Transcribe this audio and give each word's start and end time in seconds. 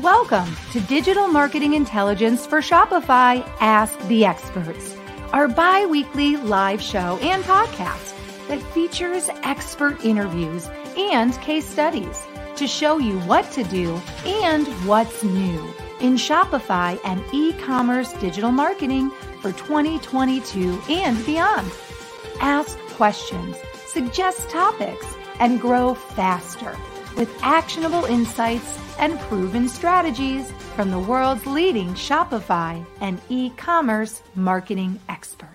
Welcome 0.00 0.56
to 0.72 0.80
Digital 0.80 1.28
Marketing 1.28 1.74
Intelligence 1.74 2.46
for 2.46 2.60
Shopify 2.60 3.46
Ask 3.60 4.00
the 4.08 4.24
Experts, 4.24 4.96
our 5.34 5.48
bi 5.48 5.84
weekly 5.84 6.38
live 6.38 6.80
show 6.80 7.18
and 7.20 7.44
podcast 7.44 8.14
that 8.48 8.62
features 8.72 9.28
expert 9.42 10.02
interviews 10.02 10.66
and 10.96 11.38
case 11.42 11.68
studies 11.68 12.24
to 12.56 12.66
show 12.66 12.98
you 12.98 13.18
what 13.20 13.50
to 13.52 13.64
do 13.64 14.00
and 14.24 14.66
what's 14.88 15.22
new 15.22 15.74
in 16.00 16.14
Shopify 16.14 16.98
and 17.04 17.22
e 17.34 17.52
commerce 17.52 18.14
digital 18.14 18.50
marketing 18.50 19.10
for 19.42 19.52
2022 19.52 20.80
and 20.88 21.24
beyond. 21.26 21.70
Ask 22.40 22.78
questions, 22.96 23.56
suggest 23.86 24.48
topics, 24.48 25.14
and 25.38 25.60
grow 25.60 25.94
faster 25.94 26.74
with 27.16 27.30
actionable 27.42 28.04
insights 28.04 28.78
and 28.98 29.18
proven 29.20 29.68
strategies 29.68 30.50
from 30.74 30.90
the 30.90 30.98
world's 30.98 31.46
leading 31.46 31.88
Shopify 31.94 32.84
and 33.00 33.20
e 33.28 33.50
commerce 33.56 34.22
marketing 34.34 34.98
experts. 35.08 35.52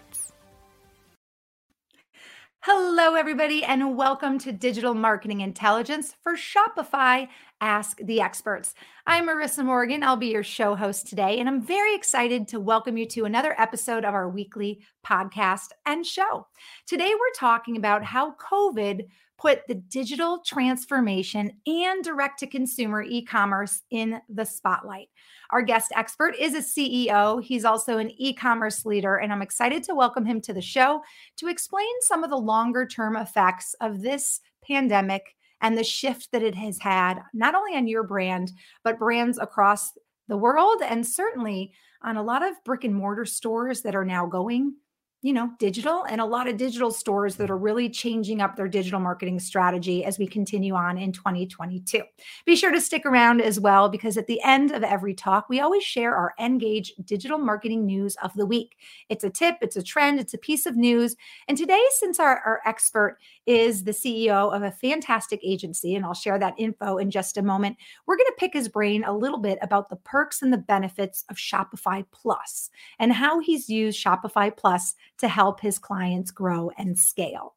Hello, 2.70 3.16
everybody, 3.16 3.64
and 3.64 3.96
welcome 3.96 4.38
to 4.40 4.52
Digital 4.52 4.94
Marketing 4.94 5.40
Intelligence 5.40 6.14
for 6.22 6.36
Shopify 6.36 7.30
Ask 7.62 7.98
the 8.04 8.20
Experts. 8.20 8.76
I'm 9.06 9.28
Marissa 9.28 9.64
Morgan. 9.64 10.04
I'll 10.04 10.18
be 10.18 10.34
your 10.34 10.44
show 10.44 10.76
host 10.76 11.08
today, 11.08 11.40
and 11.40 11.48
I'm 11.48 11.62
very 11.62 11.96
excited 11.96 12.50
to 12.50 12.60
welcome 12.60 12.98
you 12.98 13.06
to 13.08 13.24
another 13.24 13.56
episode 13.58 14.04
of 14.04 14.14
our 14.14 14.28
weekly 14.28 14.82
podcast 15.06 15.70
and 15.86 16.06
show. 16.06 16.48
Today, 16.86 17.12
we're 17.14 17.40
talking 17.40 17.78
about 17.78 18.04
how 18.04 18.36
COVID 18.36 19.08
put 19.38 19.68
the 19.68 19.76
digital 19.76 20.40
transformation 20.40 21.52
and 21.66 22.04
direct 22.04 22.40
to 22.40 22.48
consumer 22.48 23.04
e 23.04 23.24
commerce 23.24 23.82
in 23.92 24.20
the 24.30 24.46
spotlight. 24.46 25.10
Our 25.52 25.62
guest 25.62 25.92
expert 25.96 26.36
is 26.38 26.54
a 26.54 26.60
CEO. 26.60 27.42
He's 27.42 27.66
also 27.66 27.98
an 27.98 28.12
e 28.18 28.34
commerce 28.34 28.86
leader, 28.86 29.18
and 29.18 29.32
I'm 29.32 29.42
excited 29.42 29.84
to 29.84 29.96
welcome 29.96 30.26
him 30.26 30.42
to 30.42 30.54
the 30.54 30.62
show 30.62 31.04
to 31.38 31.48
explain 31.48 31.88
some 32.02 32.24
of 32.24 32.30
the 32.30 32.38
longer 32.38 32.86
term 32.86 33.16
effects 33.16 33.76
of 33.80 34.02
this 34.02 34.42
pandemic 34.66 35.36
and 35.62 35.78
the 35.78 35.84
shift 35.84 36.32
that 36.32 36.44
it 36.44 36.56
has 36.56 36.80
had, 36.80 37.20
not 37.34 37.56
only 37.56 37.76
on 37.76 37.88
your 37.88 38.04
brand, 38.04 38.52
but 38.84 39.00
brands 39.00 39.38
across 39.38 39.94
the 40.28 40.38
world, 40.38 40.82
and 40.84 41.06
certainly 41.06 41.72
on 42.04 42.18
a 42.18 42.24
lot 42.24 42.44
of 42.44 42.64
brick 42.64 42.84
and 42.84 42.94
mortar 42.94 43.26
stores 43.26 43.82
that 43.82 43.96
are 43.96 44.06
now 44.06 44.26
going 44.26 44.76
you 45.24 45.34
know, 45.34 45.50
digital 45.58 46.04
and 46.04 46.22
a 46.22 46.26
lot 46.26 46.48
of 46.48 46.58
digital 46.58 46.92
stores 46.92 47.38
that 47.38 47.48
mm. 47.48 47.50
are 47.50 47.58
really 47.58 47.90
changing 47.90 48.40
up 48.40 48.56
their 48.56 48.68
digital 48.68 49.00
marketing 49.00 49.40
strategy 49.40 50.06
as 50.06 50.20
we 50.20 50.28
continue 50.28 50.76
on 50.76 50.98
in 50.98 51.12
2022. 51.12 52.04
Be 52.46 52.56
sure 52.56 52.72
to 52.72 52.80
stick 52.80 53.04
around 53.04 53.42
as 53.42 53.60
well 53.60 53.90
because 53.90 54.16
at 54.18 54.28
the 54.28 54.42
end 54.44 54.72
of 54.72 54.84
every 54.84 55.16
talk, 55.16 55.50
we 55.50 55.60
always 55.60 55.84
share 55.84 56.16
our 56.16 56.34
Engage 56.40 56.94
digital 57.04 57.40
marketing 57.40 57.86
news 57.86 58.16
of 58.22 58.32
the 58.36 58.46
week. 58.46 58.78
It's 59.10 59.24
a 59.24 59.30
tip, 59.30 59.58
it's 59.62 59.76
a 59.76 59.82
trend, 59.82 60.20
it's 60.20 60.36
a 60.36 60.38
piece 60.38 60.68
of 60.68 60.76
news. 60.76 61.16
And 61.48 61.58
today, 61.58 61.82
since 61.98 62.20
our, 62.20 62.40
our 62.46 62.62
expert 62.66 63.18
is 63.48 63.86
the 63.86 63.92
CEO 63.92 64.56
of 64.56 64.62
a 64.62 64.72
fantastic 64.72 65.40
agency, 65.44 65.96
and 65.96 66.06
I'll 66.06 66.14
share 66.14 66.38
that 66.38 66.54
info 66.60 66.98
in 66.98 67.10
just 67.10 67.38
a 67.38 67.42
moment, 67.42 67.78
we're 68.06 68.18
going 68.18 68.28
to 68.28 68.36
pick 68.38 68.54
his 68.54 68.70
brain 68.70 69.04
a 69.04 69.18
little 69.18 69.40
bit 69.40 69.58
about 69.64 69.90
the 69.90 69.96
perks 69.96 70.44
and 70.44 70.54
the 70.54 70.58
benefits 70.58 71.26
of 71.30 71.38
Shopify 71.38 72.06
Plus 72.12 72.70
and 73.00 73.12
how 73.12 73.40
he's 73.40 73.68
used 73.68 74.04
Shopify 74.04 74.56
Plus 74.56 74.94
to 75.20 75.28
help 75.28 75.60
his 75.60 75.80
clients 75.80 76.32
grow 76.32 76.72
and 76.78 76.98
scale. 76.98 77.56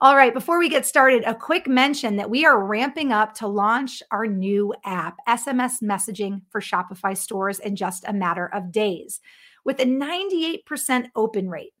All 0.00 0.16
right, 0.16 0.34
before 0.34 0.58
we 0.58 0.68
get 0.68 0.84
started, 0.84 1.22
a 1.24 1.34
quick 1.34 1.68
mention 1.68 2.16
that 2.16 2.28
we 2.28 2.44
are 2.44 2.64
ramping 2.64 3.12
up 3.12 3.34
to 3.34 3.46
launch 3.46 4.02
our 4.10 4.26
new 4.26 4.74
app, 4.84 5.18
SMS 5.28 5.80
messaging 5.80 6.42
for 6.50 6.60
Shopify 6.60 7.16
stores 7.16 7.60
in 7.60 7.76
just 7.76 8.04
a 8.08 8.12
matter 8.12 8.46
of 8.52 8.72
days. 8.72 9.20
With 9.64 9.78
a 9.78 9.84
98% 9.84 11.06
open 11.14 11.48
rate, 11.48 11.72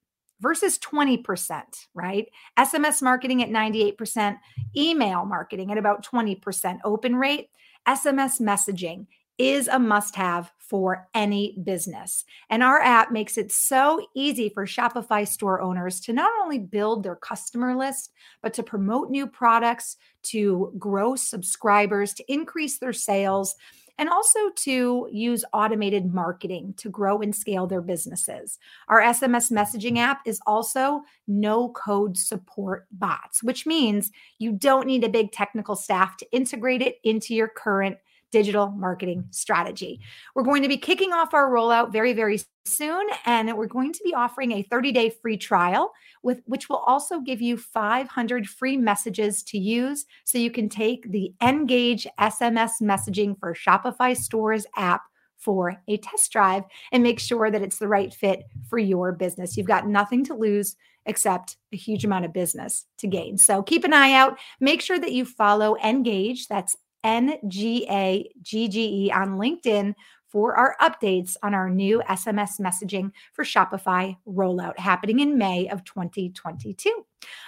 versus 0.42 0.76
20%, 0.80 1.62
right? 1.94 2.28
SMS 2.58 3.00
marketing 3.00 3.42
at 3.42 3.48
98%, 3.48 4.38
email 4.76 5.24
marketing 5.24 5.70
at 5.70 5.78
about 5.78 6.04
20% 6.04 6.80
open 6.84 7.16
rate, 7.16 7.48
SMS 7.88 8.40
messaging 8.40 9.06
is 9.42 9.66
a 9.66 9.78
must 9.78 10.14
have 10.14 10.52
for 10.58 11.08
any 11.14 11.58
business. 11.64 12.24
And 12.48 12.62
our 12.62 12.80
app 12.80 13.10
makes 13.10 13.36
it 13.36 13.50
so 13.50 14.06
easy 14.14 14.48
for 14.48 14.66
Shopify 14.66 15.26
store 15.26 15.60
owners 15.60 15.98
to 16.02 16.12
not 16.12 16.30
only 16.42 16.60
build 16.60 17.02
their 17.02 17.16
customer 17.16 17.76
list, 17.76 18.12
but 18.40 18.54
to 18.54 18.62
promote 18.62 19.10
new 19.10 19.26
products, 19.26 19.96
to 20.24 20.72
grow 20.78 21.16
subscribers, 21.16 22.14
to 22.14 22.32
increase 22.32 22.78
their 22.78 22.92
sales 22.92 23.56
and 23.98 24.08
also 24.08 24.38
to 24.56 25.08
use 25.10 25.44
automated 25.52 26.14
marketing 26.14 26.74
to 26.76 26.88
grow 26.88 27.18
and 27.18 27.34
scale 27.34 27.66
their 27.66 27.82
businesses. 27.82 28.58
Our 28.88 29.00
SMS 29.00 29.50
messaging 29.50 29.98
app 29.98 30.20
is 30.24 30.40
also 30.46 31.02
no 31.26 31.70
code 31.70 32.16
support 32.16 32.86
bots, 32.92 33.42
which 33.42 33.66
means 33.66 34.12
you 34.38 34.52
don't 34.52 34.86
need 34.86 35.02
a 35.02 35.08
big 35.08 35.32
technical 35.32 35.74
staff 35.74 36.16
to 36.18 36.32
integrate 36.32 36.80
it 36.80 36.96
into 37.02 37.34
your 37.34 37.48
current 37.48 37.98
digital 38.32 38.70
marketing 38.70 39.26
strategy. 39.30 40.00
We're 40.34 40.42
going 40.42 40.62
to 40.62 40.68
be 40.68 40.78
kicking 40.78 41.12
off 41.12 41.34
our 41.34 41.48
rollout 41.48 41.92
very, 41.92 42.12
very 42.14 42.40
soon, 42.64 43.06
and 43.26 43.56
we're 43.56 43.66
going 43.66 43.92
to 43.92 44.02
be 44.02 44.14
offering 44.14 44.52
a 44.52 44.62
30 44.62 44.90
day 44.90 45.10
free 45.10 45.36
trial, 45.36 45.92
with 46.22 46.40
which 46.46 46.68
will 46.68 46.78
also 46.78 47.20
give 47.20 47.40
you 47.40 47.56
500 47.56 48.48
free 48.48 48.76
messages 48.76 49.42
to 49.44 49.58
use 49.58 50.06
so 50.24 50.38
you 50.38 50.50
can 50.50 50.68
take 50.68 51.10
the 51.10 51.32
Engage 51.40 52.06
SMS 52.18 52.72
messaging 52.82 53.38
for 53.38 53.54
Shopify 53.54 54.16
Stores 54.16 54.66
app 54.76 55.02
for 55.38 55.76
a 55.88 55.96
test 55.96 56.30
drive 56.32 56.62
and 56.92 57.02
make 57.02 57.18
sure 57.18 57.50
that 57.50 57.62
it's 57.62 57.78
the 57.78 57.88
right 57.88 58.14
fit 58.14 58.44
for 58.68 58.78
your 58.78 59.12
business. 59.12 59.56
You've 59.56 59.66
got 59.66 59.88
nothing 59.88 60.24
to 60.26 60.34
lose 60.34 60.76
except 61.04 61.56
a 61.72 61.76
huge 61.76 62.04
amount 62.04 62.24
of 62.24 62.32
business 62.32 62.86
to 62.98 63.08
gain. 63.08 63.36
So 63.36 63.62
keep 63.62 63.82
an 63.82 63.92
eye 63.92 64.12
out. 64.12 64.38
Make 64.60 64.80
sure 64.80 65.00
that 65.00 65.12
you 65.12 65.24
follow 65.24 65.76
Engage. 65.78 66.46
That's 66.46 66.76
N 67.04 67.38
G 67.48 67.86
A 67.90 68.28
G 68.42 68.68
G 68.68 69.06
E 69.06 69.12
on 69.12 69.38
LinkedIn 69.38 69.94
for 70.32 70.56
our 70.56 70.76
updates 70.80 71.36
on 71.42 71.52
our 71.52 71.68
new 71.68 72.02
SMS 72.08 72.58
messaging 72.58 73.12
for 73.34 73.44
Shopify 73.44 74.16
rollout 74.26 74.78
happening 74.78 75.20
in 75.20 75.36
May 75.36 75.68
of 75.68 75.84
2022. 75.84 76.90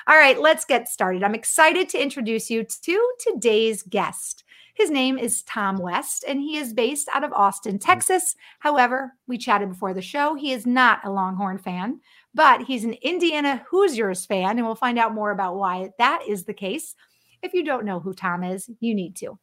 All 0.07 0.17
right, 0.17 0.39
let's 0.39 0.67
get 0.67 0.87
started. 0.87 1.25
I'm 1.25 1.35
excited 1.35 1.89
to 1.91 2.03
introduce 2.03 2.51
you 2.51 2.65
to 2.65 3.15
today's 3.19 3.83
guest. 3.83 4.45
His 4.75 4.91
name 4.91 5.19
is 5.19 5.45
Tom 5.45 5.77
West, 5.77 6.25
and 6.27 6.41
he 6.41 6.59
is 6.59 6.75
based 6.75 7.09
out 7.15 7.25
of 7.25 7.33
Austin, 7.33 7.77
mm-hmm. 7.77 7.91
Texas. 7.91 8.37
However, 8.59 9.15
we 9.27 9.39
chatted 9.39 9.71
before 9.71 9.95
the 9.95 10.03
show. 10.03 10.35
He 10.35 10.53
is 10.53 10.67
not 10.67 11.05
a 11.05 11.11
Longhorn 11.11 11.59
fan, 11.59 12.01
but 12.35 12.63
he's 12.63 12.85
an 12.85 12.95
Indiana 12.95 13.65
Hoosiers 13.71 14.27
fan, 14.27 14.59
and 14.59 14.67
we'll 14.67 14.75
find 14.75 14.99
out 14.99 15.15
more 15.15 15.31
about 15.31 15.57
why 15.57 15.91
that 15.99 16.23
is 16.29 16.45
the 16.45 16.55
case. 16.55 16.95
If 17.41 17.55
you 17.55 17.65
don't 17.65 17.85
know 17.85 18.01
who 18.01 18.13
Tom 18.13 18.43
is, 18.43 18.69
you 18.81 18.95
need 18.95 19.17
to. 19.17 19.39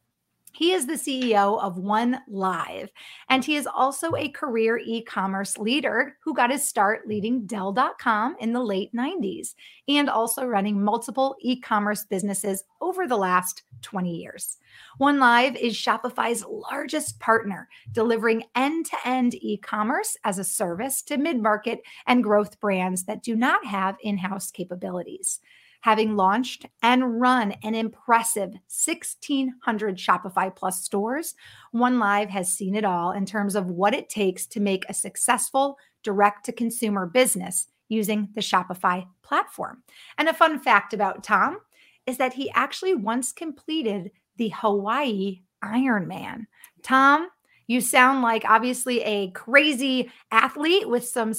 He 0.54 0.72
is 0.72 0.86
the 0.86 0.92
CEO 0.92 1.58
of 1.62 1.78
One 1.78 2.20
Live, 2.28 2.92
and 3.30 3.42
he 3.42 3.56
is 3.56 3.66
also 3.66 4.14
a 4.14 4.28
career 4.28 4.78
e 4.78 5.02
commerce 5.02 5.56
leader 5.56 6.18
who 6.22 6.34
got 6.34 6.50
his 6.50 6.62
start 6.62 7.08
leading 7.08 7.46
Dell.com 7.46 8.36
in 8.38 8.52
the 8.52 8.62
late 8.62 8.94
90s 8.94 9.54
and 9.88 10.10
also 10.10 10.44
running 10.44 10.82
multiple 10.82 11.36
e 11.40 11.58
commerce 11.58 12.04
businesses 12.04 12.64
over 12.82 13.06
the 13.06 13.16
last 13.16 13.62
20 13.80 14.14
years. 14.14 14.58
One 14.98 15.18
Live 15.18 15.56
is 15.56 15.74
Shopify's 15.74 16.44
largest 16.44 17.18
partner, 17.18 17.68
delivering 17.92 18.44
end 18.54 18.86
to 18.86 18.96
end 19.06 19.34
e 19.34 19.56
commerce 19.56 20.18
as 20.24 20.38
a 20.38 20.44
service 20.44 21.00
to 21.04 21.16
mid 21.16 21.40
market 21.40 21.80
and 22.06 22.22
growth 22.22 22.60
brands 22.60 23.04
that 23.04 23.22
do 23.22 23.34
not 23.36 23.64
have 23.64 23.96
in 24.02 24.18
house 24.18 24.50
capabilities 24.50 25.40
having 25.82 26.16
launched 26.16 26.64
and 26.82 27.20
run 27.20 27.52
an 27.62 27.74
impressive 27.74 28.50
1,600 28.50 29.96
Shopify 29.98 30.54
Plus 30.54 30.82
stores, 30.82 31.34
One 31.72 31.98
Live 31.98 32.30
has 32.30 32.52
seen 32.52 32.76
it 32.76 32.84
all 32.84 33.10
in 33.10 33.26
terms 33.26 33.56
of 33.56 33.66
what 33.66 33.92
it 33.92 34.08
takes 34.08 34.46
to 34.46 34.60
make 34.60 34.84
a 34.88 34.94
successful 34.94 35.76
direct 36.04 36.44
to 36.46 36.52
consumer 36.52 37.06
business 37.06 37.66
using 37.88 38.28
the 38.34 38.40
Shopify 38.40 39.06
platform. 39.22 39.82
And 40.18 40.28
a 40.28 40.34
fun 40.34 40.60
fact 40.60 40.94
about 40.94 41.24
Tom 41.24 41.58
is 42.06 42.16
that 42.16 42.32
he 42.32 42.50
actually 42.52 42.94
once 42.94 43.32
completed 43.32 44.12
the 44.36 44.50
Hawaii 44.50 45.42
Ironman. 45.64 46.46
Tom, 46.82 47.28
you 47.66 47.80
sound 47.80 48.22
like 48.22 48.44
obviously 48.48 49.02
a 49.02 49.30
crazy 49.32 50.12
athlete 50.30 50.88
with 50.88 51.04
some, 51.06 51.32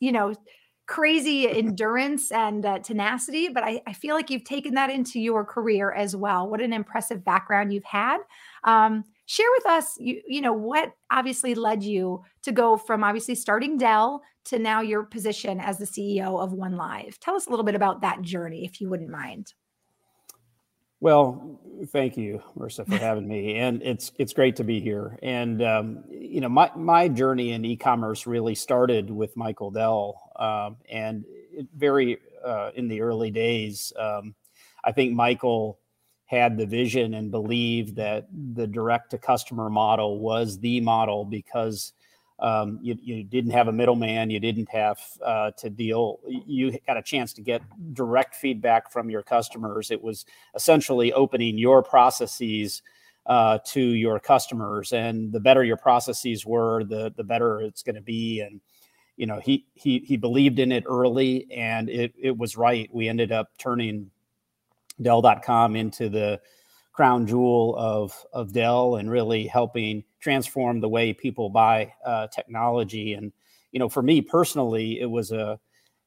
you 0.00 0.12
know, 0.12 0.34
crazy 0.86 1.48
endurance 1.48 2.30
and 2.30 2.66
uh, 2.66 2.78
tenacity, 2.78 3.48
but 3.48 3.64
I, 3.64 3.80
I, 3.86 3.94
feel 3.94 4.14
like 4.14 4.28
you've 4.28 4.44
taken 4.44 4.74
that 4.74 4.90
into 4.90 5.18
your 5.18 5.44
career 5.44 5.92
as 5.92 6.14
well. 6.14 6.48
What 6.48 6.60
an 6.60 6.74
impressive 6.74 7.24
background 7.24 7.72
you've 7.72 7.84
had. 7.84 8.18
Um, 8.64 9.04
share 9.26 9.46
with 9.56 9.66
us, 9.66 9.94
you, 9.98 10.20
you 10.26 10.40
know, 10.42 10.52
what 10.52 10.92
obviously 11.10 11.54
led 11.54 11.82
you 11.82 12.22
to 12.42 12.52
go 12.52 12.76
from 12.76 13.02
obviously 13.02 13.34
starting 13.34 13.78
Dell 13.78 14.22
to 14.46 14.58
now 14.58 14.82
your 14.82 15.04
position 15.04 15.58
as 15.58 15.78
the 15.78 15.86
CEO 15.86 16.38
of 16.38 16.52
One 16.52 16.76
Live. 16.76 17.18
Tell 17.18 17.34
us 17.34 17.46
a 17.46 17.50
little 17.50 17.64
bit 17.64 17.74
about 17.74 18.02
that 18.02 18.20
journey, 18.20 18.66
if 18.66 18.80
you 18.80 18.90
wouldn't 18.90 19.10
mind. 19.10 19.54
Well, 21.04 21.60
thank 21.88 22.16
you, 22.16 22.42
Marissa, 22.58 22.86
for 22.88 22.96
having 22.96 23.28
me, 23.28 23.56
and 23.56 23.82
it's 23.82 24.10
it's 24.18 24.32
great 24.32 24.56
to 24.56 24.64
be 24.64 24.80
here. 24.80 25.18
And 25.22 25.62
um, 25.62 26.04
you 26.08 26.40
know, 26.40 26.48
my 26.48 26.70
my 26.74 27.08
journey 27.08 27.52
in 27.52 27.62
e-commerce 27.62 28.26
really 28.26 28.54
started 28.54 29.10
with 29.10 29.36
Michael 29.36 29.70
Dell, 29.70 30.18
um, 30.36 30.78
and 30.90 31.26
very 31.76 32.16
uh, 32.42 32.70
in 32.74 32.88
the 32.88 33.02
early 33.02 33.30
days. 33.30 33.92
Um, 33.98 34.34
I 34.82 34.92
think 34.92 35.12
Michael 35.12 35.78
had 36.24 36.56
the 36.56 36.64
vision 36.64 37.12
and 37.12 37.30
believed 37.30 37.96
that 37.96 38.26
the 38.54 38.66
direct 38.66 39.10
to 39.10 39.18
customer 39.18 39.68
model 39.68 40.20
was 40.20 40.58
the 40.58 40.80
model 40.80 41.26
because 41.26 41.92
um, 42.40 42.78
you, 42.82 42.96
you, 43.00 43.22
didn't 43.22 43.52
have 43.52 43.68
a 43.68 43.72
middleman 43.72 44.28
you 44.28 44.40
didn't 44.40 44.68
have 44.68 44.98
uh, 45.24 45.50
to 45.52 45.70
deal 45.70 46.18
you 46.26 46.76
got 46.86 46.96
a 46.96 47.02
chance 47.02 47.32
to 47.32 47.42
get 47.42 47.62
direct 47.94 48.34
feedback 48.34 48.90
from 48.90 49.08
your 49.08 49.22
customers. 49.22 49.90
It 49.90 50.02
was 50.02 50.26
essentially 50.54 51.12
opening 51.12 51.56
your 51.58 51.82
processes 51.82 52.82
uh, 53.26 53.58
to 53.66 53.80
your 53.80 54.18
customers 54.18 54.92
and 54.92 55.32
the 55.32 55.40
better 55.40 55.64
your 55.64 55.76
processes 55.76 56.44
were 56.44 56.84
the 56.84 57.12
the 57.16 57.24
better 57.24 57.60
it's 57.60 57.82
going 57.82 57.94
to 57.94 58.02
be. 58.02 58.40
And 58.40 58.60
you 59.16 59.26
know 59.26 59.38
he 59.38 59.66
he 59.74 60.00
he 60.00 60.16
believed 60.16 60.58
in 60.58 60.72
it 60.72 60.84
early 60.86 61.46
and 61.52 61.88
it 61.88 62.12
it 62.20 62.36
was 62.36 62.56
right. 62.56 62.90
We 62.92 63.08
ended 63.08 63.32
up 63.32 63.50
turning 63.58 64.10
Dell.com 65.00 65.76
into 65.76 66.08
the 66.08 66.40
crown 66.94 67.26
jewel 67.26 67.74
of 67.76 68.24
of 68.32 68.52
Dell 68.52 68.96
and 68.96 69.10
really 69.10 69.46
helping 69.46 70.04
transform 70.20 70.80
the 70.80 70.88
way 70.88 71.12
people 71.12 71.50
buy 71.50 71.92
uh, 72.06 72.28
technology. 72.28 73.12
And 73.12 73.32
you 73.72 73.80
know, 73.80 73.88
for 73.88 74.02
me 74.02 74.22
personally, 74.22 75.00
it 75.00 75.10
was 75.10 75.32
a 75.32 75.58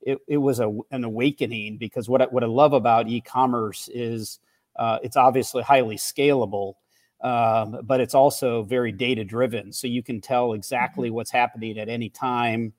it, 0.02 0.20
it 0.28 0.38
was 0.38 0.60
a, 0.60 0.76
an 0.92 1.04
awakening 1.04 1.78
because 1.78 2.08
what 2.08 2.22
I, 2.22 2.26
what 2.26 2.44
I 2.44 2.48
love 2.48 2.72
about 2.72 3.10
e-commerce 3.10 3.90
is 3.94 4.40
uh, 4.78 5.00
it's 5.04 5.18
obviously 5.18 5.64
highly 5.64 5.98
scalable, 5.98 6.76
um, 7.22 7.80
but 7.84 8.00
it's 8.00 8.16
also 8.16 8.64
very 8.64 8.94
data 8.94 9.26
driven. 9.26 9.74
So 9.74 9.88
you 9.88 10.02
can 10.02 10.22
tell 10.22 10.54
exactly 10.54 11.10
mm-hmm. 11.10 11.16
what's 11.16 11.32
happening 11.32 11.78
at 11.78 11.90
any 11.90 12.10
time. 12.10 12.74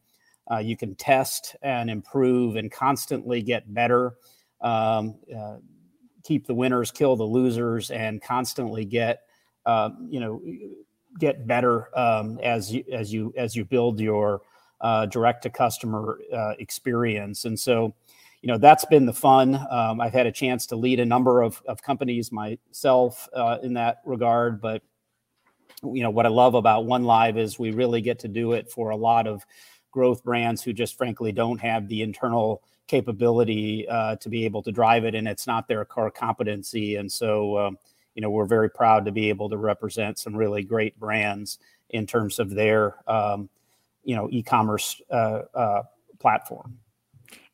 Uh, 0.50 0.58
you 0.58 0.76
can 0.76 0.94
test 0.94 1.56
and 1.60 1.90
improve 1.90 2.56
and 2.56 2.72
constantly 2.72 3.42
get 3.42 3.72
better. 3.74 4.14
Um, 4.62 5.16
uh, 5.36 5.56
keep 6.28 6.46
the 6.46 6.54
winners, 6.54 6.90
kill 6.90 7.16
the 7.16 7.24
losers, 7.24 7.90
and 7.90 8.22
constantly 8.22 8.84
get 8.84 9.22
um, 9.64 10.06
you 10.10 10.20
know 10.20 10.42
get 11.18 11.46
better 11.46 11.88
um, 11.98 12.38
as 12.42 12.72
you 12.72 12.84
as 12.92 13.12
you 13.12 13.32
as 13.36 13.56
you 13.56 13.64
build 13.64 13.98
your 13.98 14.42
uh, 14.80 15.06
direct 15.06 15.42
to 15.42 15.50
customer 15.50 16.20
uh, 16.32 16.52
experience. 16.58 17.44
And 17.44 17.58
so, 17.58 17.94
you 18.42 18.46
know, 18.46 18.58
that's 18.58 18.84
been 18.84 19.06
the 19.06 19.12
fun. 19.12 19.58
Um, 19.70 20.00
I've 20.00 20.12
had 20.12 20.26
a 20.26 20.32
chance 20.32 20.66
to 20.66 20.76
lead 20.76 21.00
a 21.00 21.04
number 21.04 21.42
of, 21.42 21.60
of 21.66 21.82
companies 21.82 22.30
myself 22.30 23.28
uh, 23.34 23.58
in 23.62 23.74
that 23.74 24.02
regard. 24.04 24.60
But, 24.60 24.82
you 25.82 26.02
know, 26.02 26.10
what 26.10 26.26
I 26.26 26.28
love 26.28 26.54
about 26.54 26.84
One 26.84 27.04
Live 27.04 27.36
is 27.36 27.58
we 27.58 27.72
really 27.72 28.00
get 28.00 28.20
to 28.20 28.28
do 28.28 28.52
it 28.52 28.70
for 28.70 28.90
a 28.90 28.96
lot 28.96 29.26
of 29.26 29.44
growth 29.98 30.22
brands 30.22 30.62
who 30.62 30.72
just 30.72 30.96
frankly 30.96 31.32
don't 31.32 31.60
have 31.60 31.88
the 31.88 32.02
internal 32.02 32.62
capability 32.86 33.84
uh, 33.88 34.14
to 34.14 34.28
be 34.28 34.44
able 34.44 34.62
to 34.62 34.70
drive 34.70 35.04
it, 35.04 35.16
and 35.16 35.26
it's 35.26 35.44
not 35.44 35.66
their 35.66 35.84
core 35.84 36.08
competency. 36.08 36.94
And 36.94 37.10
so, 37.10 37.58
um, 37.58 37.78
you 38.14 38.22
know, 38.22 38.30
we're 38.30 38.46
very 38.46 38.70
proud 38.70 39.04
to 39.06 39.10
be 39.10 39.28
able 39.28 39.48
to 39.48 39.56
represent 39.56 40.16
some 40.16 40.36
really 40.36 40.62
great 40.62 40.96
brands 41.00 41.58
in 41.90 42.06
terms 42.06 42.38
of 42.38 42.50
their, 42.50 42.94
um, 43.10 43.48
you 44.04 44.14
know, 44.14 44.28
e-commerce 44.30 45.02
uh, 45.10 45.42
uh, 45.52 45.82
platform. 46.20 46.78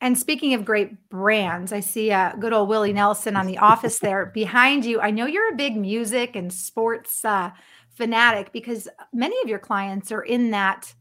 And 0.02 0.18
speaking 0.18 0.52
of 0.52 0.66
great 0.66 1.08
brands, 1.08 1.72
I 1.72 1.80
see 1.80 2.12
uh, 2.12 2.32
good 2.38 2.52
old 2.52 2.68
Willie 2.68 2.92
Nelson 2.92 3.36
on 3.36 3.46
the 3.46 3.56
office 3.72 4.00
there 4.00 4.26
behind 4.26 4.84
you. 4.84 5.00
I 5.00 5.12
know 5.12 5.24
you're 5.24 5.50
a 5.50 5.56
big 5.56 5.78
music 5.78 6.36
and 6.36 6.52
sports 6.52 7.24
uh, 7.24 7.52
fanatic 7.94 8.52
because 8.52 8.86
many 9.14 9.34
of 9.42 9.48
your 9.48 9.58
clients 9.58 10.12
are 10.12 10.22
in 10.22 10.50
that 10.50 10.92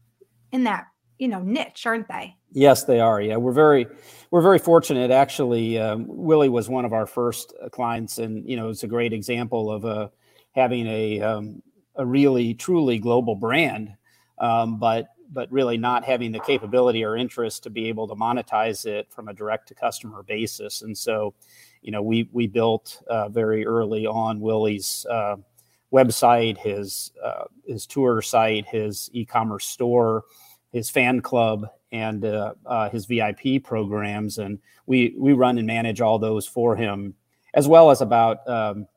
in 0.50 0.64
that 0.64 0.86
you 1.24 1.30
know 1.30 1.40
niche, 1.40 1.86
aren't 1.86 2.06
they? 2.06 2.36
Yes, 2.52 2.84
they 2.84 3.00
are. 3.00 3.18
Yeah, 3.18 3.36
we're 3.36 3.52
very 3.52 3.86
we're 4.30 4.42
very 4.42 4.58
fortunate. 4.58 5.10
Actually, 5.10 5.78
um, 5.78 6.04
Willie 6.06 6.50
was 6.50 6.68
one 6.68 6.84
of 6.84 6.92
our 6.92 7.06
first 7.06 7.54
uh, 7.64 7.70
clients, 7.70 8.18
and 8.18 8.46
you 8.46 8.56
know 8.58 8.68
it's 8.68 8.82
a 8.82 8.86
great 8.86 9.14
example 9.14 9.70
of 9.70 9.86
uh, 9.86 10.08
having 10.52 10.86
a 10.86 11.22
um, 11.22 11.62
a 11.96 12.04
really 12.04 12.52
truly 12.52 12.98
global 12.98 13.36
brand, 13.36 13.96
um, 14.38 14.78
but 14.78 15.08
but 15.30 15.50
really 15.50 15.78
not 15.78 16.04
having 16.04 16.30
the 16.30 16.40
capability 16.40 17.02
or 17.02 17.16
interest 17.16 17.62
to 17.62 17.70
be 17.70 17.88
able 17.88 18.06
to 18.06 18.14
monetize 18.14 18.84
it 18.84 19.10
from 19.10 19.28
a 19.28 19.32
direct 19.32 19.66
to 19.68 19.74
customer 19.74 20.22
basis. 20.22 20.82
And 20.82 20.96
so, 20.96 21.32
you 21.80 21.90
know, 21.90 22.02
we 22.02 22.28
we 22.32 22.46
built 22.46 23.02
uh, 23.08 23.30
very 23.30 23.64
early 23.64 24.06
on 24.06 24.40
Willie's 24.40 25.06
uh, 25.08 25.36
website, 25.90 26.58
his 26.58 27.12
uh, 27.24 27.44
his 27.66 27.86
tour 27.86 28.20
site, 28.20 28.66
his 28.66 29.08
e-commerce 29.14 29.64
store, 29.64 30.24
his 30.74 30.90
fan 30.90 31.20
club, 31.20 31.68
and 31.92 32.24
uh, 32.24 32.54
uh, 32.66 32.90
his 32.90 33.06
VIP 33.06 33.62
programs, 33.62 34.38
and 34.38 34.58
we 34.86 35.14
we 35.16 35.32
run 35.32 35.56
and 35.56 35.66
manage 35.68 36.00
all 36.00 36.18
those 36.18 36.46
for 36.48 36.74
him, 36.74 37.14
as 37.54 37.68
well 37.68 37.92
as 37.92 38.00
about 38.00 38.46
um, 38.48 38.88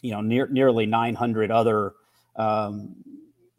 you 0.00 0.10
know 0.12 0.22
near, 0.22 0.48
nearly 0.48 0.86
900 0.86 1.50
other 1.50 1.92
um, 2.36 2.94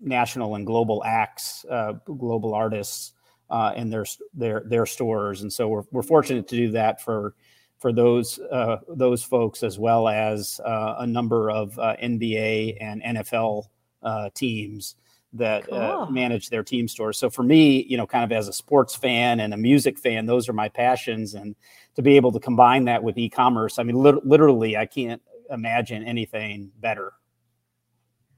national 0.02 0.56
and 0.56 0.66
global 0.66 1.04
acts, 1.06 1.64
uh, 1.70 1.94
global 2.04 2.56
artists, 2.56 3.14
uh, 3.52 3.74
and 3.76 3.94
their 3.94 4.06
their 4.34 4.64
their 4.66 4.88
stores, 4.88 5.44
and 5.44 5.54
so 5.54 5.68
we're 5.68 5.84
we're 5.92 6.02
fortunate 6.02 6.48
to 6.48 6.56
do 6.56 6.72
that 6.72 7.00
for 7.00 7.36
for 7.78 7.94
those 7.94 8.40
uh, 8.52 8.78
those 8.90 9.22
folks 9.22 9.62
as 9.62 9.78
well 9.78 10.10
as 10.10 10.60
uh, 10.66 10.96
a 10.98 11.06
number 11.06 11.52
of 11.52 11.76
NBA 11.76 12.78
and 12.82 13.04
NFL 13.04 13.66
teams 14.34 14.96
that 15.34 15.64
uh, 15.64 15.68
cool. 15.70 16.08
uh, 16.08 16.12
manage 16.12 16.50
their 16.50 16.64
team 16.64 16.88
stores. 16.88 17.18
So 17.18 17.30
for 17.30 17.44
me, 17.44 17.84
you 17.84 17.98
know, 17.98 18.08
kind 18.08 18.24
of 18.24 18.32
as 18.32 18.48
a 18.48 18.54
sports 18.54 18.96
fan 18.96 19.40
and 19.40 19.54
a 19.54 19.58
music 19.58 20.00
fan, 20.00 20.26
those 20.26 20.50
are 20.50 20.54
my 20.54 20.70
passions. 20.70 21.36
And 21.36 21.56
to 21.96 22.02
be 22.02 22.16
able 22.16 22.32
to 22.32 22.40
combine 22.40 22.86
that 22.86 23.04
with 23.04 23.18
e-commerce, 23.18 23.78
I 23.80 23.84
mean, 23.84 24.02
li- 24.02 24.22
literally, 24.24 24.76
I 24.76 24.86
can't 24.86 25.22
imagine 25.50 26.04
anything 26.04 26.72
better. 26.80 27.14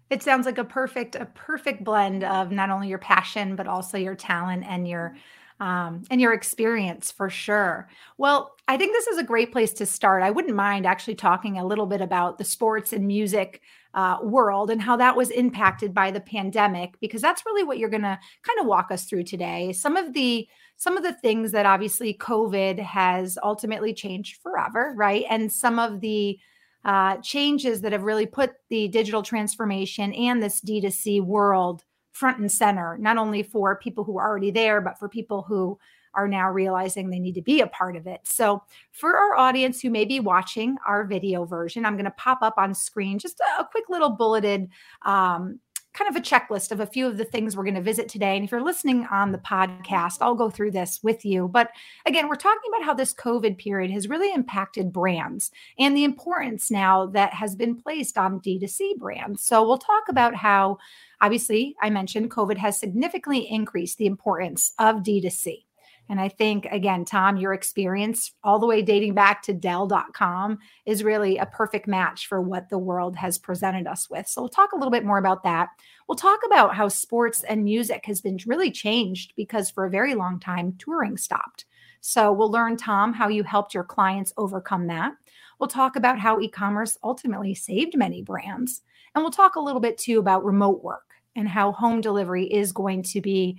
It 0.09 0.21
sounds 0.21 0.45
like 0.45 0.57
a 0.57 0.65
perfect, 0.65 1.15
a 1.15 1.25
perfect 1.25 1.85
blend 1.85 2.25
of 2.25 2.51
not 2.51 2.69
only 2.69 2.89
your 2.89 2.97
passion 2.97 3.55
but 3.55 3.67
also 3.67 3.97
your 3.97 4.15
talent 4.15 4.65
and 4.67 4.85
your 4.85 5.15
um, 5.61 6.01
and 6.09 6.19
your 6.19 6.33
experience 6.33 7.11
for 7.11 7.29
sure. 7.29 7.87
Well, 8.17 8.55
I 8.67 8.77
think 8.77 8.93
this 8.93 9.05
is 9.05 9.19
a 9.19 9.23
great 9.23 9.51
place 9.51 9.71
to 9.73 9.85
start. 9.85 10.23
I 10.23 10.31
wouldn't 10.31 10.55
mind 10.55 10.87
actually 10.87 11.15
talking 11.15 11.57
a 11.57 11.65
little 11.65 11.85
bit 11.85 12.01
about 12.01 12.39
the 12.39 12.43
sports 12.43 12.91
and 12.91 13.05
music 13.05 13.61
uh, 13.93 14.17
world 14.23 14.71
and 14.71 14.81
how 14.81 14.97
that 14.97 15.15
was 15.15 15.29
impacted 15.29 15.93
by 15.93 16.09
the 16.09 16.19
pandemic, 16.19 16.99
because 16.99 17.21
that's 17.21 17.45
really 17.45 17.63
what 17.63 17.77
you're 17.77 17.89
going 17.89 18.01
to 18.01 18.19
kind 18.41 18.59
of 18.59 18.65
walk 18.65 18.89
us 18.89 19.05
through 19.05 19.23
today. 19.23 19.71
Some 19.71 19.95
of 19.95 20.13
the 20.13 20.47
some 20.77 20.97
of 20.97 21.03
the 21.03 21.13
things 21.13 21.51
that 21.51 21.67
obviously 21.67 22.15
COVID 22.15 22.79
has 22.79 23.37
ultimately 23.43 23.93
changed 23.93 24.41
forever, 24.41 24.93
right? 24.95 25.25
And 25.29 25.53
some 25.53 25.77
of 25.77 26.01
the 26.01 26.39
uh, 26.83 27.17
changes 27.17 27.81
that 27.81 27.91
have 27.91 28.01
really 28.01 28.25
put 28.25 28.53
the 28.69 28.87
digital 28.87 29.21
transformation 29.21 30.11
and 30.13 30.41
this 30.41 30.59
D2C 30.59 31.21
world 31.21 31.83
front 32.11 32.39
and 32.39 32.51
center, 32.51 32.97
not 32.97 33.17
only 33.17 33.43
for 33.43 33.77
people 33.77 34.03
who 34.03 34.17
are 34.17 34.27
already 34.27 34.51
there, 34.51 34.81
but 34.81 34.99
for 34.99 35.07
people 35.07 35.43
who 35.43 35.79
are 36.13 36.27
now 36.27 36.49
realizing 36.49 37.09
they 37.09 37.19
need 37.19 37.35
to 37.35 37.41
be 37.41 37.61
a 37.61 37.67
part 37.67 37.95
of 37.95 38.05
it. 38.05 38.19
So, 38.23 38.63
for 38.91 39.15
our 39.15 39.35
audience 39.37 39.79
who 39.81 39.89
may 39.89 40.05
be 40.05 40.19
watching 40.19 40.75
our 40.85 41.05
video 41.05 41.45
version, 41.45 41.85
I'm 41.85 41.95
going 41.95 42.05
to 42.05 42.11
pop 42.11 42.39
up 42.41 42.55
on 42.57 42.73
screen 42.73 43.17
just 43.17 43.39
a, 43.39 43.61
a 43.61 43.65
quick 43.65 43.85
little 43.89 44.09
bulleted 44.09 44.69
um, 45.03 45.59
kind 45.93 46.09
of 46.09 46.15
a 46.15 46.23
checklist 46.23 46.71
of 46.71 46.79
a 46.79 46.85
few 46.85 47.05
of 47.05 47.17
the 47.17 47.25
things 47.25 47.55
we're 47.55 47.63
going 47.63 47.75
to 47.75 47.81
visit 47.81 48.07
today. 48.07 48.35
And 48.35 48.45
if 48.45 48.51
you're 48.51 48.63
listening 48.63 49.05
on 49.11 49.31
the 49.31 49.37
podcast, 49.37 50.17
I'll 50.21 50.35
go 50.35 50.49
through 50.49 50.71
this 50.71 51.01
with 51.03 51.25
you. 51.25 51.49
But 51.49 51.69
again, 52.05 52.29
we're 52.29 52.35
talking 52.35 52.71
about 52.73 52.85
how 52.85 52.93
this 52.93 53.13
COVID 53.13 53.57
period 53.57 53.91
has 53.91 54.07
really 54.07 54.33
impacted 54.33 54.93
brands 54.93 55.51
and 55.77 55.95
the 55.95 56.05
importance 56.05 56.71
now 56.71 57.07
that 57.07 57.33
has 57.33 57.55
been 57.55 57.75
placed 57.75 58.17
on 58.17 58.39
D2C 58.39 58.97
brands. 58.97 59.43
So 59.43 59.67
we'll 59.67 59.77
talk 59.77 60.03
about 60.07 60.33
how, 60.33 60.77
obviously, 61.21 61.75
I 61.81 61.89
mentioned 61.89 62.31
COVID 62.31 62.57
has 62.57 62.79
significantly 62.79 63.49
increased 63.49 63.97
the 63.97 64.07
importance 64.07 64.73
of 64.79 64.97
D2C. 64.97 65.63
And 66.09 66.19
I 66.19 66.27
think, 66.27 66.65
again, 66.65 67.05
Tom, 67.05 67.37
your 67.37 67.53
experience 67.53 68.33
all 68.43 68.59
the 68.59 68.67
way 68.67 68.81
dating 68.81 69.13
back 69.13 69.41
to 69.43 69.53
Dell.com 69.53 70.59
is 70.85 71.05
really 71.05 71.37
a 71.37 71.45
perfect 71.45 71.87
match 71.87 72.27
for 72.27 72.41
what 72.41 72.67
the 72.67 72.77
world 72.77 73.15
has 73.15 73.37
presented 73.37 73.87
us 73.87 74.09
with. 74.09 74.27
So 74.27 74.41
we'll 74.41 74.49
talk 74.49 74.73
a 74.73 74.75
little 74.75 74.91
bit 74.91 75.05
more 75.05 75.19
about 75.19 75.43
that. 75.43 75.69
We'll 76.09 76.17
talk 76.17 76.41
about 76.45 76.75
how 76.75 76.89
sports 76.89 77.45
and 77.45 77.63
music 77.63 78.05
has 78.07 78.19
been 78.19 78.37
really 78.45 78.71
changed 78.71 79.31
because 79.37 79.71
for 79.71 79.85
a 79.85 79.89
very 79.89 80.13
long 80.13 80.37
time, 80.37 80.75
touring 80.77 81.15
stopped. 81.15 81.63
So 82.01 82.33
we'll 82.33 82.51
learn, 82.51 82.75
Tom, 82.75 83.13
how 83.13 83.29
you 83.29 83.43
helped 83.43 83.73
your 83.73 83.85
clients 83.85 84.33
overcome 84.35 84.87
that. 84.87 85.13
We'll 85.59 85.69
talk 85.69 85.95
about 85.95 86.19
how 86.19 86.41
e 86.41 86.49
commerce 86.49 86.97
ultimately 87.03 87.53
saved 87.53 87.95
many 87.95 88.21
brands. 88.21 88.81
And 89.13 89.23
we'll 89.23 89.31
talk 89.31 89.55
a 89.55 89.61
little 89.61 89.79
bit 89.79 89.97
too 89.97 90.19
about 90.19 90.43
remote 90.43 90.83
work 90.83 91.10
and 91.35 91.47
how 91.47 91.71
home 91.71 92.01
delivery 92.01 92.45
is 92.45 92.71
going 92.71 93.03
to 93.03 93.21
be 93.21 93.57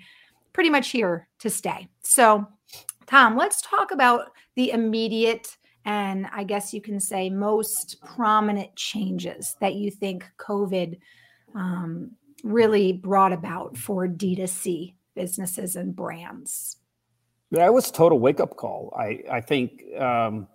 pretty 0.52 0.70
much 0.70 0.90
here 0.90 1.28
to 1.40 1.50
stay. 1.50 1.88
So, 2.02 2.46
Tom, 3.06 3.36
let's 3.36 3.62
talk 3.62 3.90
about 3.90 4.30
the 4.54 4.70
immediate 4.70 5.56
and 5.84 6.28
I 6.32 6.44
guess 6.44 6.72
you 6.72 6.80
can 6.80 7.00
say 7.00 7.28
most 7.28 7.96
prominent 8.00 8.76
changes 8.76 9.56
that 9.60 9.74
you 9.74 9.90
think 9.90 10.24
COVID 10.38 10.98
um, 11.54 12.12
really 12.44 12.92
brought 12.92 13.32
about 13.32 13.76
for 13.76 14.06
D2C 14.06 14.94
businesses 15.14 15.76
and 15.76 15.94
brands? 15.94 16.76
Yeah, 17.50 17.66
it 17.66 17.72
was 17.72 17.90
a 17.90 17.92
total 17.92 18.18
wake 18.18 18.40
up 18.40 18.56
call. 18.56 18.94
I, 18.98 19.22
I 19.30 19.40
think, 19.40 19.82
um, 19.98 20.46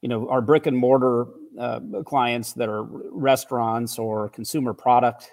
you 0.00 0.08
know, 0.08 0.28
our 0.28 0.40
brick 0.40 0.66
and 0.66 0.76
mortar 0.76 1.26
uh, 1.58 1.80
clients 2.04 2.54
that 2.54 2.68
are 2.68 2.84
restaurants 2.84 3.98
or 3.98 4.28
consumer 4.30 4.72
product 4.72 5.30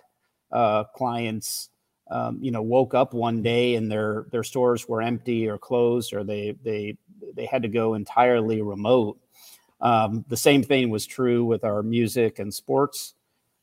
uh, 0.52 0.86
clients, 0.96 1.70
um, 2.10 2.40
you 2.42 2.52
know, 2.52 2.62
woke 2.62 2.94
up 2.94 3.14
one 3.14 3.42
day 3.42 3.76
and 3.76 3.92
their 3.92 4.26
their 4.32 4.44
stores 4.44 4.88
were 4.88 5.02
empty 5.02 5.48
or 5.48 5.58
closed, 5.58 6.14
or 6.14 6.24
they 6.24 6.56
they 6.64 6.98
they 7.36 7.46
had 7.46 7.64
to 7.64 7.68
go 7.68 7.94
entirely 7.94 8.62
remote. 8.62 9.20
Um, 9.82 10.26
the 10.28 10.38
same 10.38 10.64
thing 10.64 10.90
was 10.90 11.06
true 11.06 11.46
with 11.46 11.64
our 11.64 11.84
music 11.84 12.40
and 12.40 12.54
sports 12.54 13.14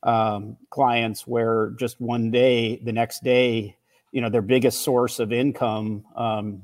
um, 0.02 0.56
clients, 0.70 1.26
where 1.26 1.70
just 1.78 2.00
one 2.00 2.30
day, 2.30 2.76
the 2.76 2.92
next 2.92 3.24
day, 3.24 3.76
you 4.12 4.20
know, 4.20 4.28
their 4.28 4.42
biggest 4.42 4.82
source 4.82 5.18
of 5.18 5.32
income, 5.32 6.04
um, 6.14 6.62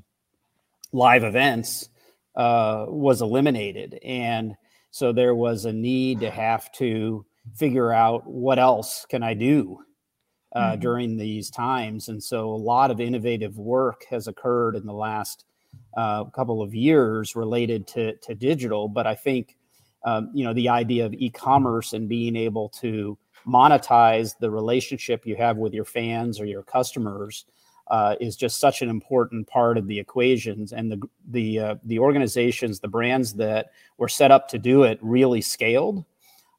live 0.92 1.24
events, 1.24 1.88
uh, 2.36 2.84
was 2.88 3.22
eliminated, 3.22 3.98
and 4.04 4.56
so 4.90 5.12
there 5.12 5.34
was 5.34 5.64
a 5.64 5.72
need 5.72 6.20
to 6.20 6.30
have 6.30 6.70
to 6.72 7.24
figure 7.54 7.92
out 7.92 8.26
what 8.26 8.58
else 8.58 9.06
can 9.08 9.22
I 9.22 9.34
do 9.34 9.80
uh, 10.52 10.72
mm-hmm. 10.72 10.80
during 10.80 11.16
these 11.16 11.50
times, 11.50 12.08
and 12.08 12.22
so 12.22 12.50
a 12.50 12.56
lot 12.56 12.90
of 12.90 13.00
innovative 13.00 13.58
work 13.58 14.04
has 14.10 14.28
occurred 14.28 14.76
in 14.76 14.86
the 14.86 14.92
last 14.92 15.44
uh, 15.96 16.24
couple 16.24 16.62
of 16.62 16.74
years 16.74 17.36
related 17.36 17.86
to 17.88 18.16
to 18.16 18.34
digital. 18.34 18.88
But 18.88 19.06
I 19.06 19.14
think 19.14 19.56
um, 20.04 20.30
you 20.34 20.44
know 20.44 20.52
the 20.52 20.68
idea 20.68 21.06
of 21.06 21.14
e-commerce 21.14 21.92
and 21.92 22.08
being 22.08 22.36
able 22.36 22.68
to 22.80 23.16
monetize 23.46 24.36
the 24.38 24.50
relationship 24.50 25.26
you 25.26 25.36
have 25.36 25.56
with 25.56 25.72
your 25.72 25.84
fans 25.84 26.40
or 26.40 26.44
your 26.44 26.62
customers 26.62 27.46
uh, 27.90 28.14
is 28.20 28.36
just 28.36 28.60
such 28.60 28.82
an 28.82 28.88
important 28.88 29.46
part 29.46 29.76
of 29.76 29.86
the 29.86 29.98
equations 29.98 30.72
and 30.72 30.90
the 30.90 31.00
the 31.30 31.58
uh, 31.58 31.74
the 31.84 31.98
organizations 31.98 32.80
the 32.80 32.88
brands 32.88 33.34
that 33.34 33.70
were 33.98 34.08
set 34.08 34.30
up 34.30 34.48
to 34.48 34.58
do 34.58 34.84
it 34.84 34.98
really 35.02 35.40
scaled 35.40 36.04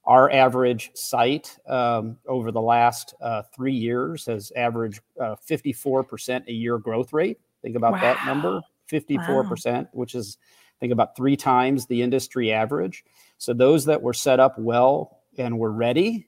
our 0.05 0.31
average 0.31 0.91
site 0.95 1.57
um, 1.67 2.17
over 2.27 2.51
the 2.51 2.61
last 2.61 3.13
uh, 3.21 3.43
three 3.55 3.73
years 3.73 4.25
has 4.25 4.51
averaged 4.55 5.01
54% 5.19 6.41
uh, 6.41 6.43
a 6.47 6.51
year 6.51 6.77
growth 6.77 7.13
rate 7.13 7.39
think 7.61 7.75
about 7.75 7.93
wow. 7.93 8.01
that 8.01 8.25
number 8.25 8.61
54% 8.91 9.65
wow. 9.65 9.87
which 9.93 10.15
is 10.15 10.37
I 10.41 10.79
think 10.79 10.93
about 10.93 11.15
three 11.15 11.37
times 11.37 11.85
the 11.85 12.01
industry 12.01 12.51
average 12.51 13.03
so 13.37 13.53
those 13.53 13.85
that 13.85 14.01
were 14.01 14.13
set 14.13 14.39
up 14.39 14.57
well 14.57 15.19
and 15.37 15.59
were 15.59 15.71
ready 15.71 16.27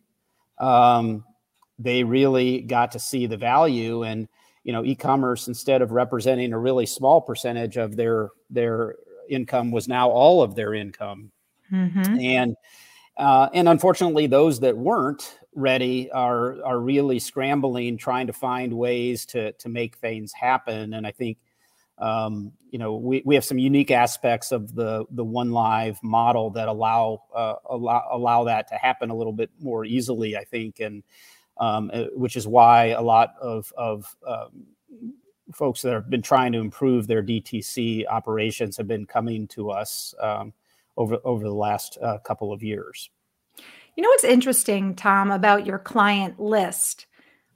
um, 0.60 1.26
they 1.80 2.04
really 2.04 2.62
got 2.62 2.92
to 2.92 3.00
see 3.00 3.26
the 3.26 3.38
value 3.38 4.04
and 4.04 4.28
you 4.64 4.72
know 4.72 4.84
e-commerce 4.84 5.48
instead 5.48 5.82
of 5.82 5.92
representing 5.92 6.54
a 6.54 6.60
really 6.60 6.86
small 6.86 7.22
percentage 7.22 7.78
of 7.78 7.96
their 7.96 8.30
their 8.50 8.96
income 9.30 9.72
was 9.72 9.88
now 9.88 10.10
all 10.10 10.42
of 10.42 10.56
their 10.56 10.74
income 10.74 11.32
mm-hmm. 11.72 12.20
and 12.20 12.56
uh, 13.18 13.50
and 13.54 13.70
unfortunately 13.70 14.28
those 14.28 14.60
that 14.60 14.78
weren't 14.78 15.40
ready 15.56 16.12
are 16.12 16.64
are 16.64 16.80
really 16.80 17.20
scrambling 17.20 17.98
trying 17.98 18.28
to 18.28 18.34
find 18.34 18.74
ways 18.74 19.26
to 19.28 19.52
to 19.54 19.70
make 19.70 19.98
things 19.98 20.34
happen. 20.34 20.94
And 20.94 21.06
i 21.06 21.12
think 21.12 21.38
um, 22.00 22.52
you 22.72 22.80
know 22.80 22.96
we, 22.96 23.22
we 23.24 23.36
have 23.36 23.46
some 23.46 23.60
unique 23.60 23.92
aspects 23.92 24.52
of 24.52 24.74
the 24.74 25.06
the 25.12 25.24
one 25.24 25.52
live 25.52 26.02
model 26.02 26.50
that 26.52 26.68
allow 26.68 27.22
uh, 27.36 27.56
allow 27.70 28.08
allow 28.12 28.44
that 28.46 28.68
to 28.70 28.76
happen 28.76 29.12
a 29.12 29.16
little 29.16 29.34
bit 29.34 29.52
more 29.60 29.86
easily 29.86 30.36
i 30.36 30.44
think. 30.44 30.80
And 30.80 31.04
um, 31.58 31.92
uh, 31.94 32.06
which 32.16 32.36
is 32.36 32.48
why 32.48 32.88
a 32.88 33.02
lot 33.02 33.36
of 33.40 33.72
of 33.78 34.16
um, 34.26 34.66
folks 35.54 35.82
that 35.82 35.94
have 35.94 36.10
been 36.10 36.22
trying 36.22 36.52
to 36.54 36.60
improve 36.60 37.08
their 37.08 37.24
DTC 37.24 38.06
operations 38.08 38.78
have 38.78 38.88
been 38.88 39.06
coming 39.06 39.48
to 39.50 39.70
us 39.70 40.16
um, 40.20 40.54
over 40.98 41.18
over 41.24 41.44
the 41.44 41.54
last 41.54 41.98
uh, 42.02 42.18
couple 42.20 42.52
of 42.52 42.64
years. 42.64 43.10
You 43.96 44.04
know 44.04 44.10
what's 44.10 44.24
interesting, 44.24 44.96
Tom, 44.96 45.32
about 45.32 45.66
your 45.66 45.80
client 45.80 46.40
list? 46.40 47.06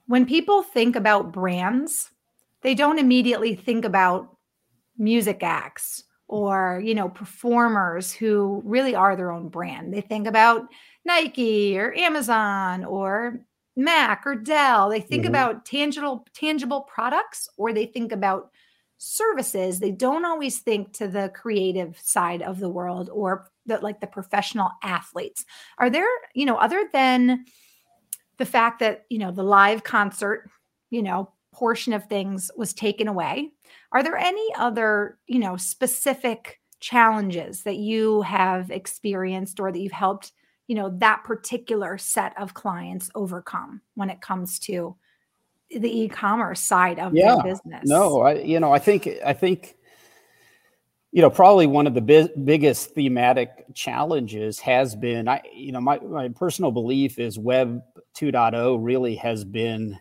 When 0.06 0.24
people 0.24 0.62
think 0.62 0.96
about 0.96 1.32
brands, 1.32 2.10
they 2.62 2.74
don't 2.74 2.98
immediately 2.98 3.54
think 3.54 3.84
about 3.84 4.36
music 4.96 5.42
acts 5.42 6.04
or 6.28 6.80
you 6.84 6.94
know 6.94 7.08
performers 7.08 8.12
who 8.12 8.62
really 8.64 8.94
are 8.94 9.16
their 9.16 9.32
own 9.32 9.48
brand 9.48 9.94
they 9.94 10.00
think 10.00 10.26
about 10.26 10.66
nike 11.04 11.78
or 11.78 11.94
amazon 11.94 12.84
or 12.84 13.40
mac 13.76 14.22
or 14.26 14.34
dell 14.34 14.88
they 14.88 15.00
think 15.00 15.22
mm-hmm. 15.22 15.30
about 15.30 15.64
tangible 15.64 16.26
tangible 16.34 16.82
products 16.82 17.48
or 17.56 17.72
they 17.72 17.86
think 17.86 18.12
about 18.12 18.50
services 18.98 19.78
they 19.78 19.92
don't 19.92 20.24
always 20.24 20.58
think 20.58 20.92
to 20.92 21.06
the 21.08 21.30
creative 21.34 21.98
side 22.02 22.42
of 22.42 22.58
the 22.58 22.68
world 22.68 23.08
or 23.12 23.48
the 23.66 23.78
like 23.78 24.00
the 24.00 24.06
professional 24.06 24.70
athletes 24.82 25.44
are 25.78 25.88
there 25.88 26.08
you 26.34 26.44
know 26.44 26.56
other 26.56 26.88
than 26.92 27.44
the 28.38 28.44
fact 28.44 28.80
that 28.80 29.04
you 29.08 29.18
know 29.18 29.30
the 29.30 29.42
live 29.42 29.84
concert 29.84 30.50
you 30.90 31.02
know 31.02 31.32
portion 31.58 31.92
of 31.92 32.04
things 32.04 32.50
was 32.56 32.72
taken 32.72 33.08
away. 33.08 33.50
Are 33.90 34.02
there 34.02 34.16
any 34.16 34.46
other, 34.56 35.18
you 35.26 35.40
know, 35.40 35.56
specific 35.56 36.60
challenges 36.80 37.64
that 37.64 37.76
you 37.76 38.22
have 38.22 38.70
experienced 38.70 39.58
or 39.58 39.72
that 39.72 39.80
you've 39.80 39.90
helped, 39.90 40.32
you 40.68 40.76
know, 40.76 40.90
that 40.98 41.24
particular 41.24 41.98
set 41.98 42.32
of 42.40 42.54
clients 42.54 43.10
overcome 43.16 43.80
when 43.96 44.08
it 44.08 44.20
comes 44.20 44.60
to 44.60 44.96
the 45.70 46.00
e-commerce 46.00 46.60
side 46.60 46.98
of 46.98 47.14
yeah, 47.14 47.36
the 47.36 47.42
business? 47.42 47.88
No, 47.88 48.22
I 48.22 48.34
you 48.34 48.60
know, 48.60 48.72
I 48.72 48.78
think 48.78 49.08
I 49.24 49.32
think 49.32 49.76
you 51.12 51.22
know 51.22 51.30
probably 51.30 51.66
one 51.66 51.86
of 51.86 51.94
the 51.94 52.00
bi- 52.00 52.30
biggest 52.44 52.94
thematic 52.94 53.64
challenges 53.74 54.58
has 54.58 54.94
been 54.94 55.26
i 55.26 55.40
you 55.54 55.72
know 55.72 55.80
my, 55.80 55.98
my 56.00 56.28
personal 56.28 56.70
belief 56.70 57.18
is 57.18 57.38
web 57.38 57.82
2.0 58.14 58.78
really 58.80 59.14
has 59.14 59.44
been 59.44 59.98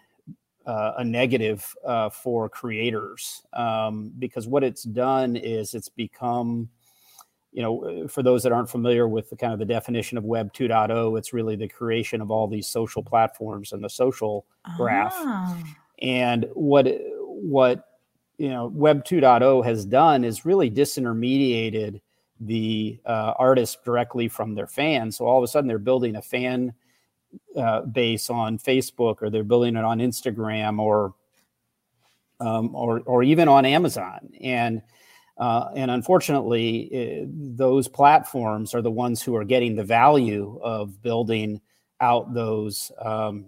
uh, 0.65 0.95
a 0.97 1.03
negative 1.03 1.73
uh, 1.85 2.09
for 2.09 2.49
creators 2.49 3.41
um, 3.53 4.11
because 4.19 4.47
what 4.47 4.63
it's 4.63 4.83
done 4.83 5.37
is 5.37 5.73
it's 5.73 5.87
become 5.87 6.69
you 7.57 7.63
know 7.63 7.83
uh, 7.83 8.07
for 8.07 8.21
those 8.21 8.43
that 8.43 8.51
aren't 8.51 8.69
familiar 8.69 9.07
with 9.07 9.31
the 9.31 9.35
kind 9.35 9.51
of 9.51 9.57
the 9.57 9.65
definition 9.65 10.15
of 10.15 10.23
web 10.23 10.53
2.0 10.53 11.17
it's 11.17 11.33
really 11.33 11.55
the 11.55 11.67
creation 11.67 12.21
of 12.21 12.29
all 12.29 12.47
these 12.47 12.67
social 12.67 13.01
platforms 13.01 13.73
and 13.73 13.83
the 13.83 13.89
social 13.89 14.45
graph. 14.77 15.15
Ah. 15.17 15.63
and 15.99 16.45
what 16.53 16.87
what 17.25 17.83
you 18.37 18.49
know 18.49 18.67
web 18.67 19.03
2.0 19.03 19.65
has 19.65 19.85
done 19.85 20.23
is 20.23 20.45
really 20.45 20.69
disintermediated 20.69 21.99
the 22.39 22.99
uh, 23.07 23.33
artist 23.39 23.83
directly 23.83 24.27
from 24.27 24.53
their 24.53 24.67
fans. 24.67 25.17
So 25.17 25.25
all 25.25 25.39
of 25.39 25.43
a 25.43 25.47
sudden 25.47 25.67
they're 25.67 25.79
building 25.79 26.15
a 26.15 26.21
fan 26.21 26.71
uh, 27.55 27.81
base 27.81 28.29
on 28.29 28.59
Facebook 28.59 29.23
or 29.23 29.31
they're 29.31 29.43
building 29.43 29.75
it 29.75 29.83
on 29.83 29.97
Instagram 29.97 30.79
or 30.79 31.15
um, 32.39 32.75
or 32.75 33.01
or 33.07 33.23
even 33.23 33.47
on 33.47 33.65
Amazon. 33.65 34.29
And 34.39 34.83
uh, 35.37 35.69
and 35.75 35.91
unfortunately, 35.91 36.89
uh, 37.23 37.25
those 37.29 37.87
platforms 37.87 38.73
are 38.73 38.81
the 38.81 38.91
ones 38.91 39.21
who 39.21 39.35
are 39.35 39.43
getting 39.43 39.75
the 39.75 39.83
value 39.83 40.59
of 40.63 41.01
building 41.01 41.61
out 42.01 42.33
those 42.33 42.91
um, 42.99 43.45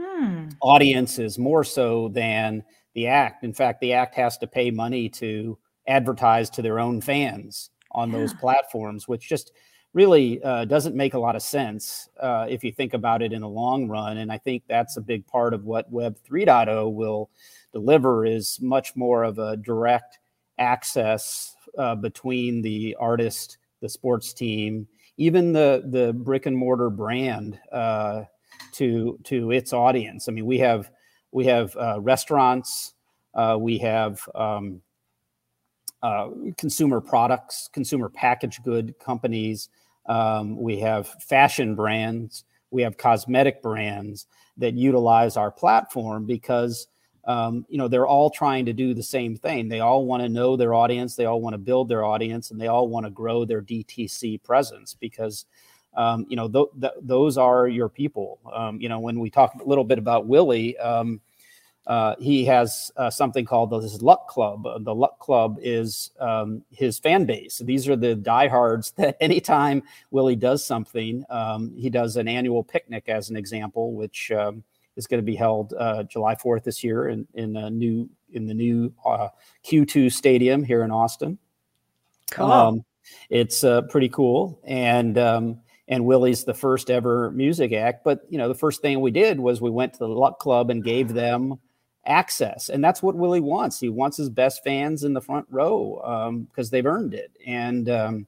hmm. 0.00 0.48
audiences 0.60 1.38
more 1.38 1.64
so 1.64 2.08
than 2.08 2.62
the 2.94 3.08
act. 3.08 3.42
In 3.42 3.52
fact, 3.52 3.80
the 3.80 3.92
act 3.92 4.14
has 4.14 4.38
to 4.38 4.46
pay 4.46 4.70
money 4.70 5.08
to 5.08 5.58
advertise 5.88 6.48
to 6.50 6.62
their 6.62 6.78
own 6.78 7.00
fans 7.00 7.70
on 7.90 8.10
yeah. 8.10 8.18
those 8.18 8.34
platforms, 8.34 9.08
which 9.08 9.28
just 9.28 9.52
really 9.94 10.42
uh, 10.42 10.64
doesn't 10.64 10.94
make 10.94 11.14
a 11.14 11.18
lot 11.18 11.36
of 11.36 11.42
sense 11.42 12.08
uh, 12.20 12.46
if 12.48 12.64
you 12.64 12.72
think 12.72 12.94
about 12.94 13.20
it 13.20 13.32
in 13.32 13.42
the 13.42 13.48
long 13.48 13.88
run. 13.88 14.18
And 14.18 14.32
I 14.32 14.38
think 14.38 14.62
that's 14.68 14.96
a 14.96 15.02
big 15.02 15.26
part 15.26 15.54
of 15.54 15.64
what 15.64 15.90
Web 15.90 16.16
3.0 16.28 16.92
will 16.92 17.30
deliver 17.72 18.24
is 18.24 18.58
much 18.60 18.94
more 18.96 19.24
of 19.24 19.38
a 19.38 19.56
direct 19.56 20.18
access 20.62 21.56
uh, 21.76 21.94
between 21.94 22.62
the 22.62 22.96
artist, 22.98 23.58
the 23.80 23.88
sports 23.88 24.32
team, 24.32 24.86
even 25.16 25.52
the 25.52 25.84
the 25.90 26.12
brick 26.12 26.46
and 26.46 26.56
mortar 26.56 26.90
brand 26.90 27.58
uh, 27.72 28.22
to 28.72 29.18
to 29.24 29.50
its 29.50 29.72
audience. 29.72 30.28
I 30.28 30.32
mean, 30.32 30.46
we 30.46 30.58
have 30.58 30.90
we 31.32 31.46
have 31.46 31.76
uh, 31.76 32.00
restaurants, 32.00 32.94
uh, 33.34 33.56
we 33.58 33.78
have 33.78 34.20
um, 34.34 34.80
consumer 36.56 37.00
products, 37.00 37.68
consumer 37.72 38.08
packaged 38.08 38.62
good 38.64 38.98
companies 38.98 39.68
um, 40.06 40.56
we 40.56 40.78
have 40.80 41.08
fashion 41.22 41.74
brands, 41.74 42.44
we 42.70 42.82
have 42.82 42.96
cosmetic 42.96 43.62
brands 43.62 44.26
that 44.56 44.74
utilize 44.74 45.36
our 45.36 45.50
platform 45.50 46.26
because 46.26 46.88
um, 47.24 47.64
you 47.68 47.78
know, 47.78 47.88
they're 47.88 48.06
all 48.06 48.30
trying 48.30 48.66
to 48.66 48.72
do 48.72 48.94
the 48.94 49.02
same 49.02 49.36
thing. 49.36 49.68
They 49.68 49.80
all 49.80 50.04
want 50.04 50.22
to 50.22 50.28
know 50.28 50.56
their 50.56 50.74
audience, 50.74 51.14
they 51.14 51.26
all 51.26 51.40
want 51.40 51.54
to 51.54 51.58
build 51.58 51.88
their 51.88 52.04
audience, 52.04 52.50
and 52.50 52.60
they 52.60 52.66
all 52.66 52.88
want 52.88 53.06
to 53.06 53.10
grow 53.10 53.44
their 53.44 53.62
DTC 53.62 54.42
presence 54.42 54.94
because, 54.94 55.46
um, 55.96 56.26
you 56.28 56.36
know, 56.36 56.48
th- 56.48 56.68
th- 56.80 56.92
those 57.00 57.38
are 57.38 57.68
your 57.68 57.88
people. 57.88 58.38
Um, 58.52 58.80
you 58.80 58.88
know, 58.88 58.98
when 58.98 59.20
we 59.20 59.30
talk 59.30 59.54
a 59.54 59.68
little 59.68 59.84
bit 59.84 59.98
about 59.98 60.26
Willie, 60.26 60.76
um, 60.78 61.20
uh, 61.86 62.14
he 62.18 62.44
has 62.44 62.92
uh, 62.96 63.10
something 63.10 63.44
called 63.44 63.70
the 63.70 63.78
Luck 64.00 64.28
Club. 64.28 64.66
Uh, 64.66 64.78
the 64.78 64.94
Luck 64.94 65.18
Club 65.18 65.58
is 65.60 66.10
um, 66.20 66.62
his 66.70 66.98
fan 66.98 67.24
base. 67.24 67.58
These 67.58 67.88
are 67.88 67.96
the 67.96 68.14
diehards 68.14 68.90
that 68.96 69.16
anytime 69.20 69.82
Willie 70.10 70.36
does 70.36 70.64
something, 70.64 71.24
um, 71.28 71.72
he 71.76 71.90
does 71.90 72.16
an 72.16 72.28
annual 72.28 72.62
picnic, 72.62 73.08
as 73.08 73.30
an 73.30 73.36
example, 73.36 73.94
which 73.94 74.30
um, 74.30 74.62
is 74.96 75.06
going 75.06 75.18
to 75.18 75.24
be 75.24 75.36
held 75.36 75.74
uh, 75.78 76.02
July 76.04 76.34
4th 76.34 76.64
this 76.64 76.82
year 76.84 77.08
in 77.08 77.26
in 77.34 77.56
a 77.56 77.70
new 77.70 78.08
in 78.32 78.46
the 78.46 78.54
new 78.54 78.92
uh, 79.04 79.28
Q2 79.64 80.12
Stadium 80.12 80.64
here 80.64 80.82
in 80.82 80.90
Austin. 80.90 81.38
Cool. 82.30 82.50
Um, 82.50 82.84
it's 83.30 83.64
uh, 83.64 83.82
pretty 83.82 84.08
cool, 84.08 84.60
and 84.64 85.18
um, 85.18 85.60
and 85.88 86.04
Willie's 86.04 86.44
the 86.44 86.54
first 86.54 86.90
ever 86.90 87.30
music 87.32 87.72
act. 87.72 88.04
But 88.04 88.22
you 88.28 88.38
know, 88.38 88.48
the 88.48 88.54
first 88.54 88.80
thing 88.80 89.00
we 89.00 89.10
did 89.10 89.40
was 89.40 89.60
we 89.60 89.70
went 89.70 89.94
to 89.94 89.98
the 90.00 90.08
Luck 90.08 90.38
Club 90.38 90.70
and 90.70 90.84
gave 90.84 91.12
them 91.12 91.58
access, 92.06 92.68
and 92.68 92.82
that's 92.82 93.02
what 93.02 93.16
Willie 93.16 93.40
wants. 93.40 93.80
He 93.80 93.88
wants 93.88 94.16
his 94.16 94.30
best 94.30 94.62
fans 94.64 95.04
in 95.04 95.12
the 95.12 95.20
front 95.20 95.46
row 95.50 96.46
because 96.50 96.68
um, 96.68 96.70
they've 96.70 96.86
earned 96.86 97.14
it, 97.14 97.32
and 97.46 97.88
um, 97.90 98.26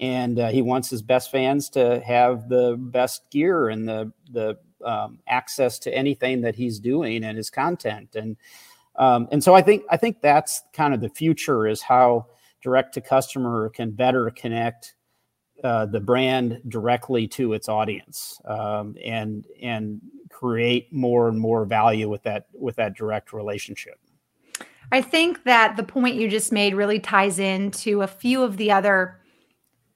and 0.00 0.38
uh, 0.38 0.48
he 0.48 0.62
wants 0.62 0.88
his 0.88 1.02
best 1.02 1.30
fans 1.30 1.68
to 1.70 2.00
have 2.00 2.48
the 2.48 2.76
best 2.78 3.30
gear 3.30 3.68
and 3.68 3.88
the 3.88 4.12
the 4.32 4.58
um, 4.84 5.18
access 5.26 5.78
to 5.80 5.94
anything 5.94 6.40
that 6.42 6.54
he's 6.54 6.78
doing 6.78 7.24
and 7.24 7.36
his 7.36 7.50
content 7.50 8.14
and 8.14 8.36
um, 8.96 9.28
and 9.30 9.42
so 9.42 9.54
I 9.54 9.62
think 9.62 9.84
I 9.90 9.96
think 9.96 10.20
that's 10.20 10.62
kind 10.72 10.94
of 10.94 11.00
the 11.00 11.08
future 11.08 11.66
is 11.66 11.82
how 11.82 12.26
direct 12.62 12.94
to 12.94 13.00
customer 13.00 13.68
can 13.70 13.90
better 13.90 14.30
connect 14.30 14.94
uh, 15.62 15.86
the 15.86 16.00
brand 16.00 16.60
directly 16.68 17.26
to 17.26 17.52
its 17.52 17.68
audience 17.68 18.40
um, 18.44 18.96
and 19.04 19.46
and 19.62 20.00
create 20.30 20.92
more 20.92 21.28
and 21.28 21.38
more 21.38 21.64
value 21.64 22.08
with 22.08 22.22
that 22.22 22.46
with 22.52 22.76
that 22.76 22.94
direct 22.96 23.32
relationship. 23.32 23.98
I 24.92 25.02
think 25.02 25.44
that 25.44 25.76
the 25.76 25.82
point 25.82 26.16
you 26.16 26.28
just 26.28 26.52
made 26.52 26.74
really 26.74 27.00
ties 27.00 27.38
into 27.38 28.02
a 28.02 28.06
few 28.06 28.42
of 28.42 28.56
the 28.56 28.70
other 28.70 29.20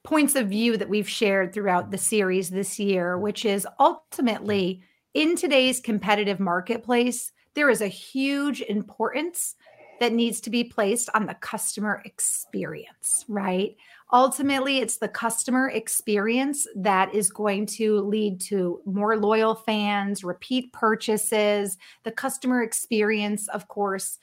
points 0.03 0.35
of 0.35 0.49
view 0.49 0.77
that 0.77 0.89
we've 0.89 1.09
shared 1.09 1.53
throughout 1.53 1.91
the 1.91 1.97
series 1.97 2.49
this 2.49 2.79
year, 2.79 3.17
which 3.17 3.45
is 3.45 3.67
ultimately 3.79 4.81
in 5.13 5.35
today's 5.35 5.79
competitive 5.79 6.39
marketplace, 6.39 7.31
there 7.53 7.69
is 7.69 7.81
a 7.81 7.87
huge 7.87 8.61
importance 8.61 9.55
that 9.99 10.13
needs 10.13 10.41
to 10.41 10.49
be 10.49 10.63
placed 10.63 11.09
on 11.13 11.27
the 11.27 11.35
customer 11.35 12.01
experience, 12.05 13.23
right? 13.27 13.75
Ultimately, 14.11 14.79
it's 14.79 14.97
the 14.97 15.07
customer 15.07 15.69
experience 15.69 16.65
that 16.75 17.13
is 17.13 17.29
going 17.29 17.67
to 17.67 17.99
lead 17.99 18.41
to 18.41 18.81
more 18.85 19.15
loyal 19.15 19.53
fans, 19.53 20.23
repeat 20.23 20.73
purchases. 20.73 21.77
The 22.03 22.11
customer 22.11 22.63
experience, 22.63 23.47
of 23.49 23.67
course, 23.67 24.17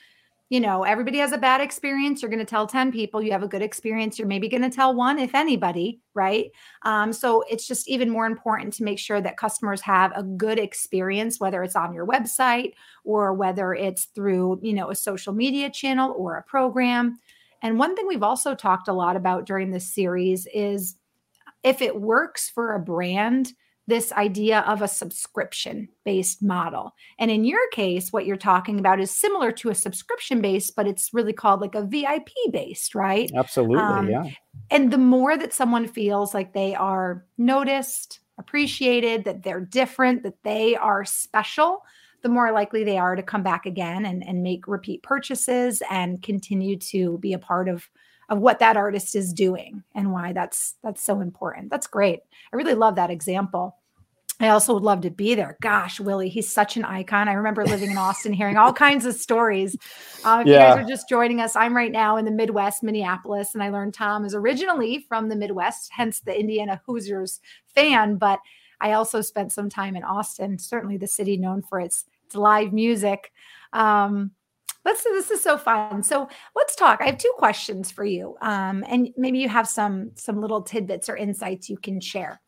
you 0.50 0.60
know, 0.60 0.82
everybody 0.82 1.18
has 1.18 1.32
a 1.32 1.38
bad 1.38 1.60
experience. 1.60 2.22
You're 2.22 2.30
going 2.30 2.38
to 2.38 2.44
tell 2.44 2.66
10 2.66 2.90
people 2.90 3.22
you 3.22 3.32
have 3.32 3.42
a 3.42 3.48
good 3.48 3.60
experience. 3.60 4.18
You're 4.18 4.28
maybe 4.28 4.48
going 4.48 4.62
to 4.62 4.70
tell 4.70 4.94
one, 4.94 5.18
if 5.18 5.34
anybody, 5.34 6.00
right? 6.14 6.50
Um, 6.82 7.12
so 7.12 7.44
it's 7.50 7.66
just 7.66 7.86
even 7.86 8.08
more 8.08 8.24
important 8.26 8.72
to 8.74 8.84
make 8.84 8.98
sure 8.98 9.20
that 9.20 9.36
customers 9.36 9.82
have 9.82 10.10
a 10.16 10.22
good 10.22 10.58
experience, 10.58 11.38
whether 11.38 11.62
it's 11.62 11.76
on 11.76 11.92
your 11.92 12.06
website 12.06 12.72
or 13.04 13.34
whether 13.34 13.74
it's 13.74 14.06
through, 14.14 14.60
you 14.62 14.72
know, 14.72 14.90
a 14.90 14.94
social 14.94 15.34
media 15.34 15.68
channel 15.68 16.14
or 16.16 16.36
a 16.36 16.42
program. 16.42 17.18
And 17.60 17.78
one 17.78 17.94
thing 17.94 18.06
we've 18.06 18.22
also 18.22 18.54
talked 18.54 18.88
a 18.88 18.92
lot 18.94 19.16
about 19.16 19.44
during 19.44 19.70
this 19.70 19.92
series 19.92 20.46
is 20.54 20.96
if 21.62 21.82
it 21.82 22.00
works 22.00 22.48
for 22.48 22.74
a 22.74 22.80
brand, 22.80 23.52
this 23.88 24.12
idea 24.12 24.60
of 24.60 24.82
a 24.82 24.86
subscription 24.86 25.88
based 26.04 26.42
model. 26.42 26.92
And 27.18 27.30
in 27.30 27.44
your 27.44 27.66
case, 27.72 28.12
what 28.12 28.26
you're 28.26 28.36
talking 28.36 28.78
about 28.78 29.00
is 29.00 29.10
similar 29.10 29.50
to 29.52 29.70
a 29.70 29.74
subscription 29.74 30.42
based, 30.42 30.76
but 30.76 30.86
it's 30.86 31.14
really 31.14 31.32
called 31.32 31.62
like 31.62 31.74
a 31.74 31.82
VIP 31.82 32.28
based, 32.52 32.94
right? 32.94 33.30
Absolutely. 33.34 33.78
Um, 33.78 34.10
yeah. 34.10 34.24
And 34.70 34.92
the 34.92 34.98
more 34.98 35.38
that 35.38 35.54
someone 35.54 35.88
feels 35.88 36.34
like 36.34 36.52
they 36.52 36.74
are 36.74 37.24
noticed, 37.38 38.20
appreciated, 38.38 39.24
that 39.24 39.42
they're 39.42 39.64
different, 39.64 40.22
that 40.22 40.42
they 40.44 40.76
are 40.76 41.06
special, 41.06 41.82
the 42.22 42.28
more 42.28 42.52
likely 42.52 42.84
they 42.84 42.98
are 42.98 43.16
to 43.16 43.22
come 43.22 43.42
back 43.42 43.64
again 43.64 44.04
and, 44.04 44.22
and 44.26 44.42
make 44.42 44.68
repeat 44.68 45.02
purchases 45.02 45.82
and 45.90 46.22
continue 46.22 46.76
to 46.76 47.16
be 47.18 47.32
a 47.32 47.38
part 47.38 47.70
of 47.70 47.88
of 48.28 48.38
what 48.38 48.58
that 48.58 48.76
artist 48.76 49.16
is 49.16 49.32
doing 49.32 49.82
and 49.94 50.12
why 50.12 50.32
that's 50.32 50.74
that's 50.82 51.02
so 51.02 51.20
important. 51.20 51.70
That's 51.70 51.86
great. 51.86 52.20
I 52.52 52.56
really 52.56 52.74
love 52.74 52.96
that 52.96 53.10
example. 53.10 53.76
I 54.40 54.48
also 54.48 54.74
would 54.74 54.84
love 54.84 55.00
to 55.00 55.10
be 55.10 55.34
there. 55.34 55.56
Gosh, 55.60 55.98
Willie, 55.98 56.28
he's 56.28 56.48
such 56.48 56.76
an 56.76 56.84
icon. 56.84 57.28
I 57.28 57.32
remember 57.32 57.64
living 57.64 57.90
in 57.90 57.98
Austin, 57.98 58.32
hearing 58.32 58.56
all 58.56 58.72
kinds 58.72 59.04
of 59.04 59.14
stories. 59.14 59.76
Uh, 60.24 60.42
if 60.42 60.46
yeah. 60.46 60.70
you 60.70 60.76
guys 60.76 60.84
are 60.84 60.88
just 60.88 61.08
joining 61.08 61.40
us, 61.40 61.56
I'm 61.56 61.74
right 61.74 61.90
now 61.90 62.16
in 62.18 62.24
the 62.24 62.30
Midwest, 62.30 62.84
Minneapolis, 62.84 63.54
and 63.54 63.62
I 63.62 63.70
learned 63.70 63.94
Tom 63.94 64.24
is 64.24 64.34
originally 64.34 65.04
from 65.08 65.28
the 65.28 65.34
Midwest, 65.34 65.90
hence 65.92 66.20
the 66.20 66.38
Indiana 66.38 66.80
Hoosiers 66.86 67.40
fan. 67.66 68.16
But 68.16 68.38
I 68.80 68.92
also 68.92 69.22
spent 69.22 69.50
some 69.50 69.68
time 69.68 69.96
in 69.96 70.04
Austin, 70.04 70.56
certainly 70.58 70.98
the 70.98 71.08
city 71.08 71.36
known 71.36 71.62
for 71.62 71.80
its, 71.80 72.04
its 72.26 72.36
live 72.36 72.72
music. 72.72 73.32
Um, 73.72 74.30
let's 74.88 75.04
this 75.04 75.30
is 75.30 75.42
so 75.42 75.58
fun. 75.58 76.02
So 76.02 76.28
let's 76.56 76.74
talk. 76.74 77.00
I 77.00 77.06
have 77.06 77.18
two 77.18 77.32
questions 77.36 77.90
for 77.90 78.04
you 78.04 78.36
um, 78.40 78.84
and 78.88 79.10
maybe 79.16 79.38
you 79.38 79.48
have 79.48 79.68
some 79.68 80.12
some 80.14 80.40
little 80.40 80.62
tidbits 80.62 81.08
or 81.08 81.16
insights 81.16 81.68
you 81.68 81.76
can 81.76 82.00
share. 82.00 82.40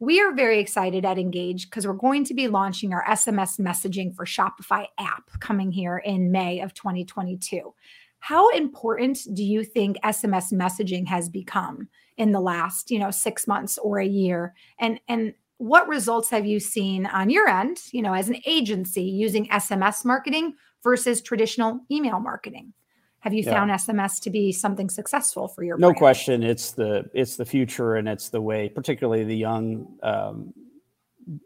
We 0.00 0.20
are 0.20 0.34
very 0.34 0.58
excited 0.58 1.04
at 1.04 1.18
engage 1.18 1.70
because 1.70 1.86
we're 1.86 1.92
going 1.92 2.24
to 2.24 2.34
be 2.34 2.48
launching 2.48 2.92
our 2.92 3.04
sms 3.04 3.60
messaging 3.60 4.14
for 4.14 4.24
shopify 4.24 4.86
app 4.98 5.30
coming 5.38 5.70
here 5.70 5.98
in 5.98 6.32
may 6.32 6.60
of 6.60 6.74
2022 6.74 7.72
how 8.18 8.48
important 8.50 9.18
do 9.34 9.44
you 9.44 9.64
think 9.64 9.96
sms 10.02 10.52
messaging 10.52 11.06
has 11.06 11.28
become 11.28 11.88
in 12.16 12.32
the 12.32 12.40
last 12.40 12.90
you 12.90 12.98
know 12.98 13.10
six 13.10 13.46
months 13.46 13.78
or 13.78 13.98
a 13.98 14.06
year? 14.06 14.54
And 14.78 15.00
and 15.08 15.34
what 15.58 15.88
results 15.88 16.30
have 16.30 16.46
you 16.46 16.58
seen 16.58 17.06
on 17.06 17.30
your 17.30 17.48
end 17.48 17.78
you 17.92 18.02
know 18.02 18.14
as 18.14 18.28
an 18.28 18.40
agency 18.46 19.04
using 19.04 19.46
sms 19.48 20.04
marketing 20.04 20.54
versus 20.82 21.20
traditional 21.20 21.80
email 21.90 22.20
marketing? 22.20 22.72
Have 23.20 23.32
you 23.32 23.44
yeah. 23.44 23.52
found 23.52 23.70
SMS 23.70 24.20
to 24.22 24.30
be 24.30 24.50
something 24.50 24.90
successful 24.90 25.46
for 25.46 25.62
your? 25.62 25.78
No 25.78 25.88
brand? 25.88 25.98
question. 25.98 26.42
It's 26.42 26.72
the 26.72 27.08
it's 27.14 27.36
the 27.36 27.44
future, 27.44 27.94
and 27.94 28.08
it's 28.08 28.30
the 28.30 28.40
way, 28.40 28.68
particularly 28.68 29.22
the 29.22 29.36
young 29.36 29.86
um, 30.02 30.52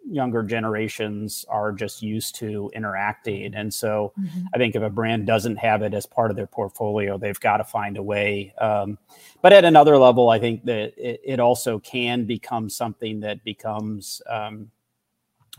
younger 0.09 0.43
generations 0.43 1.45
are 1.49 1.73
just 1.73 2.03
used 2.03 2.35
to 2.37 2.71
interacting. 2.75 3.55
And 3.55 3.73
so 3.73 4.13
mm-hmm. 4.19 4.47
I 4.55 4.59
think 4.59 4.75
if 4.75 4.83
a 4.83 4.91
brand 4.91 5.27
doesn't 5.27 5.57
have 5.57 5.83
it 5.83 5.95
as 5.95 6.07
part 6.07 6.31
of 6.31 6.37
their 6.37 6.47
portfolio, 6.47 7.19
they've 7.19 7.39
got 7.39 7.59
to 7.59 7.65
find 7.65 7.97
a 7.97 8.03
way. 8.03 8.55
Um, 8.59 8.99
but 9.43 9.53
at 9.53 9.65
another 9.65 9.99
level, 9.99 10.31
I 10.31 10.39
think 10.39 10.65
that 10.65 10.95
it, 10.97 11.21
it 11.25 11.41
also 11.41 11.79
can 11.79 12.25
become 12.25 12.71
something 12.71 13.21
that 13.21 13.45
becomes 13.45 14.23
um, 14.29 14.71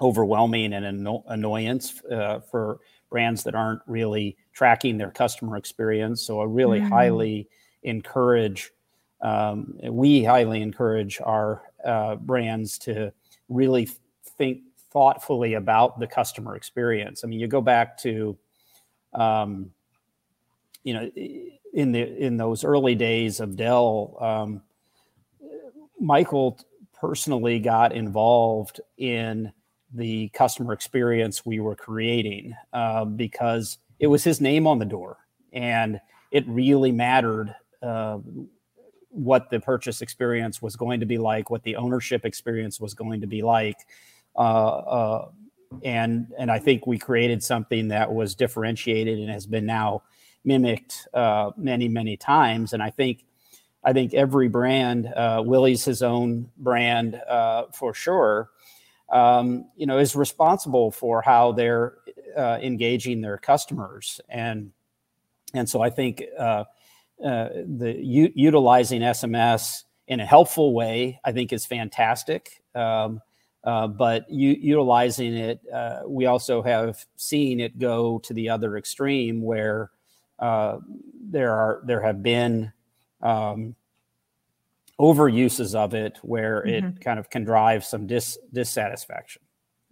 overwhelming 0.02 0.74
and 0.74 0.86
an 0.86 1.22
annoyance 1.28 2.02
uh, 2.06 2.40
for 2.40 2.80
brands 3.10 3.44
that 3.44 3.56
aren't 3.56 3.82
really 3.88 4.36
tracking 4.54 4.98
their 4.98 5.12
customer 5.12 5.58
experience. 5.58 6.22
So 6.22 6.42
I 6.42 6.46
really 6.46 6.80
mm. 6.80 6.90
highly 6.90 7.48
encourage, 7.84 8.72
um, 9.22 9.80
we 9.84 10.24
highly 10.24 10.62
encourage 10.62 11.20
our 11.22 11.64
uh, 11.86 12.16
brands 12.16 12.78
to 12.80 13.14
really 13.50 13.88
think 14.38 14.62
thoughtfully 14.92 15.54
about 15.54 16.00
the 16.00 16.08
customer 16.08 16.56
experience. 16.56 17.24
I 17.24 17.28
mean, 17.28 17.40
you 17.40 17.48
go 17.48 17.62
back 17.62 17.98
to, 18.00 18.38
um, 19.14 19.72
you 20.84 20.94
know, 20.94 21.12
in 21.74 21.92
the 21.92 22.02
in 22.26 22.38
those 22.38 22.64
early 22.64 22.96
days 22.96 23.40
of 23.40 23.56
Dell, 23.56 24.18
um, 24.20 24.62
Michael 26.00 26.60
personally 27.00 27.60
got 27.60 27.94
involved 27.94 28.82
in 28.98 29.52
the 29.94 30.30
customer 30.30 30.74
experience 30.74 31.46
we 31.46 31.60
were 31.60 31.76
creating 31.76 32.54
uh, 32.74 33.06
because 33.06 33.78
it 34.00 34.08
was 34.08 34.24
his 34.24 34.42
name 34.42 34.68
on 34.68 34.80
the 34.80 34.86
door 34.86 35.18
and 35.54 36.00
it 36.32 36.48
really 36.48 36.92
mattered 36.92 37.56
uh, 37.82 38.18
what 39.10 39.50
the 39.50 39.60
purchase 39.60 40.02
experience 40.02 40.62
was 40.62 40.76
going 40.76 41.00
to 41.00 41.06
be 41.06 41.18
like 41.18 41.50
what 41.50 41.64
the 41.64 41.76
ownership 41.76 42.26
experience 42.26 42.80
was 42.80 42.94
going 42.94 43.22
to 43.22 43.28
be 43.28 43.42
like 43.42 43.78
uh, 44.36 44.40
uh 44.40 45.30
and 45.84 46.28
and 46.38 46.52
i 46.52 46.60
think 46.60 46.86
we 46.86 46.98
created 46.98 47.44
something 47.44 47.88
that 47.88 48.12
was 48.14 48.36
differentiated 48.36 49.20
and 49.20 49.30
has 49.30 49.46
been 49.46 49.66
now 49.66 50.02
mimicked 50.46 51.08
uh, 51.14 51.52
many 51.58 51.88
many 51.88 52.16
times 52.16 52.74
and 52.74 52.84
i 52.84 52.90
think 52.90 53.26
i 53.84 53.92
think 53.92 54.14
every 54.14 54.48
brand 54.48 55.08
uh, 55.08 55.42
willie's 55.44 55.84
his 55.86 56.04
own 56.04 56.50
brand 56.58 57.20
for 57.74 57.94
sure 57.94 58.50
um, 59.10 59.66
you 59.76 59.86
know, 59.86 59.98
is 59.98 60.16
responsible 60.16 60.92
for 60.92 61.22
how 61.22 61.52
they're 61.52 61.96
uh, 62.36 62.60
engaging 62.62 63.22
their 63.22 63.38
customers 63.38 64.22
and 64.30 64.72
and 65.54 65.68
so 65.70 65.82
I 65.82 65.90
think 65.90 66.24
uh, 66.38 66.66
uh, 67.24 67.50
the 67.66 67.96
u- 67.98 68.32
utilizing 68.36 69.02
SMS 69.02 69.84
in 70.08 70.20
a 70.20 70.26
helpful 70.26 70.74
way 70.74 71.20
I 71.24 71.32
think 71.32 71.54
is 71.54 71.66
fantastic. 71.66 72.62
Um, 72.76 73.22
uh, 73.64 73.88
but 73.88 74.30
u- 74.30 74.58
utilizing 74.60 75.36
it, 75.36 75.60
uh, 75.74 76.02
we 76.06 76.26
also 76.26 76.62
have 76.62 77.06
seen 77.16 77.60
it 77.60 77.80
go 77.80 78.20
to 78.20 78.34
the 78.34 78.50
other 78.50 78.78
extreme 78.78 79.42
where 79.42 79.92
uh, 80.40 80.78
there 81.22 81.54
are 81.54 81.82
there 81.86 82.02
have 82.02 82.22
been 82.22 82.72
um, 83.22 83.76
overuses 85.00 85.76
of 85.76 85.94
it 85.94 86.18
where 86.22 86.64
mm-hmm. 86.66 86.88
it 86.88 87.02
kind 87.02 87.20
of 87.20 87.30
can 87.30 87.44
drive 87.44 87.86
some 87.86 88.08
dis- 88.08 88.38
dissatisfaction. 88.52 89.42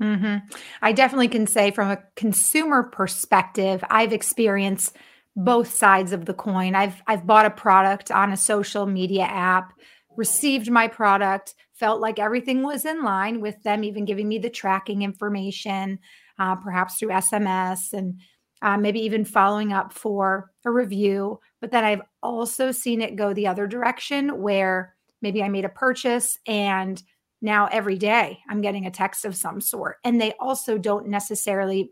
Mm-hmm. 0.01 0.47
I 0.81 0.91
definitely 0.91 1.29
can 1.29 1.47
say 1.47 1.71
from 1.71 1.89
a 1.89 2.03
consumer 2.15 2.83
perspective, 2.83 3.83
I've 3.89 4.11
experienced 4.11 4.95
both 5.35 5.73
sides 5.73 6.11
of 6.11 6.25
the 6.25 6.33
coin. 6.33 6.75
I've 6.75 7.01
I've 7.07 7.25
bought 7.25 7.45
a 7.45 7.51
product 7.51 8.11
on 8.11 8.31
a 8.31 8.37
social 8.37 8.85
media 8.85 9.23
app, 9.23 9.73
received 10.17 10.69
my 10.69 10.87
product, 10.87 11.55
felt 11.73 12.01
like 12.01 12.19
everything 12.19 12.63
was 12.63 12.85
in 12.85 13.03
line 13.03 13.41
with 13.41 13.61
them 13.63 13.83
even 13.83 14.05
giving 14.05 14.27
me 14.27 14.39
the 14.39 14.49
tracking 14.49 15.01
information, 15.01 15.99
uh, 16.39 16.55
perhaps 16.55 16.97
through 16.97 17.09
SMS 17.09 17.93
and 17.93 18.19
uh, 18.61 18.77
maybe 18.77 18.99
even 19.01 19.25
following 19.25 19.73
up 19.73 19.93
for 19.93 20.51
a 20.65 20.71
review. 20.71 21.39
But 21.61 21.71
then 21.71 21.83
I've 21.83 22.01
also 22.23 22.71
seen 22.71 23.01
it 23.01 23.15
go 23.15 23.33
the 23.33 23.47
other 23.47 23.67
direction 23.67 24.41
where 24.41 24.94
maybe 25.25 25.41
I 25.41 25.49
made 25.49 25.65
a 25.65 25.69
purchase 25.69 26.37
and 26.45 27.01
now 27.41 27.67
every 27.71 27.97
day 27.97 28.37
I'm 28.47 28.61
getting 28.61 28.85
a 28.85 28.91
text 28.91 29.25
of 29.25 29.35
some 29.35 29.59
sort. 29.59 29.97
And 30.03 30.21
they 30.21 30.33
also 30.39 30.77
don't 30.77 31.07
necessarily 31.07 31.89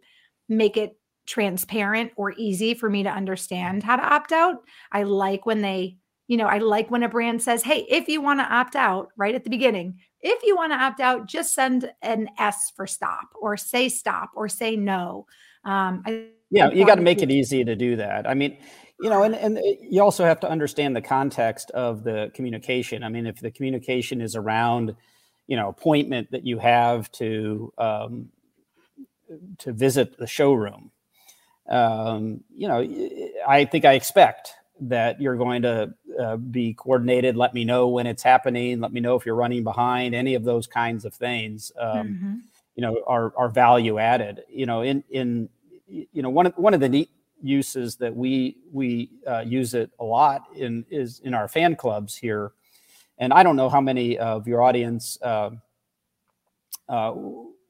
make 0.47 0.77
it 0.77 0.95
transparent 1.25 2.11
or 2.15 2.33
easy 2.37 2.75
for 2.75 2.91
me 2.91 3.01
to 3.01 3.09
understand 3.09 3.81
how 3.81 3.95
to 3.95 4.03
opt 4.03 4.31
out. 4.31 4.57
I 4.91 5.01
like 5.01 5.47
when 5.47 5.63
they, 5.63 5.97
you 6.27 6.37
know, 6.37 6.45
I 6.45 6.59
like 6.59 6.91
when 6.91 7.01
a 7.01 7.09
brand 7.09 7.41
says, 7.41 7.63
hey, 7.63 7.87
if 7.89 8.07
you 8.07 8.21
want 8.21 8.39
to 8.39 8.53
opt 8.53 8.75
out 8.75 9.07
right 9.17 9.33
at 9.33 9.43
the 9.43 9.49
beginning, 9.49 9.97
if 10.21 10.43
you 10.43 10.55
want 10.55 10.71
to 10.71 10.77
opt 10.77 10.99
out, 10.99 11.27
just 11.27 11.55
send 11.55 11.91
an 12.03 12.29
S 12.37 12.71
for 12.75 12.85
stop 12.85 13.29
or 13.41 13.57
say 13.57 13.89
stop 13.89 14.29
or 14.35 14.47
say 14.47 14.75
no. 14.75 15.25
Um, 15.65 16.03
I, 16.05 16.27
yeah, 16.51 16.69
you 16.69 16.85
got 16.85 16.95
to 16.95 17.01
make 17.01 17.23
it 17.23 17.31
easy 17.31 17.63
to 17.63 17.75
do 17.75 17.95
that. 17.95 18.29
I 18.29 18.35
mean, 18.35 18.57
you 19.03 19.09
know, 19.09 19.23
and, 19.23 19.35
and 19.35 19.59
you 19.81 20.01
also 20.01 20.23
have 20.23 20.39
to 20.39 20.49
understand 20.49 20.95
the 20.95 21.01
context 21.01 21.71
of 21.71 22.05
the 22.05 22.31
communication. 22.33 23.03
I 23.03 23.09
mean, 23.09 23.27
if 23.27 23.41
the 23.41 23.51
communication 23.51 24.21
is 24.21 24.33
around, 24.33 24.95
you 25.45 25.57
know, 25.57 25.67
appointment 25.67 26.31
that 26.31 26.45
you 26.45 26.57
have 26.59 27.11
to 27.13 27.73
um, 27.77 28.29
to 29.57 29.73
visit 29.73 30.17
the 30.17 30.25
showroom, 30.25 30.91
um, 31.69 32.45
you 32.55 32.69
know, 32.69 32.79
I 33.45 33.65
think 33.65 33.83
I 33.83 33.93
expect 33.93 34.53
that 34.79 35.19
you're 35.19 35.35
going 35.35 35.63
to 35.63 35.93
uh, 36.17 36.37
be 36.37 36.73
coordinated. 36.73 37.35
Let 37.35 37.53
me 37.53 37.65
know 37.65 37.89
when 37.89 38.07
it's 38.07 38.23
happening. 38.23 38.79
Let 38.79 38.93
me 38.93 39.01
know 39.01 39.17
if 39.17 39.25
you're 39.25 39.35
running 39.35 39.65
behind. 39.65 40.15
Any 40.15 40.35
of 40.35 40.45
those 40.45 40.65
kinds 40.65 41.03
of 41.03 41.13
things, 41.13 41.73
um, 41.77 42.07
mm-hmm. 42.07 42.33
you 42.77 42.81
know, 42.81 43.03
are 43.05 43.33
are 43.35 43.49
value 43.49 43.99
added. 43.99 44.43
You 44.47 44.65
know, 44.65 44.81
in 44.81 45.03
in 45.09 45.49
you 45.89 46.21
know 46.21 46.29
one 46.29 46.45
of 46.45 46.53
one 46.55 46.73
of 46.73 46.79
the 46.79 46.87
neat 46.87 47.09
uses 47.43 47.97
that 47.97 48.15
we 48.15 48.57
we 48.71 49.11
uh, 49.27 49.43
use 49.45 49.75
it 49.75 49.91
a 49.99 50.03
lot 50.03 50.45
in 50.55 50.85
is 50.89 51.19
in 51.19 51.33
our 51.33 51.47
fan 51.47 51.75
clubs 51.75 52.15
here. 52.15 52.53
And 53.19 53.31
I 53.31 53.43
don't 53.43 53.55
know 53.55 53.69
how 53.69 53.81
many 53.81 54.17
of 54.17 54.47
your 54.47 54.63
audience 54.63 55.19
uh, 55.21 55.51
uh, 56.89 57.13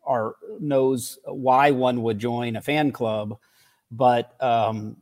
are 0.05 0.35
knows 0.59 1.19
why 1.25 1.71
one 1.71 2.01
would 2.03 2.19
join 2.19 2.55
a 2.55 2.61
fan 2.61 2.91
club 2.91 3.37
but 3.93 4.41
um, 4.41 4.97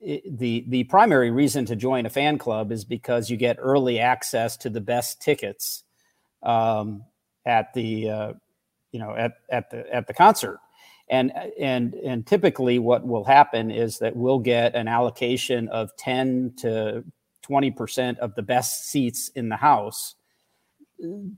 it, 0.00 0.38
the 0.38 0.64
the 0.68 0.84
primary 0.84 1.30
reason 1.30 1.66
to 1.66 1.76
join 1.76 2.06
a 2.06 2.10
fan 2.10 2.38
club 2.38 2.70
is 2.72 2.84
because 2.84 3.28
you 3.28 3.36
get 3.36 3.56
early 3.58 3.98
access 3.98 4.56
to 4.58 4.70
the 4.70 4.80
best 4.80 5.20
tickets 5.20 5.84
um, 6.42 7.04
at 7.44 7.74
the 7.74 8.08
uh, 8.08 8.32
you 8.92 9.00
know 9.00 9.14
at 9.14 9.32
at 9.50 9.70
the 9.70 9.92
at 9.94 10.06
the 10.06 10.14
concert 10.14 10.60
and 11.10 11.32
and 11.58 11.94
and 11.94 12.26
typically 12.26 12.78
what 12.78 13.06
will 13.06 13.24
happen 13.24 13.70
is 13.70 13.98
that 13.98 14.14
we'll 14.14 14.38
get 14.38 14.74
an 14.74 14.88
allocation 14.88 15.68
of 15.68 15.96
10 15.96 16.54
to 16.58 17.04
20% 17.48 18.18
of 18.18 18.34
the 18.34 18.42
best 18.42 18.86
seats 18.88 19.28
in 19.34 19.48
the 19.48 19.56
house 19.56 20.14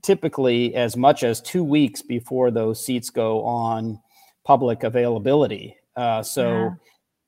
typically 0.01 0.75
as 0.75 0.97
much 0.97 1.23
as 1.23 1.39
two 1.39 1.63
weeks 1.63 2.01
before 2.01 2.51
those 2.51 2.83
seats 2.83 3.09
go 3.09 3.43
on 3.43 3.99
public 4.43 4.83
availability 4.83 5.77
uh, 5.95 6.21
so 6.21 6.49
yeah 6.49 6.69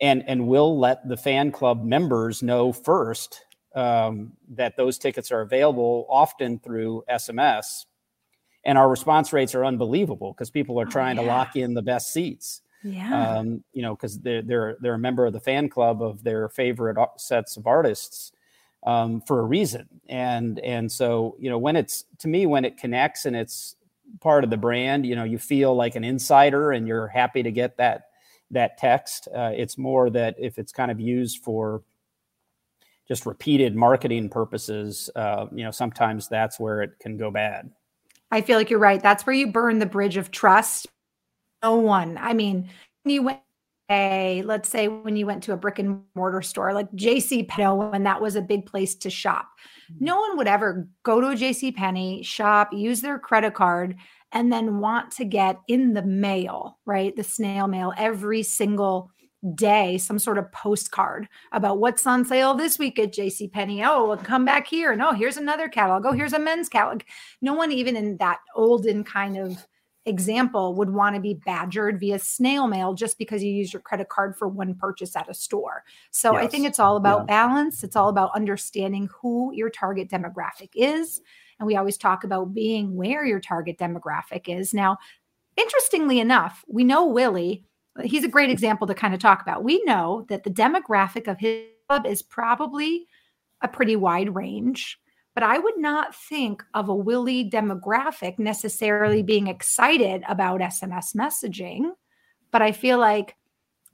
and 0.01 0.23
and 0.27 0.47
we'll 0.47 0.77
let 0.77 1.07
the 1.07 1.15
fan 1.15 1.51
club 1.51 1.83
members 1.83 2.43
know 2.43 2.73
first 2.73 3.45
um, 3.75 4.33
that 4.49 4.77
those 4.77 4.97
tickets 4.97 5.31
are 5.31 5.41
available, 5.41 6.05
often 6.09 6.59
through 6.59 7.03
SMS. 7.09 7.85
And 8.65 8.77
our 8.77 8.89
response 8.89 9.33
rates 9.33 9.55
are 9.55 9.65
unbelievable 9.65 10.33
because 10.33 10.49
people 10.49 10.79
are 10.79 10.87
oh, 10.87 10.89
trying 10.89 11.19
oh, 11.19 11.23
yeah. 11.23 11.27
to 11.27 11.33
lock 11.35 11.55
in 11.55 11.73
the 11.73 11.81
best 11.81 12.13
seats. 12.13 12.61
Yeah. 12.83 13.37
Um, 13.37 13.63
you 13.73 13.81
know, 13.81 13.95
because 13.95 14.19
they're 14.19 14.41
they're 14.41 14.77
they're 14.81 14.93
a 14.95 14.99
member 14.99 15.25
of 15.25 15.33
the 15.33 15.39
fan 15.39 15.69
club 15.69 16.01
of 16.01 16.23
their 16.23 16.49
favorite 16.49 16.97
sets 17.17 17.55
of 17.57 17.65
artists 17.65 18.31
um, 18.85 19.21
for 19.21 19.39
a 19.39 19.43
reason. 19.43 19.87
And 20.09 20.59
and 20.59 20.91
so 20.91 21.35
you 21.39 21.49
know 21.49 21.57
when 21.57 21.75
it's 21.75 22.05
to 22.19 22.27
me 22.27 22.45
when 22.45 22.65
it 22.65 22.77
connects 22.77 23.25
and 23.25 23.35
it's 23.35 23.75
part 24.19 24.43
of 24.43 24.49
the 24.49 24.57
brand, 24.57 25.05
you 25.05 25.15
know, 25.15 25.23
you 25.23 25.37
feel 25.37 25.75
like 25.75 25.95
an 25.95 26.03
insider 26.03 26.71
and 26.71 26.87
you're 26.87 27.07
happy 27.07 27.43
to 27.43 27.51
get 27.51 27.77
that 27.77 28.09
that 28.51 28.77
text. 28.77 29.27
Uh, 29.33 29.51
it's 29.55 29.77
more 29.77 30.09
that 30.09 30.35
if 30.37 30.57
it's 30.57 30.71
kind 30.71 30.91
of 30.91 30.99
used 30.99 31.43
for 31.43 31.83
just 33.07 33.25
repeated 33.25 33.75
marketing 33.75 34.29
purposes, 34.29 35.09
uh, 35.15 35.47
you 35.51 35.63
know, 35.63 35.71
sometimes 35.71 36.27
that's 36.27 36.59
where 36.59 36.81
it 36.81 36.91
can 36.99 37.17
go 37.17 37.31
bad. 37.31 37.69
I 38.33 38.41
feel 38.41 38.57
like 38.57 38.71
you're 38.71 38.79
right. 38.79 38.99
That's 38.99 39.27
where 39.27 39.35
you 39.35 39.51
burn 39.51 39.77
the 39.77 39.85
bridge 39.85 40.17
of 40.17 40.31
trust. 40.31 40.87
No 41.61 41.75
one. 41.75 42.17
I 42.19 42.33
mean, 42.33 42.67
you 43.05 43.21
went 43.21 43.39
a 43.91 44.41
let's 44.43 44.69
say 44.69 44.87
when 44.87 45.15
you 45.15 45.27
went 45.27 45.43
to 45.43 45.53
a 45.53 45.57
brick 45.57 45.77
and 45.77 46.01
mortar 46.15 46.41
store 46.41 46.73
like 46.73 46.89
JC 46.93 47.47
Penney 47.47 47.75
when 47.91 48.03
that 48.03 48.19
was 48.19 48.35
a 48.35 48.41
big 48.41 48.65
place 48.65 48.95
to 48.95 49.09
shop. 49.11 49.49
Mm-hmm. 49.91 50.05
No 50.05 50.19
one 50.19 50.37
would 50.37 50.47
ever 50.47 50.87
go 51.03 51.21
to 51.21 51.27
a 51.27 51.35
JC 51.35 51.75
Penney, 51.75 52.23
shop, 52.23 52.73
use 52.73 53.01
their 53.01 53.19
credit 53.19 53.53
card 53.53 53.97
and 54.31 54.51
then 54.51 54.79
want 54.79 55.11
to 55.11 55.25
get 55.25 55.59
in 55.67 55.93
the 55.93 56.01
mail, 56.01 56.79
right? 56.87 57.15
The 57.15 57.23
snail 57.23 57.67
mail 57.67 57.93
every 57.97 58.41
single 58.41 59.11
day 59.55 59.97
some 59.97 60.19
sort 60.19 60.37
of 60.37 60.51
postcard 60.51 61.27
about 61.51 61.79
what's 61.79 62.07
on 62.07 62.25
sale 62.25 62.53
this 62.53 62.79
week 62.79 62.97
at 62.99 63.13
JC 63.13 63.51
Penney. 63.51 63.83
Oh, 63.83 64.07
we'll 64.07 64.17
come 64.17 64.45
back 64.45 64.67
here. 64.67 64.95
No, 64.95 65.09
oh, 65.09 65.13
here's 65.13 65.37
another 65.37 65.67
catalog. 65.67 66.05
Oh, 66.05 66.11
here's 66.11 66.33
a 66.33 66.39
men's 66.39 66.69
catalog. 66.69 67.01
No 67.41 67.53
one 67.53 67.71
even 67.71 67.95
in 67.95 68.17
that 68.17 68.39
olden 68.55 69.03
kind 69.03 69.37
of 69.37 69.65
example 70.05 70.75
would 70.75 70.89
want 70.89 71.15
to 71.15 71.21
be 71.21 71.33
badgered 71.45 71.99
via 71.99 72.19
snail 72.19 72.67
mail 72.67 72.93
just 72.93 73.17
because 73.17 73.41
you 73.41 73.51
use 73.51 73.71
your 73.71 73.81
credit 73.81 74.09
card 74.09 74.35
for 74.35 74.47
one 74.47 74.75
purchase 74.75 75.15
at 75.15 75.29
a 75.29 75.33
store. 75.33 75.83
So 76.11 76.33
yes. 76.33 76.43
I 76.43 76.47
think 76.47 76.65
it's 76.65 76.79
all 76.79 76.97
about 76.97 77.21
yeah. 77.21 77.47
balance. 77.47 77.83
It's 77.83 77.95
all 77.95 78.09
about 78.09 78.35
understanding 78.35 79.09
who 79.21 79.53
your 79.53 79.69
target 79.69 80.09
demographic 80.09 80.69
is 80.75 81.21
and 81.59 81.67
we 81.67 81.75
always 81.75 81.97
talk 81.97 82.23
about 82.23 82.53
being 82.53 82.95
where 82.95 83.25
your 83.25 83.39
target 83.39 83.77
demographic 83.77 84.41
is. 84.47 84.73
Now, 84.73 84.97
interestingly 85.55 86.19
enough, 86.19 86.63
we 86.67 86.83
know 86.83 87.05
Willie, 87.05 87.63
he's 88.01 88.23
a 88.23 88.29
great 88.29 88.49
example 88.49 88.87
to 88.87 88.93
kind 88.93 89.13
of 89.13 89.19
talk 89.19 89.41
about. 89.41 89.63
We 89.63 89.83
know 89.85 90.25
that 90.29 90.43
the 90.43 90.49
demographic 90.49 91.27
of 91.27 91.39
his 91.39 91.65
club 91.87 92.05
is 92.05 92.21
probably 92.21 93.07
a 93.61 93.67
pretty 93.67 93.95
wide 93.95 94.33
range, 94.33 94.99
but 95.35 95.43
I 95.43 95.59
would 95.59 95.77
not 95.77 96.15
think 96.15 96.63
of 96.73 96.89
a 96.89 96.95
Willie 96.95 97.49
demographic 97.49 98.39
necessarily 98.39 99.23
being 99.23 99.47
excited 99.47 100.23
about 100.27 100.61
SMS 100.61 101.15
messaging. 101.15 101.91
But 102.51 102.61
I 102.61 102.71
feel 102.71 102.99
like 102.99 103.35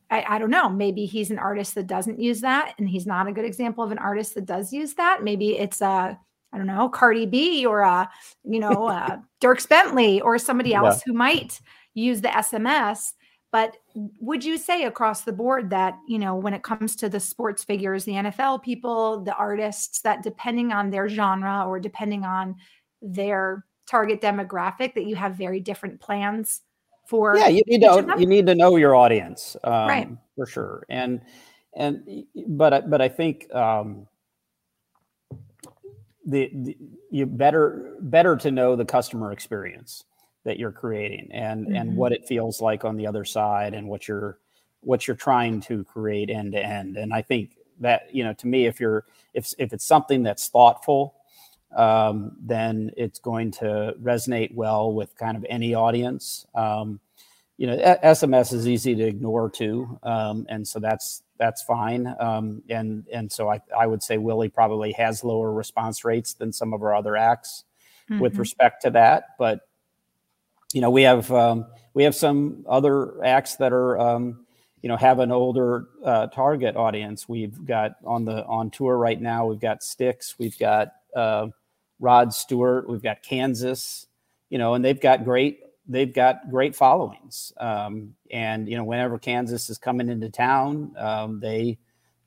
I, 0.09 0.25
I, 0.27 0.39
don't 0.39 0.49
know. 0.49 0.69
Maybe 0.69 1.05
he's 1.05 1.31
an 1.31 1.39
artist 1.39 1.75
that 1.75 1.87
doesn't 1.87 2.19
use 2.19 2.41
that, 2.41 2.73
and 2.77 2.89
he's 2.89 3.05
not 3.05 3.27
a 3.27 3.31
good 3.31 3.45
example 3.45 3.83
of 3.83 3.91
an 3.91 3.99
artist 3.99 4.35
that 4.35 4.45
does 4.45 4.73
use 4.73 4.95
that. 4.95 5.23
Maybe 5.23 5.57
it's 5.57 5.81
a 5.81 6.19
I 6.51 6.57
don't 6.57 6.67
know, 6.67 6.89
Cardi 6.89 7.25
B 7.25 7.65
or 7.65 7.81
a, 7.81 8.09
you 8.43 8.59
know, 8.59 8.87
uh, 8.87 9.19
Dierks 9.41 9.69
Bentley 9.69 10.19
or 10.21 10.37
somebody 10.37 10.73
else 10.73 10.97
yeah. 10.97 11.03
who 11.05 11.13
might 11.13 11.61
use 11.93 12.21
the 12.21 12.29
SMS. 12.29 13.13
But 13.51 13.77
would 13.95 14.43
you 14.43 14.57
say 14.57 14.83
across 14.83 15.21
the 15.21 15.31
board 15.31 15.71
that, 15.71 15.97
you 16.07 16.19
know, 16.19 16.35
when 16.35 16.53
it 16.53 16.61
comes 16.61 16.95
to 16.97 17.09
the 17.09 17.19
sports 17.19 17.63
figures, 17.63 18.05
the 18.05 18.13
NFL 18.13 18.61
people, 18.61 19.23
the 19.23 19.33
artists, 19.33 20.01
that 20.01 20.21
depending 20.21 20.71
on 20.71 20.91
their 20.91 21.09
genre 21.09 21.65
or 21.67 21.79
depending 21.79 22.25
on 22.25 22.57
their 23.01 23.65
target 23.87 24.21
demographic, 24.21 24.93
that 24.93 25.07
you 25.07 25.15
have 25.15 25.35
very 25.35 25.59
different 25.59 25.99
plans 25.99 26.61
for? 27.07 27.37
Yeah, 27.37 27.47
you 27.47 27.63
need 27.65 27.81
to 27.81 28.15
you 28.19 28.27
need 28.27 28.45
to 28.45 28.53
know 28.53 28.75
your 28.75 28.95
audience, 28.95 29.57
um, 29.63 29.87
right? 29.87 30.09
For 30.35 30.45
sure, 30.45 30.85
and 30.87 31.19
and 31.73 32.25
but 32.47 32.87
but 32.87 33.01
I 33.01 33.09
think 33.09 33.53
um, 33.53 34.07
the, 36.23 36.51
the, 36.53 36.77
you 37.09 37.25
better 37.25 37.95
better 37.99 38.35
to 38.37 38.51
know 38.51 38.75
the 38.75 38.85
customer 38.85 39.31
experience 39.31 40.03
that 40.45 40.57
you're 40.57 40.71
creating 40.71 41.29
and 41.31 41.65
mm-hmm. 41.65 41.75
and 41.75 41.95
what 41.95 42.11
it 42.11 42.27
feels 42.27 42.61
like 42.61 42.85
on 42.85 42.97
the 42.97 43.07
other 43.07 43.25
side 43.25 43.73
and 43.73 43.87
what 43.87 44.07
you're 44.07 44.39
what 44.81 45.07
you're 45.07 45.15
trying 45.15 45.59
to 45.61 45.83
create 45.83 46.29
end 46.29 46.53
to 46.53 46.63
end. 46.63 46.97
And 46.97 47.13
I 47.13 47.21
think 47.21 47.57
that 47.79 48.13
you 48.13 48.23
know 48.23 48.33
to 48.33 48.47
me, 48.47 48.65
if 48.65 48.79
you're 48.79 49.05
if 49.33 49.53
if 49.57 49.73
it's 49.73 49.85
something 49.85 50.23
that's 50.23 50.47
thoughtful, 50.47 51.15
um, 51.75 52.35
then 52.39 52.91
it's 52.97 53.19
going 53.19 53.51
to 53.51 53.95
resonate 54.01 54.53
well 54.53 54.93
with 54.93 55.15
kind 55.17 55.37
of 55.37 55.45
any 55.49 55.73
audience. 55.73 56.45
Um, 56.55 56.99
you 57.57 57.67
know, 57.67 57.75
SMS 58.03 58.53
is 58.53 58.69
easy 58.69 58.95
to 58.95 59.03
ignore 59.03 59.49
too, 59.49 59.99
um, 60.03 60.45
and 60.49 60.65
so 60.65 60.79
that's 60.79 61.23
that's 61.37 61.61
fine. 61.61 62.15
Um, 62.19 62.63
and 62.69 63.05
and 63.11 63.29
so 63.29 63.49
I 63.49 63.61
I 63.77 63.85
would 63.85 64.01
say 64.01 64.17
Willie 64.17 64.49
probably 64.49 64.93
has 64.93 65.23
lower 65.25 65.51
response 65.51 66.05
rates 66.05 66.33
than 66.33 66.53
some 66.53 66.73
of 66.73 66.81
our 66.83 66.95
other 66.95 67.17
acts 67.17 67.65
mm-hmm. 68.09 68.21
with 68.21 68.37
respect 68.37 68.81
to 68.83 68.91
that. 68.91 69.35
But 69.37 69.67
you 70.73 70.81
know, 70.81 70.89
we 70.89 71.03
have 71.03 71.31
um, 71.31 71.65
we 71.93 72.03
have 72.03 72.15
some 72.15 72.65
other 72.67 73.23
acts 73.23 73.55
that 73.55 73.73
are 73.73 73.99
um, 73.99 74.45
you 74.81 74.89
know 74.89 74.97
have 74.97 75.19
an 75.19 75.31
older 75.31 75.87
uh, 76.03 76.27
target 76.27 76.75
audience. 76.75 77.27
We've 77.27 77.65
got 77.65 77.93
on 78.05 78.25
the 78.25 78.45
on 78.45 78.69
tour 78.69 78.97
right 78.97 79.19
now. 79.19 79.47
We've 79.47 79.59
got 79.59 79.83
Styx. 79.83 80.35
We've 80.37 80.57
got 80.57 80.93
uh, 81.15 81.47
Rod 81.99 82.33
Stewart. 82.33 82.87
We've 82.89 83.01
got 83.01 83.23
Kansas. 83.23 84.05
You 84.49 84.57
know, 84.57 84.73
and 84.73 84.83
they've 84.83 84.99
got 84.99 85.25
great 85.25 85.59
they've 85.87 86.13
got 86.13 86.49
great 86.49 86.75
followings. 86.75 87.51
Um, 87.57 88.15
and 88.31 88.69
you 88.69 88.77
know, 88.77 88.83
whenever 88.83 89.17
Kansas 89.17 89.69
is 89.69 89.77
coming 89.77 90.07
into 90.07 90.29
town, 90.29 90.93
um, 90.97 91.39
they 91.39 91.79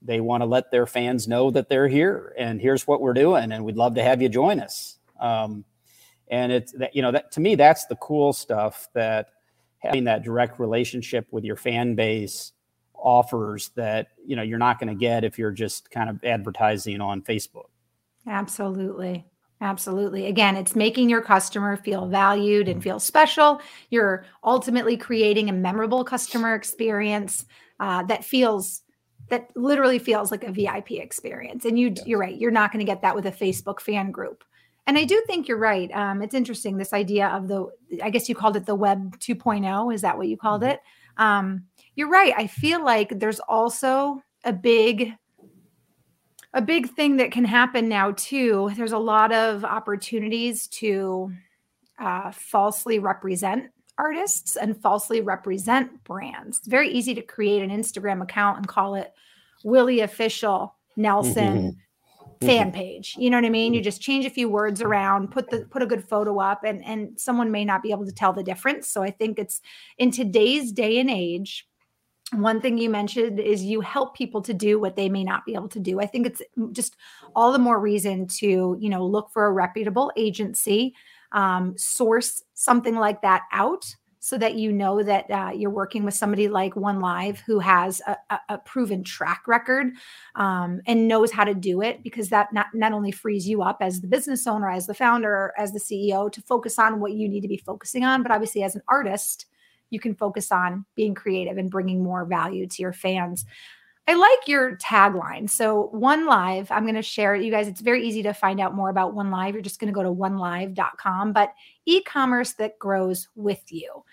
they 0.03 0.21
want 0.21 0.41
to 0.41 0.47
let 0.47 0.73
their 0.73 0.87
fans 0.87 1.29
know 1.29 1.53
that 1.53 1.69
they're 1.69 1.87
here 1.87 2.35
and 2.37 2.61
here's 2.61 2.89
what 2.89 3.01
we're 3.01 3.15
doing, 3.15 3.53
and 3.53 3.65
we'd 3.65 3.77
love 3.77 3.95
to 3.95 4.03
have 4.03 4.21
you 4.21 4.29
join 4.29 4.59
us. 4.59 4.99
Um, 5.21 5.65
and 6.33 6.51
it's 6.51 6.73
that 6.73 6.97
you 6.97 7.03
know 7.03 7.13
that 7.13 7.31
to 7.31 7.41
me 7.41 7.55
that's 7.55 7.87
the 7.87 7.97
cool 7.97 8.33
stuff 8.33 8.89
that 8.95 9.29
having 9.79 10.05
that 10.05 10.25
direct 10.25 10.59
relationship 10.59 11.27
with 11.31 11.45
your 11.45 11.57
fan 11.57 11.95
base 11.95 12.53
offers 12.95 13.71
that 13.77 14.09
you 14.27 14.35
know 14.35 14.43
you're 14.43 14.59
not 14.59 14.81
going 14.81 14.89
to 14.89 14.99
get 14.99 15.23
if 15.23 15.39
you're 15.39 15.53
just 15.53 15.91
kind 15.91 16.11
of 16.11 16.25
advertising 16.25 17.01
on 17.01 17.23
Facebook. 17.23 17.67
Absolutely. 18.27 19.25
Absolutely. 19.61 20.27
Again, 20.27 20.57
it's 20.57 20.75
making 20.75 21.09
your 21.09 21.23
customer 21.23 21.77
feel 21.77 22.07
valued 22.09 22.67
and 22.67 22.83
feel 22.83 22.99
special. 22.99 23.61
You're 23.91 24.25
ultimately 24.43 24.97
creating 24.97 25.49
a 25.49 25.53
memorable 25.53 26.03
customer 26.03 26.57
experience 26.57 27.45
uh, 27.79 28.03
that 28.05 28.25
feels 28.25 28.83
that 29.29 29.51
literally 29.55 30.01
feels 30.01 30.33
like 30.33 30.43
a 30.43 30.51
VIP 30.51 30.93
experience. 30.93 31.65
And 31.65 31.79
you 31.79 31.93
yes. 31.95 32.07
you're 32.07 32.19
right. 32.19 32.37
You're 32.37 32.51
not 32.51 32.73
going 32.73 32.85
to 32.85 32.91
get 32.91 33.03
that 33.03 33.15
with 33.15 33.27
a 33.27 33.33
Facebook 33.33 33.81
fan 33.81 34.11
group. 34.11 34.43
And 34.87 34.99
I 34.99 35.05
do 35.05 35.23
think 35.27 35.47
you're 35.47 35.59
right. 35.59 35.91
Um, 35.93 36.23
it's 36.23 36.35
interesting 36.35 36.77
this 36.77 36.93
idea 36.93 37.29
of 37.29 37.49
the 37.49 37.69
I 38.03 38.11
guess 38.11 38.29
you 38.29 38.35
called 38.35 38.57
it 38.57 38.67
the 38.67 38.75
Web 38.75 39.19
2.0. 39.19 39.95
Is 39.95 40.03
that 40.03 40.19
what 40.19 40.29
you 40.29 40.37
called 40.37 40.63
mm-hmm. 40.63 40.73
it? 40.73 40.81
Um, 41.19 41.65
you're 41.95 42.09
right. 42.09 42.33
I 42.37 42.47
feel 42.47 42.85
like 42.85 43.19
there's 43.19 43.41
also 43.41 44.23
a 44.45 44.53
big 44.53 45.15
a 46.55 46.63
big 46.63 46.91
thing 46.91 47.17
that 47.17 47.33
can 47.33 47.45
happen 47.45 47.89
now 47.89 48.13
too 48.13 48.71
there's 48.77 48.93
a 48.93 48.99
lot 48.99 49.33
of 49.33 49.65
opportunities 49.65 50.67
to 50.67 51.33
uh, 51.99 52.31
falsely 52.33 52.99
represent 52.99 53.71
artists 53.99 54.57
and 54.57 54.81
falsely 54.81 55.21
represent 55.21 56.03
brands 56.05 56.59
it's 56.59 56.69
very 56.69 56.91
easy 56.91 57.15
to 57.15 57.23
create 57.23 57.63
an 57.63 57.71
instagram 57.71 58.23
account 58.23 58.59
and 58.59 58.69
call 58.69 58.95
it 58.95 59.13
willie 59.65 60.01
official 60.01 60.75
nelson 60.97 61.59
mm-hmm. 61.59 61.79
Fan 62.47 62.69
mm-hmm. 62.69 62.77
page 62.77 63.15
you 63.19 63.31
know 63.31 63.37
what 63.37 63.45
i 63.45 63.51
mean? 63.51 63.75
You 63.75 63.83
just 63.83 64.01
change 64.01 64.25
a 64.27 64.31
few 64.31 64.49
words 64.49 64.83
around 64.83 65.31
put 65.31 65.51
the 65.51 65.61
put 65.71 65.83
a 65.83 65.87
good 65.87 66.09
photo 66.09 66.41
up 66.41 66.65
and 66.65 66.85
and 66.85 67.19
someone 67.21 67.51
may 67.51 67.65
not 67.65 67.83
be 67.83 67.91
able 67.91 68.07
to 68.07 68.13
tell 68.13 68.33
the 68.33 68.43
difference. 68.43 68.89
So 68.89 69.03
i 69.03 69.11
think 69.11 69.39
it's 69.39 69.61
in 69.99 70.11
today's 70.11 70.73
day 70.73 70.99
and 70.99 71.11
age 71.11 71.67
one 72.33 72.61
thing 72.61 72.79
you 72.79 72.89
mentioned 72.89 73.39
is 73.39 73.63
you 73.63 73.83
help 73.83 74.17
people 74.17 74.41
to 74.43 74.55
do 74.55 74.79
what 74.79 74.97
they 74.97 75.09
may 75.09 75.23
not 75.23 75.45
be 75.45 75.55
able 75.55 75.69
to 75.69 75.81
do. 75.81 76.01
I 76.01 76.07
think 76.07 76.27
it's 76.27 76.41
just 76.73 76.97
all 77.37 77.53
the 77.53 77.59
more 77.59 77.79
reason 77.79 78.27
to 78.39 78.77
you 78.81 78.89
know 78.89 79.05
look 79.07 79.31
for 79.31 79.47
a 79.47 79.53
reputable 79.53 80.11
agency 80.17 80.95
um, 81.33 81.75
source 81.77 82.43
something 82.55 82.97
like 82.97 83.23
that 83.23 83.43
out 83.53 83.85
so 84.25 84.39
that 84.39 84.55
you 84.55 84.71
know 84.71 85.03
that 85.03 85.29
uh, 85.33 85.51
you're 85.53 85.69
working 85.69 86.05
with 86.05 86.15
somebody 86.15 86.47
like 86.47 86.77
one 86.77 87.01
live 87.01 87.41
who 87.41 87.59
has 87.59 88.01
a, 88.07 88.39
a, 88.49 88.57
proven 88.59 89.03
track 89.03 89.43
record 89.49 89.89
um, 90.37 90.81
and 90.87 91.09
knows 91.09 91.33
how 91.33 91.43
to 91.43 91.55
do 91.55 91.83
it 91.83 92.05
because 92.05 92.29
that 92.29 92.53
not, 92.53 92.67
not 92.73 92.93
only 92.93 93.11
frees 93.11 93.49
you 93.49 93.63
up 93.63 93.79
as 93.81 94.01
the 94.01 94.07
business 94.07 94.47
owner 94.47 94.71
as 94.71 94.87
the 94.87 94.95
founder 94.95 95.53
as 95.59 95.73
the 95.73 95.81
ceo 95.81 96.31
to 96.31 96.41
focus 96.43 96.79
on 96.79 97.01
what 97.01 97.13
you 97.13 97.29
need 97.29 97.41
to 97.41 97.49
be 97.49 97.57
focusing 97.57 98.05
on 98.05 98.23
but 98.23 98.31
obviously 98.31 98.63
as 98.63 98.77
an 98.77 98.83
artist 98.87 99.47
you 99.93 100.01
can 100.01 100.15
focus 100.15 100.51
on 100.51 100.85
being 100.97 101.15
creative 101.15 101.59
and 101.59 101.71
bringing 101.71 102.03
more 102.03 102.25
value 102.25 102.67
to 102.67 102.83
your 102.83 102.95
fans. 102.95 103.45
I 104.09 104.15
like 104.15 104.49
your 104.49 104.77
tagline. 104.77 105.49
So, 105.49 105.89
One 105.93 106.27
Live, 106.27 106.71
I'm 106.71 106.83
going 106.83 106.97
to 106.97 107.03
share 107.03 107.35
it. 107.37 107.45
You 107.45 107.53
guys, 107.53 107.69
it's 107.69 107.81
very 107.81 108.07
easy 108.07 108.23
to 108.25 108.33
find 108.33 108.61
out 108.61 108.75
more 108.75 108.91
about 108.91 109.15
One 109.15 109.31
Live. 109.31 109.55
You're 109.55 109.63
just 109.63 109.79
going 109.79 109.93
to 109.93 109.95
go 109.95 110.03
to 110.03 110.11
onelive.com, 110.11 111.33
but 111.33 111.53
e 111.87 112.03
commerce 112.03 112.53
that 112.55 112.79
grows 112.79 113.29
with 113.37 113.63
you. 113.71 114.05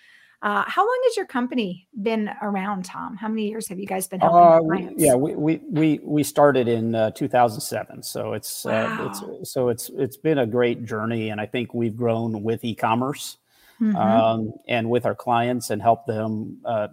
Uh, 0.42 0.64
how 0.68 0.84
long 0.84 1.02
has 1.04 1.18
your 1.18 1.26
company 1.26 1.88
been 2.02 2.30
around, 2.42 2.86
Tom? 2.86 3.18
How 3.18 3.28
many 3.28 3.50
years 3.50 3.68
have 3.68 3.78
you 3.78 3.86
guys 3.86 4.08
been 4.08 4.22
helping 4.22 4.40
uh, 4.40 4.60
clients? 4.62 5.04
Yeah, 5.04 5.16
we, 5.16 5.36
we 5.36 5.60
we 5.70 6.00
we 6.02 6.24
started 6.24 6.70
in 6.70 6.96
uh, 6.96 7.12
2007, 7.12 8.02
so 8.04 8.32
it's 8.34 8.64
wow. 8.64 9.06
uh, 9.06 9.10
it's 9.10 9.52
so 9.52 9.68
it's 9.68 9.90
it's 9.98 10.16
been 10.16 10.38
a 10.38 10.48
great 10.48 10.86
journey, 10.86 11.30
and 11.30 11.42
I 11.42 11.46
think 11.46 11.74
we've 11.74 11.96
grown 11.96 12.42
with 12.42 12.64
e-commerce 12.64 13.38
mm-hmm. 13.82 13.98
um, 13.98 14.54
and 14.70 14.90
with 14.90 15.06
our 15.06 15.16
clients 15.16 15.72
and 15.72 15.82
help 15.82 16.06
them 16.06 16.60
uh, 16.64 16.88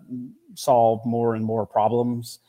solve 0.54 1.06
more 1.06 1.36
and 1.36 1.44
more 1.44 1.66
problems. 1.66 2.40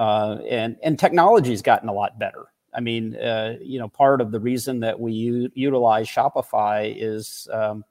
Uh, 0.00 0.38
and 0.48 0.78
and 0.82 0.98
technology's 0.98 1.60
gotten 1.60 1.90
a 1.90 1.92
lot 1.92 2.18
better. 2.18 2.46
I 2.72 2.80
mean, 2.80 3.16
uh, 3.16 3.56
you 3.60 3.78
know, 3.78 3.88
part 3.88 4.22
of 4.22 4.30
the 4.30 4.40
reason 4.40 4.80
that 4.80 4.98
we 4.98 5.12
u- 5.12 5.52
utilize 5.54 6.08
Shopify 6.08 6.94
is 6.96 7.46
um, 7.52 7.84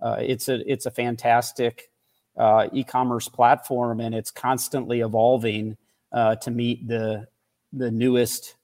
uh, 0.00 0.16
it's 0.20 0.48
a 0.48 0.72
it's 0.72 0.86
a 0.86 0.90
fantastic 0.90 1.90
uh, 2.38 2.68
e-commerce 2.72 3.28
platform, 3.28 4.00
and 4.00 4.14
it's 4.14 4.30
constantly 4.30 5.00
evolving 5.00 5.76
uh, 6.12 6.36
to 6.36 6.50
meet 6.50 6.88
the 6.88 7.26
the 7.74 7.90
newest 7.90 8.54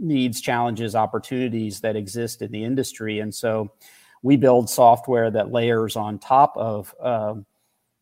needs, 0.00 0.40
challenges, 0.40 0.94
opportunities 0.94 1.80
that 1.80 1.94
exist 1.94 2.40
in 2.40 2.52
the 2.52 2.64
industry. 2.64 3.18
And 3.18 3.34
so, 3.34 3.70
we 4.22 4.38
build 4.38 4.70
software 4.70 5.30
that 5.30 5.52
layers 5.52 5.94
on 5.94 6.20
top 6.20 6.56
of 6.56 6.94
um, 7.02 7.44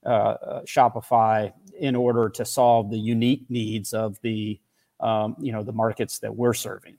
uh, 0.07 0.09
uh, 0.09 0.63
Shopify 0.63 1.51
in 1.79 1.97
order 1.97 2.29
to 2.29 2.45
solve 2.45 2.91
the 2.91 2.99
unique 2.99 3.45
needs 3.49 3.93
of 3.93 4.21
the 4.23 4.61
um, 5.01 5.37
you 5.39 5.53
know 5.53 5.63
the 5.63 5.73
markets 5.73 6.19
that 6.21 6.35
we're 6.35 6.55
serving. 6.55 6.97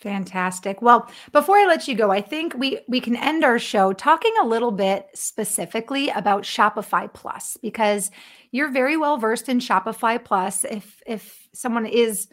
Fantastic. 0.00 0.80
Well, 0.80 1.10
before 1.30 1.58
I 1.58 1.66
let 1.66 1.86
you 1.86 1.94
go, 1.94 2.10
I 2.10 2.22
think 2.22 2.54
we 2.54 2.80
we 2.88 3.00
can 3.00 3.16
end 3.16 3.44
our 3.44 3.58
show 3.58 3.92
talking 3.92 4.32
a 4.40 4.46
little 4.46 4.70
bit 4.70 5.08
specifically 5.14 6.08
about 6.08 6.44
Shopify 6.44 7.12
Plus 7.12 7.58
because 7.60 8.10
you're 8.50 8.70
very 8.70 8.96
well 8.96 9.18
versed 9.18 9.50
in 9.50 9.58
Shopify 9.58 10.22
Plus. 10.22 10.64
If 10.64 11.02
if 11.06 11.48
someone 11.52 11.84
is 11.84 12.28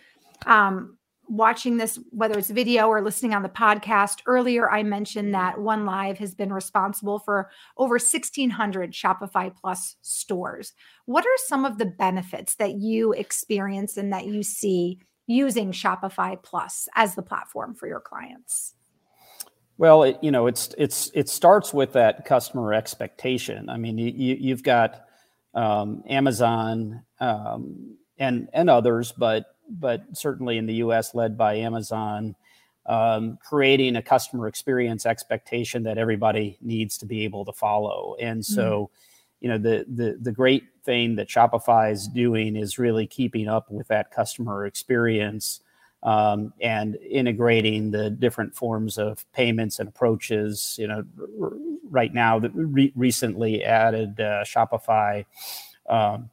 um, 0.45 0.96
watching 1.27 1.77
this, 1.77 1.99
whether 2.11 2.37
it's 2.37 2.49
video 2.49 2.87
or 2.87 3.01
listening 3.01 3.33
on 3.33 3.43
the 3.43 3.49
podcast, 3.49 4.21
earlier 4.25 4.69
I 4.69 4.83
mentioned 4.83 5.33
that 5.33 5.59
One 5.59 5.85
Live 5.85 6.17
has 6.19 6.33
been 6.33 6.53
responsible 6.53 7.19
for 7.19 7.49
over 7.77 7.93
1,600 7.93 8.91
Shopify 8.91 9.53
Plus 9.55 9.95
stores. 10.01 10.73
What 11.05 11.25
are 11.25 11.37
some 11.45 11.65
of 11.65 11.77
the 11.77 11.85
benefits 11.85 12.55
that 12.55 12.75
you 12.75 13.13
experience 13.13 13.97
and 13.97 14.13
that 14.13 14.25
you 14.25 14.43
see 14.43 14.99
using 15.27 15.71
Shopify 15.71 16.41
Plus 16.41 16.87
as 16.95 17.15
the 17.15 17.21
platform 17.21 17.75
for 17.75 17.87
your 17.87 17.99
clients? 17.99 18.73
Well, 19.77 20.03
it, 20.03 20.17
you 20.21 20.31
know, 20.31 20.47
it's 20.47 20.73
it's 20.77 21.11
it 21.13 21.29
starts 21.29 21.73
with 21.73 21.93
that 21.93 22.25
customer 22.25 22.73
expectation. 22.73 23.69
I 23.69 23.77
mean, 23.77 23.97
you, 23.97 24.35
you've 24.39 24.63
got 24.63 25.03
um, 25.53 26.03
Amazon 26.09 27.03
um, 27.19 27.97
and 28.17 28.49
and 28.53 28.69
others, 28.69 29.11
but 29.11 29.45
but 29.69 30.03
certainly 30.13 30.57
in 30.57 30.65
the 30.65 30.75
US, 30.75 31.13
led 31.13 31.37
by 31.37 31.55
Amazon, 31.55 32.35
um, 32.87 33.37
creating 33.43 33.95
a 33.97 34.01
customer 34.01 34.47
experience 34.47 35.05
expectation 35.05 35.83
that 35.83 35.97
everybody 35.97 36.57
needs 36.61 36.97
to 36.99 37.05
be 37.05 37.23
able 37.23 37.43
to 37.45 37.51
follow. 37.51 38.15
And 38.19 38.45
so, 38.45 38.83
mm-hmm. 38.83 39.45
you 39.45 39.49
know, 39.49 39.57
the, 39.57 39.85
the 39.87 40.17
the 40.21 40.31
great 40.31 40.63
thing 40.83 41.15
that 41.17 41.27
Shopify 41.27 41.91
is 41.91 42.07
doing 42.07 42.55
is 42.55 42.79
really 42.79 43.05
keeping 43.05 43.47
up 43.49 43.69
with 43.69 43.87
that 43.89 44.11
customer 44.11 44.65
experience 44.65 45.61
um, 46.03 46.53
and 46.61 46.95
integrating 46.95 47.91
the 47.91 48.09
different 48.09 48.55
forms 48.55 48.97
of 48.97 49.25
payments 49.33 49.79
and 49.79 49.89
approaches. 49.89 50.75
You 50.79 50.87
know, 50.87 51.03
r- 51.41 51.53
right 51.89 52.13
now, 52.13 52.39
that 52.39 52.51
re- 52.53 52.93
recently 52.95 53.63
added 53.63 54.19
uh, 54.19 54.43
Shopify. 54.45 55.25
Um, 55.89 56.29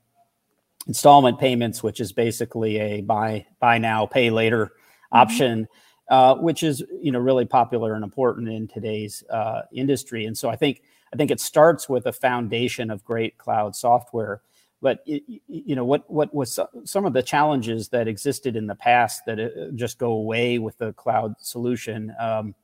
installment 0.86 1.38
payments, 1.38 1.82
which 1.82 2.00
is 2.00 2.12
basically 2.12 2.78
a 2.78 3.00
buy 3.00 3.46
buy 3.60 3.78
now, 3.78 4.06
pay 4.06 4.30
later 4.30 4.66
mm-hmm. 4.66 5.16
option, 5.16 5.68
uh, 6.10 6.34
which 6.36 6.62
is 6.62 6.82
you 7.00 7.12
know 7.12 7.18
really 7.18 7.44
popular 7.44 7.94
and 7.94 8.04
important 8.04 8.48
in 8.48 8.68
today's 8.68 9.22
uh, 9.30 9.62
industry. 9.72 10.26
And 10.26 10.36
so 10.36 10.48
I 10.48 10.56
think 10.56 10.82
I 11.12 11.16
think 11.16 11.30
it 11.30 11.40
starts 11.40 11.88
with 11.88 12.06
a 12.06 12.12
foundation 12.12 12.90
of 12.90 13.04
great 13.04 13.38
cloud 13.38 13.76
software. 13.76 14.42
but 14.82 15.00
it, 15.06 15.22
you 15.48 15.74
know 15.74 15.84
what 15.84 16.08
what 16.10 16.34
was 16.34 16.60
some 16.84 17.06
of 17.06 17.12
the 17.14 17.22
challenges 17.22 17.88
that 17.88 18.06
existed 18.06 18.54
in 18.54 18.66
the 18.66 18.74
past 18.74 19.22
that 19.26 19.40
uh, 19.40 19.70
just 19.74 19.98
go 19.98 20.12
away 20.12 20.58
with 20.58 20.76
the 20.78 20.92
cloud 20.92 21.34
solution. 21.40 22.14
Um, 22.20 22.54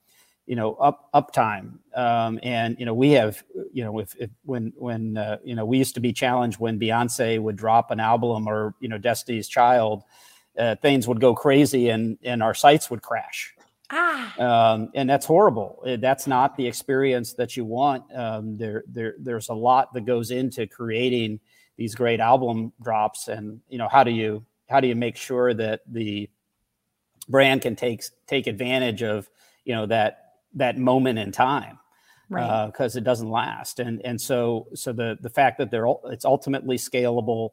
you 0.47 0.57
know 0.57 0.75
up 0.75 1.09
uptime. 1.15 1.79
Um, 1.95 2.39
and 2.43 2.79
you 2.79 2.87
know 2.87 2.95
we 2.95 3.13
have 3.13 3.43
you 3.73 3.85
know 3.85 3.99
if, 3.99 4.15
if 4.17 4.31
when 4.45 4.73
when 4.77 5.17
uh, 5.17 5.39
you 5.45 5.55
know 5.55 5.65
we 5.65 5.79
used 5.79 5.95
to 5.95 6.01
be 6.01 6.13
challenged 6.13 6.59
when 6.59 6.79
beyonce 6.79 7.41
would 7.41 7.57
drop 7.57 7.91
an 7.91 8.01
album 8.01 8.49
or 8.49 8.75
you 8.81 8.89
know 8.89 8.99
destiny's 8.99 9.49
child 9.49 10.05
uh, 10.59 10.77
things 10.77 11.07
would 11.07 11.21
go 11.21 11.35
crazy 11.35 11.89
and 11.89 12.19
and 12.23 12.43
our 12.43 12.55
sites 12.55 12.91
would 12.91 13.03
crash. 13.03 13.55
Ah. 13.93 14.39
Um, 14.73 14.91
and 14.95 15.11
that's 15.11 15.27
horrible. 15.27 15.83
Uh, 15.85 15.97
that's 15.97 16.29
not 16.29 16.57
the 16.57 16.67
experience 16.67 17.33
that 17.35 17.57
you 17.57 17.65
want. 17.65 18.05
Um, 18.15 18.57
there 18.57 18.85
there 18.87 19.15
there's 19.19 19.49
a 19.49 19.55
lot 19.55 19.93
that 19.95 20.05
goes 20.05 20.31
into 20.31 20.67
creating 20.67 21.41
these 21.77 21.95
great 21.95 22.21
album 22.21 22.73
drops 22.83 23.29
and 23.29 23.61
you 23.69 23.79
know 23.79 23.89
how 23.89 24.05
do 24.05 24.11
you 24.11 24.45
how 24.69 24.81
do 24.81 24.87
you 24.87 24.95
make 24.95 25.17
sure 25.17 25.55
that 25.55 25.81
the 25.87 26.29
brand 27.29 27.63
can 27.63 27.75
take 27.75 28.05
take 28.27 28.47
advantage 28.47 29.03
of 29.03 29.31
you 29.65 29.75
know 29.75 29.87
that 29.87 30.30
that 30.55 30.79
moment 30.79 31.19
in 31.19 31.33
time 31.33 31.79
right. 32.29 32.67
because 32.67 32.97
uh, 32.97 32.99
it 32.99 33.05
doesn't 33.05 33.31
last. 33.31 33.81
And 33.81 34.01
and 34.05 34.21
so 34.21 34.69
so 34.75 34.93
the 34.93 35.19
the 35.21 35.31
fact 35.31 35.59
that 35.59 35.71
they're 35.71 35.87
it's 36.07 36.25
ultimately 36.25 36.77
scalable 36.77 37.51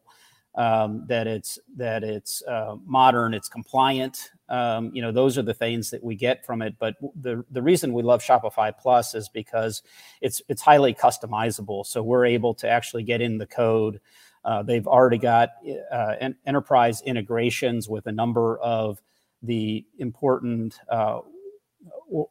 um, 0.56 1.06
that 1.08 1.28
it's 1.28 1.60
that 1.76 2.04
it's 2.04 2.42
uh, 2.44 2.76
modern 2.86 3.34
it's 3.34 3.50
compliant 3.50 4.32
um, 4.50 4.92
you 4.94 5.02
know 5.02 5.12
those 5.12 5.38
are 5.38 5.42
the 5.42 5.54
things 5.54 5.90
that 5.92 6.04
we 6.04 6.16
get 6.16 6.46
from 6.46 6.62
it. 6.62 6.76
But 6.80 6.96
the 7.20 7.44
the 7.52 7.62
reason 7.62 7.94
we 7.94 8.04
love 8.04 8.24
shopify 8.24 8.74
plus 8.78 9.14
is 9.14 9.30
because 9.30 9.84
it's 10.22 10.42
it's 10.48 10.62
highly 10.62 10.94
customizable. 10.94 11.86
So 11.86 12.02
we're 12.02 12.26
able 12.26 12.54
to 12.56 12.70
actually 12.70 13.04
get 13.04 13.22
in 13.22 13.38
the 13.38 13.48
code. 13.48 14.00
Uh, 14.46 14.64
they've 14.64 14.88
already 14.88 15.18
got 15.18 15.50
uh, 15.92 16.16
enterprise 16.46 17.02
integrations 17.02 17.90
with 17.90 18.08
a 18.08 18.12
number 18.12 18.58
of 18.60 19.02
the 19.44 19.86
important 20.00 20.80
uh, 20.90 21.20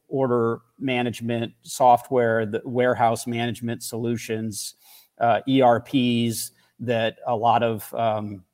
order 0.09 0.61
management 0.79 1.53
software, 1.63 2.47
the 2.47 2.63
warehouse 2.65 3.27
management 3.27 3.83
solutions, 3.83 4.75
uh, 5.21 5.41
ERPs 5.49 6.53
that 6.81 7.17
a 7.27 7.35
lot 7.35 7.63
of 7.63 7.93
um, 7.95 8.45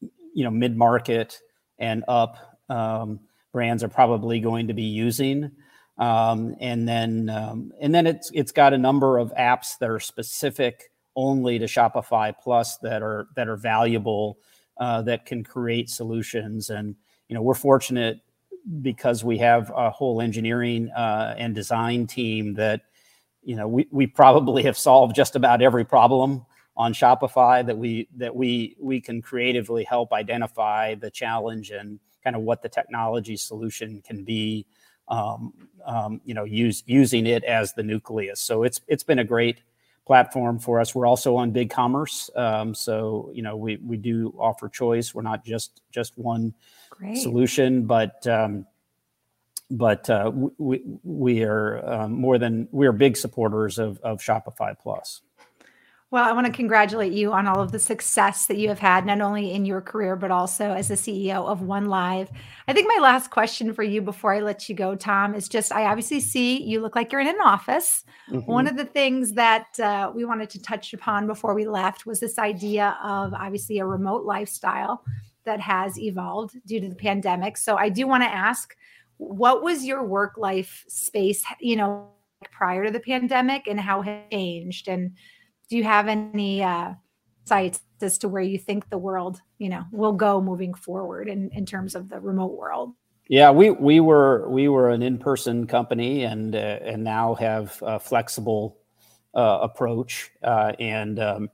you 0.00 0.44
know 0.44 0.50
mid 0.50 0.76
market 0.76 1.40
and 1.78 2.04
up 2.08 2.58
um, 2.68 3.20
brands 3.52 3.82
are 3.82 3.88
probably 3.88 4.40
going 4.40 4.68
to 4.68 4.74
be 4.74 4.82
using. 4.82 5.50
Um, 5.96 6.56
and 6.60 6.88
then 6.88 7.30
um, 7.30 7.72
and 7.80 7.94
then 7.94 8.06
it's 8.06 8.30
it's 8.34 8.52
got 8.52 8.72
a 8.72 8.78
number 8.78 9.18
of 9.18 9.32
apps 9.38 9.78
that 9.78 9.88
are 9.88 10.00
specific 10.00 10.90
only 11.16 11.58
to 11.58 11.66
Shopify 11.66 12.34
Plus 12.42 12.76
that 12.78 13.02
are 13.02 13.28
that 13.36 13.48
are 13.48 13.56
valuable 13.56 14.38
uh, 14.78 15.02
that 15.02 15.24
can 15.24 15.44
create 15.44 15.88
solutions. 15.88 16.70
And 16.70 16.96
you 17.28 17.34
know 17.34 17.42
we're 17.42 17.54
fortunate 17.54 18.20
because 18.80 19.24
we 19.24 19.38
have 19.38 19.70
a 19.74 19.90
whole 19.90 20.20
engineering 20.20 20.90
uh, 20.90 21.34
and 21.38 21.54
design 21.54 22.06
team 22.06 22.54
that 22.54 22.82
you 23.42 23.56
know 23.56 23.68
we, 23.68 23.86
we 23.90 24.06
probably 24.06 24.62
have 24.62 24.78
solved 24.78 25.14
just 25.14 25.36
about 25.36 25.60
every 25.62 25.84
problem 25.84 26.44
on 26.76 26.92
Shopify 26.92 27.64
that 27.64 27.76
we 27.76 28.08
that 28.16 28.34
we 28.34 28.76
we 28.80 29.00
can 29.00 29.22
creatively 29.22 29.84
help 29.84 30.12
identify 30.12 30.94
the 30.94 31.10
challenge 31.10 31.70
and 31.70 32.00
kind 32.22 32.34
of 32.34 32.42
what 32.42 32.62
the 32.62 32.68
technology 32.68 33.36
solution 33.36 34.02
can 34.04 34.24
be 34.24 34.66
um, 35.08 35.52
um, 35.84 36.20
you 36.24 36.34
know 36.34 36.44
use 36.44 36.82
using 36.86 37.26
it 37.26 37.44
as 37.44 37.74
the 37.74 37.82
nucleus. 37.82 38.40
So 38.40 38.62
it's 38.62 38.80
it's 38.88 39.02
been 39.04 39.18
a 39.18 39.24
great 39.24 39.60
platform 40.06 40.58
for 40.58 40.80
us. 40.80 40.94
We're 40.94 41.06
also 41.06 41.36
on 41.36 41.52
BigCommerce 41.52 42.36
um, 42.36 42.74
so 42.74 43.30
you 43.34 43.42
know 43.42 43.56
we 43.56 43.76
we 43.76 43.96
do 43.96 44.34
offer 44.38 44.68
choice. 44.68 45.14
We're 45.14 45.22
not 45.22 45.44
just 45.44 45.82
just 45.92 46.16
one 46.18 46.54
Great. 46.94 47.16
solution, 47.18 47.86
but 47.86 48.26
um, 48.26 48.66
but 49.70 50.08
uh, 50.08 50.30
we 50.58 50.82
we 51.02 51.42
are 51.42 51.84
um, 51.86 52.12
more 52.12 52.38
than 52.38 52.68
we 52.70 52.86
are 52.86 52.92
big 52.92 53.16
supporters 53.16 53.78
of 53.78 53.98
of 54.00 54.20
Shopify 54.20 54.78
Plus. 54.78 55.20
Well, 56.14 56.22
I 56.22 56.30
want 56.30 56.46
to 56.46 56.52
congratulate 56.52 57.12
you 57.12 57.32
on 57.32 57.48
all 57.48 57.60
of 57.60 57.72
the 57.72 57.80
success 57.80 58.46
that 58.46 58.56
you 58.56 58.68
have 58.68 58.78
had, 58.78 59.04
not 59.04 59.20
only 59.20 59.50
in 59.50 59.64
your 59.64 59.80
career, 59.80 60.14
but 60.14 60.30
also 60.30 60.70
as 60.70 60.86
the 60.86 60.94
CEO 60.94 61.44
of 61.44 61.62
One 61.62 61.86
Live. 61.86 62.30
I 62.68 62.72
think 62.72 62.86
my 62.86 63.02
last 63.02 63.32
question 63.32 63.74
for 63.74 63.82
you 63.82 64.00
before 64.00 64.32
I 64.32 64.38
let 64.38 64.68
you 64.68 64.76
go, 64.76 64.94
Tom, 64.94 65.34
is 65.34 65.48
just 65.48 65.72
I 65.72 65.86
obviously 65.86 66.20
see 66.20 66.62
you 66.62 66.80
look 66.80 66.94
like 66.94 67.10
you're 67.10 67.20
in 67.20 67.26
an 67.26 67.40
office. 67.42 68.04
Mm-hmm. 68.30 68.48
One 68.48 68.68
of 68.68 68.76
the 68.76 68.84
things 68.84 69.32
that 69.32 69.80
uh, 69.80 70.12
we 70.14 70.24
wanted 70.24 70.50
to 70.50 70.62
touch 70.62 70.94
upon 70.94 71.26
before 71.26 71.52
we 71.52 71.66
left 71.66 72.06
was 72.06 72.20
this 72.20 72.38
idea 72.38 72.96
of 73.02 73.34
obviously 73.34 73.78
a 73.80 73.84
remote 73.84 74.24
lifestyle 74.24 75.04
that 75.44 75.60
has 75.60 75.98
evolved 75.98 76.56
due 76.66 76.80
to 76.80 76.88
the 76.88 76.94
pandemic. 76.94 77.56
So 77.56 77.76
I 77.76 77.88
do 77.88 78.06
want 78.06 78.22
to 78.22 78.28
ask, 78.28 78.74
what 79.16 79.62
was 79.62 79.84
your 79.84 80.02
work 80.04 80.36
life 80.36 80.84
space, 80.88 81.44
you 81.60 81.76
know, 81.76 82.08
prior 82.50 82.84
to 82.84 82.90
the 82.90 83.00
pandemic 83.00 83.66
and 83.66 83.80
how 83.80 84.02
it 84.02 84.30
changed? 84.30 84.88
And 84.88 85.16
do 85.68 85.76
you 85.76 85.84
have 85.84 86.08
any 86.08 86.62
uh, 86.62 86.94
sites 87.44 87.80
as 88.00 88.18
to 88.18 88.28
where 88.28 88.42
you 88.42 88.58
think 88.58 88.90
the 88.90 88.98
world, 88.98 89.40
you 89.58 89.68
know, 89.68 89.84
will 89.92 90.12
go 90.12 90.40
moving 90.40 90.74
forward 90.74 91.28
in, 91.28 91.50
in 91.50 91.64
terms 91.64 91.94
of 91.94 92.08
the 92.08 92.20
remote 92.20 92.56
world? 92.56 92.94
Yeah, 93.28 93.50
we 93.50 93.70
we 93.70 94.00
were 94.00 94.46
we 94.50 94.68
were 94.68 94.90
an 94.90 95.02
in-person 95.02 95.66
company 95.66 96.24
and 96.24 96.54
uh, 96.54 96.78
and 96.82 97.02
now 97.02 97.34
have 97.36 97.82
a 97.82 97.98
flexible 97.98 98.76
uh, 99.34 99.60
approach 99.62 100.30
uh, 100.42 100.72
and 100.78 101.18
um, 101.18 101.48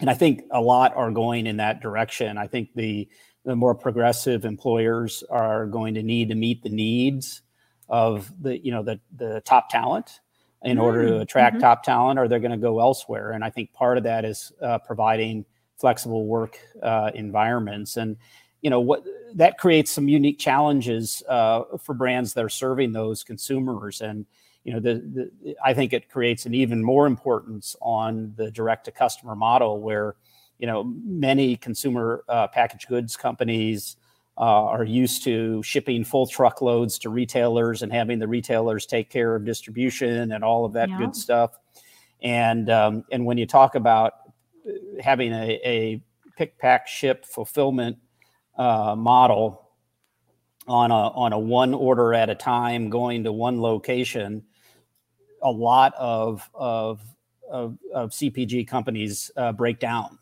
and 0.00 0.10
I 0.10 0.14
think 0.14 0.42
a 0.50 0.60
lot 0.60 0.94
are 0.96 1.10
going 1.10 1.46
in 1.46 1.56
that 1.58 1.80
direction. 1.80 2.38
I 2.38 2.46
think 2.46 2.70
the 2.74 3.08
the 3.44 3.56
more 3.56 3.74
progressive 3.74 4.44
employers 4.44 5.22
are 5.30 5.66
going 5.66 5.94
to 5.94 6.02
need 6.02 6.28
to 6.30 6.34
meet 6.34 6.62
the 6.62 6.68
needs 6.68 7.42
of 7.88 8.32
the 8.40 8.58
you 8.64 8.72
know 8.72 8.82
the 8.82 9.00
the 9.16 9.40
top 9.44 9.70
talent 9.70 10.20
in 10.62 10.78
mm 10.78 10.82
order 10.82 11.06
to 11.06 11.12
mm, 11.12 11.20
attract 11.20 11.56
mm-hmm. 11.56 11.62
top 11.62 11.82
talent, 11.82 12.18
or 12.18 12.26
they're 12.26 12.40
going 12.40 12.50
to 12.50 12.56
go 12.56 12.80
elsewhere. 12.80 13.30
And 13.32 13.44
I 13.44 13.50
think 13.50 13.72
part 13.72 13.98
of 13.98 14.04
that 14.04 14.24
is 14.24 14.52
uh, 14.60 14.78
providing 14.78 15.44
flexible 15.78 16.26
work 16.26 16.58
uh, 16.82 17.10
environments 17.14 17.96
and 17.96 18.16
you 18.62 18.70
know 18.70 18.80
what 18.80 19.04
that 19.34 19.58
creates 19.58 19.90
some 19.90 20.08
unique 20.08 20.38
challenges 20.38 21.22
uh, 21.28 21.62
for 21.78 21.94
brands 21.94 22.34
that 22.34 22.44
are 22.44 22.48
serving 22.48 22.92
those 22.92 23.22
consumers 23.22 24.00
and 24.00 24.26
you 24.66 24.72
know, 24.72 24.80
the, 24.80 24.94
the, 24.94 25.56
I 25.64 25.74
think 25.74 25.92
it 25.92 26.10
creates 26.10 26.44
an 26.44 26.52
even 26.52 26.82
more 26.82 27.06
importance 27.06 27.76
on 27.80 28.34
the 28.36 28.50
direct 28.50 28.86
to 28.86 28.90
customer 28.90 29.36
model 29.36 29.80
where, 29.80 30.16
you 30.58 30.66
know, 30.66 30.82
many 31.04 31.56
consumer 31.56 32.24
uh, 32.28 32.48
packaged 32.48 32.88
goods 32.88 33.16
companies 33.16 33.96
uh, 34.36 34.40
are 34.40 34.82
used 34.82 35.22
to 35.22 35.62
shipping 35.62 36.02
full 36.02 36.26
truckloads 36.26 36.98
to 36.98 37.10
retailers 37.10 37.82
and 37.82 37.92
having 37.92 38.18
the 38.18 38.26
retailers 38.26 38.86
take 38.86 39.08
care 39.08 39.36
of 39.36 39.44
distribution 39.44 40.32
and 40.32 40.42
all 40.42 40.64
of 40.64 40.72
that 40.72 40.88
yeah. 40.88 40.98
good 40.98 41.14
stuff. 41.14 41.52
And 42.20 42.68
um, 42.68 43.04
and 43.12 43.24
when 43.24 43.38
you 43.38 43.46
talk 43.46 43.76
about 43.76 44.14
having 45.00 45.32
a, 45.32 45.60
a 45.64 46.02
pick 46.36 46.58
pack 46.58 46.88
ship 46.88 47.24
fulfillment 47.24 47.98
uh, 48.56 48.94
model 48.96 49.70
on 50.66 50.90
a 50.90 50.94
on 50.94 51.32
a 51.32 51.38
one 51.38 51.74
order 51.74 52.14
at 52.14 52.28
a 52.28 52.34
time 52.34 52.90
going 52.90 53.24
to 53.24 53.32
one 53.32 53.60
location 53.60 54.44
a 55.42 55.50
lot 55.50 55.94
of 55.96 56.48
of 56.54 57.00
of, 57.48 57.78
of 57.94 58.10
CPG 58.10 58.66
companies 58.66 59.30
uh, 59.36 59.52
break 59.52 59.78
down 59.78 60.18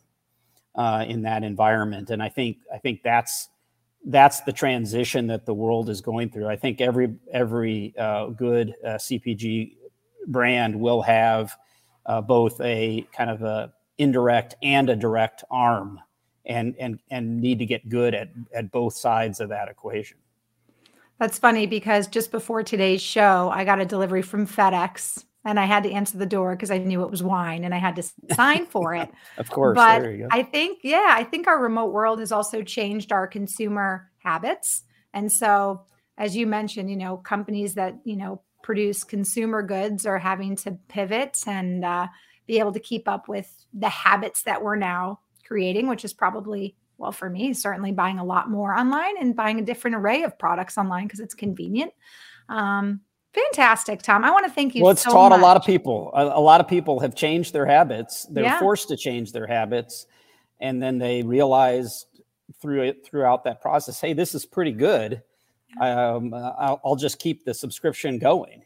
uh, 0.75 1.05
in 1.09 1.23
that 1.23 1.43
environment, 1.43 2.11
and 2.11 2.23
I 2.23 2.29
think 2.29 2.59
I 2.73 2.79
think 2.79 3.03
that's 3.03 3.49
that's 4.07 4.41
the 4.41 4.53
transition 4.53 5.29
that 5.29 5.47
the 5.47 5.55
world 5.55 5.89
is 5.89 6.01
going 6.01 6.31
through. 6.31 6.49
I 6.49 6.57
think 6.57 6.81
every 6.81 7.15
every 7.33 7.95
uh, 7.99 8.27
good 8.27 8.75
uh, 8.85 8.89
CPG 8.95 9.77
brand 10.27 10.79
will 10.79 11.03
have 11.03 11.57
uh, 12.07 12.21
both 12.21 12.61
a 12.61 13.07
kind 13.13 13.31
of 13.31 13.43
a 13.43 13.73
indirect 13.97 14.57
and 14.63 14.91
a 14.91 14.97
direct 14.97 15.45
arm, 15.51 16.01
and 16.47 16.75
and 16.79 16.99
and 17.11 17.41
need 17.41 17.59
to 17.59 17.67
get 17.67 17.89
good 17.89 18.15
at 18.15 18.31
at 18.55 18.71
both 18.71 18.95
sides 18.95 19.41
of 19.41 19.49
that 19.51 19.69
equation. 19.69 20.19
That's 21.19 21.39
funny 21.39 21.67
because 21.67 22.09
just 22.09 22.33
before 22.33 22.63
today's 22.63 23.01
show, 23.01 23.51
I 23.53 23.65
got 23.65 23.81
a 23.81 23.85
delivery 23.85 24.23
from 24.23 24.47
FedEx 24.47 25.25
and 25.45 25.61
I 25.61 25.67
had 25.67 25.83
to 25.85 25.91
answer 25.91 26.19
the 26.19 26.27
door 26.27 26.57
because 26.57 26.71
I 26.71 26.79
knew 26.79 27.03
it 27.03 27.11
was 27.11 27.23
wine 27.23 27.65
and 27.65 27.75
I 27.75 27.79
had 27.79 27.97
to 27.97 28.03
sign 28.35 28.67
for 28.67 28.95
it. 28.95 29.11
of 29.39 29.51
course. 29.51 29.77
But 29.77 30.05
I 30.31 30.43
think, 30.43 30.81
yeah, 30.83 31.11
I 31.11 31.23
think 31.23 31.47
our 31.47 31.63
remote 31.63 31.93
world 31.93 32.19
has 32.19 32.33
also 32.33 32.63
changed 32.63 33.13
our 33.13 33.27
consumer 33.27 34.11
habits. 34.19 34.83
And 35.13 35.31
so, 35.31 35.83
as 36.19 36.37
you 36.37 36.47
mentioned, 36.47 36.91
you 36.91 36.97
know, 36.97 37.17
companies 37.19 37.75
that, 37.75 37.97
you 38.05 38.17
know, 38.17 38.41
produce 38.63 39.05
consumer 39.05 39.63
goods 39.63 40.07
are 40.07 40.19
having 40.19 40.57
to 40.57 40.73
pivot 40.89 41.43
and 41.47 41.85
uh, 41.85 42.09
be 42.47 42.59
able 42.59 42.73
to 42.73 42.81
keep 42.81 43.07
up 43.07 43.29
with 43.29 43.53
the 43.75 43.89
habits 43.89 44.43
that 44.45 44.63
we're 44.63 44.77
now 44.77 45.21
creating, 45.45 45.89
which 45.89 46.05
is 46.05 46.13
probably 46.13 46.75
well, 46.97 47.13
for 47.13 47.29
me, 47.29 47.53
certainly 47.53 47.93
buying 47.93 48.19
a 48.19 48.25
lot 48.25 48.51
more 48.51 48.75
online 48.75 49.17
and 49.19 49.35
buying 49.35 49.59
a 49.59 49.63
different 49.63 49.97
array 49.97 50.23
of 50.23 50.39
products 50.39 50.79
online 50.79 51.07
because 51.07 51.21
it's 51.21 51.35
convenient. 51.35 51.93
Um, 52.49 53.01
Fantastic, 53.35 54.01
Tom. 54.01 54.25
I 54.25 54.31
want 54.31 54.47
to 54.47 54.53
thank 54.53 54.77
you. 54.77 54.83
Well, 54.83 54.93
it's 54.93 55.03
so 55.03 55.11
taught 55.11 55.31
much. 55.31 55.41
a 55.41 55.43
lot 55.43 55.57
of 55.57 55.65
people. 55.65 56.13
A, 56.15 56.25
a, 56.25 56.41
lot 56.41 56.61
of 56.61 56.69
people 56.69 57.01
have 57.01 57.17
changed 57.17 57.53
their 57.53 57.67
habits. 57.67 58.27
They're 58.31 58.45
Yeah. 58.45 58.61
forced 58.61 58.87
to 58.89 58.97
change 58.97 59.33
their 59.33 59.47
habits, 59.47 60.07
and 60.61 60.81
then 60.81 60.99
they 60.99 61.23
realize 61.23 62.07
through 62.61 62.83
it 62.83 63.05
throughout 63.05 63.43
that 63.45 63.61
process, 63.61 64.01
hey, 64.01 64.13
this 64.13 64.37
is 64.37 64.47
pretty 64.47 64.71
good. 64.71 65.21
Um, 65.81 66.33
I'll, 66.33 66.81
I'll 66.85 66.97
just 66.97 67.19
keep 67.19 67.45
the 67.45 67.53
subscription 67.55 68.19
going. 68.19 68.64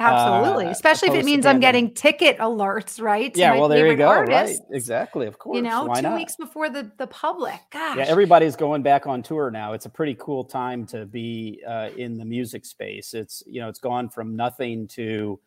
Absolutely, 0.00 0.66
uh, 0.66 0.70
especially 0.70 1.10
if 1.10 1.14
it 1.14 1.24
means 1.26 1.44
I'm 1.44 1.60
getting 1.60 1.92
ticket 1.92 2.38
alerts, 2.38 3.02
right? 3.02 3.36
yeah, 3.36 3.54
well, 3.54 3.68
there 3.68 3.86
you 3.86 3.96
go. 3.96 4.08
artists, 4.08 4.58
Right, 4.58 4.76
exactly. 4.76 5.26
Of 5.26 5.38
course. 5.38 5.56
You 5.56 5.62
know, 5.62 5.84
Why 5.84 5.96
two 5.96 6.08
not? 6.08 6.14
weeks 6.14 6.36
before 6.36 6.70
the 6.70 6.90
the 6.96 7.06
public. 7.06 7.60
Gosh. 7.70 7.98
Yeah, 7.98 8.04
everybody's 8.04 8.56
going 8.56 8.82
back 8.82 9.06
on 9.06 9.22
tour 9.22 9.50
now. 9.50 9.74
It's 9.74 9.84
a 9.84 9.90
pretty 9.90 10.16
cool 10.18 10.42
time 10.44 10.86
to 10.86 11.04
be 11.04 11.62
uh, 11.68 11.90
in 11.96 12.16
the 12.16 12.24
music 12.24 12.64
space. 12.64 13.12
It's 13.12 13.42
you 13.46 13.60
know, 13.60 13.68
it's 13.68 13.78
gone 13.78 14.08
from 14.08 14.34
nothing 14.34 14.88
to 14.88 15.38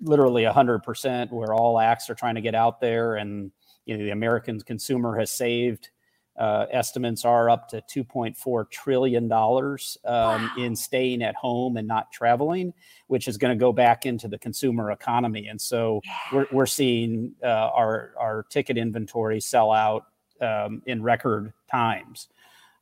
literally 0.00 0.44
hundred 0.44 0.84
percent, 0.84 1.32
where 1.32 1.52
all 1.52 1.80
acts 1.80 2.08
are 2.08 2.14
trying 2.14 2.36
to 2.36 2.40
get 2.40 2.54
out 2.54 2.80
there, 2.80 3.16
and 3.16 3.50
you 3.84 3.96
know, 3.96 4.04
the 4.04 4.10
American 4.10 4.60
consumer 4.60 5.18
has 5.18 5.32
saved. 5.32 5.90
Uh, 6.38 6.66
estimates 6.70 7.24
are 7.24 7.48
up 7.48 7.66
to 7.68 7.80
2.4 7.82 8.70
trillion 8.70 9.26
dollars 9.26 9.96
um, 10.04 10.14
Wow. 10.14 10.50
in 10.58 10.76
staying 10.76 11.22
at 11.22 11.34
home 11.34 11.78
and 11.78 11.88
not 11.88 12.12
traveling, 12.12 12.74
which 13.06 13.26
is 13.26 13.38
going 13.38 13.56
to 13.56 13.60
go 13.60 13.72
back 13.72 14.04
into 14.04 14.28
the 14.28 14.38
consumer 14.38 14.90
economy. 14.90 15.46
And 15.48 15.58
so 15.58 16.02
we're, 16.32 16.46
we're 16.52 16.66
seeing 16.66 17.34
uh, 17.42 17.46
our 17.74 18.12
our 18.18 18.42
ticket 18.50 18.76
inventory 18.76 19.40
sell 19.40 19.72
out 19.72 20.06
um, 20.42 20.82
in 20.84 21.02
record 21.02 21.54
times, 21.70 22.28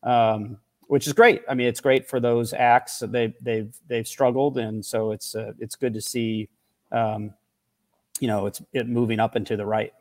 um, 0.03 0.59
which 0.89 1.07
is 1.07 1.13
great. 1.13 1.43
I 1.49 1.55
mean, 1.55 1.69
it's 1.69 1.81
great 1.81 2.09
for 2.09 2.19
those 2.19 2.53
acts. 2.53 2.99
They 3.07 3.33
they've 3.41 3.73
they've 3.87 4.09
struggled, 4.09 4.59
and 4.59 4.85
so 4.85 5.13
it's 5.13 5.35
uh, 5.37 5.53
it's 5.61 5.77
good 5.77 5.95
to 5.95 6.01
see. 6.01 6.49
Um, 6.91 7.33
you 8.21 8.29
know, 8.29 8.47
it's 8.47 8.61
it 8.73 8.89
moving 8.89 9.21
up 9.21 9.35
and 9.37 9.47
to 9.47 9.57
the 9.57 9.67
right. 9.67 9.93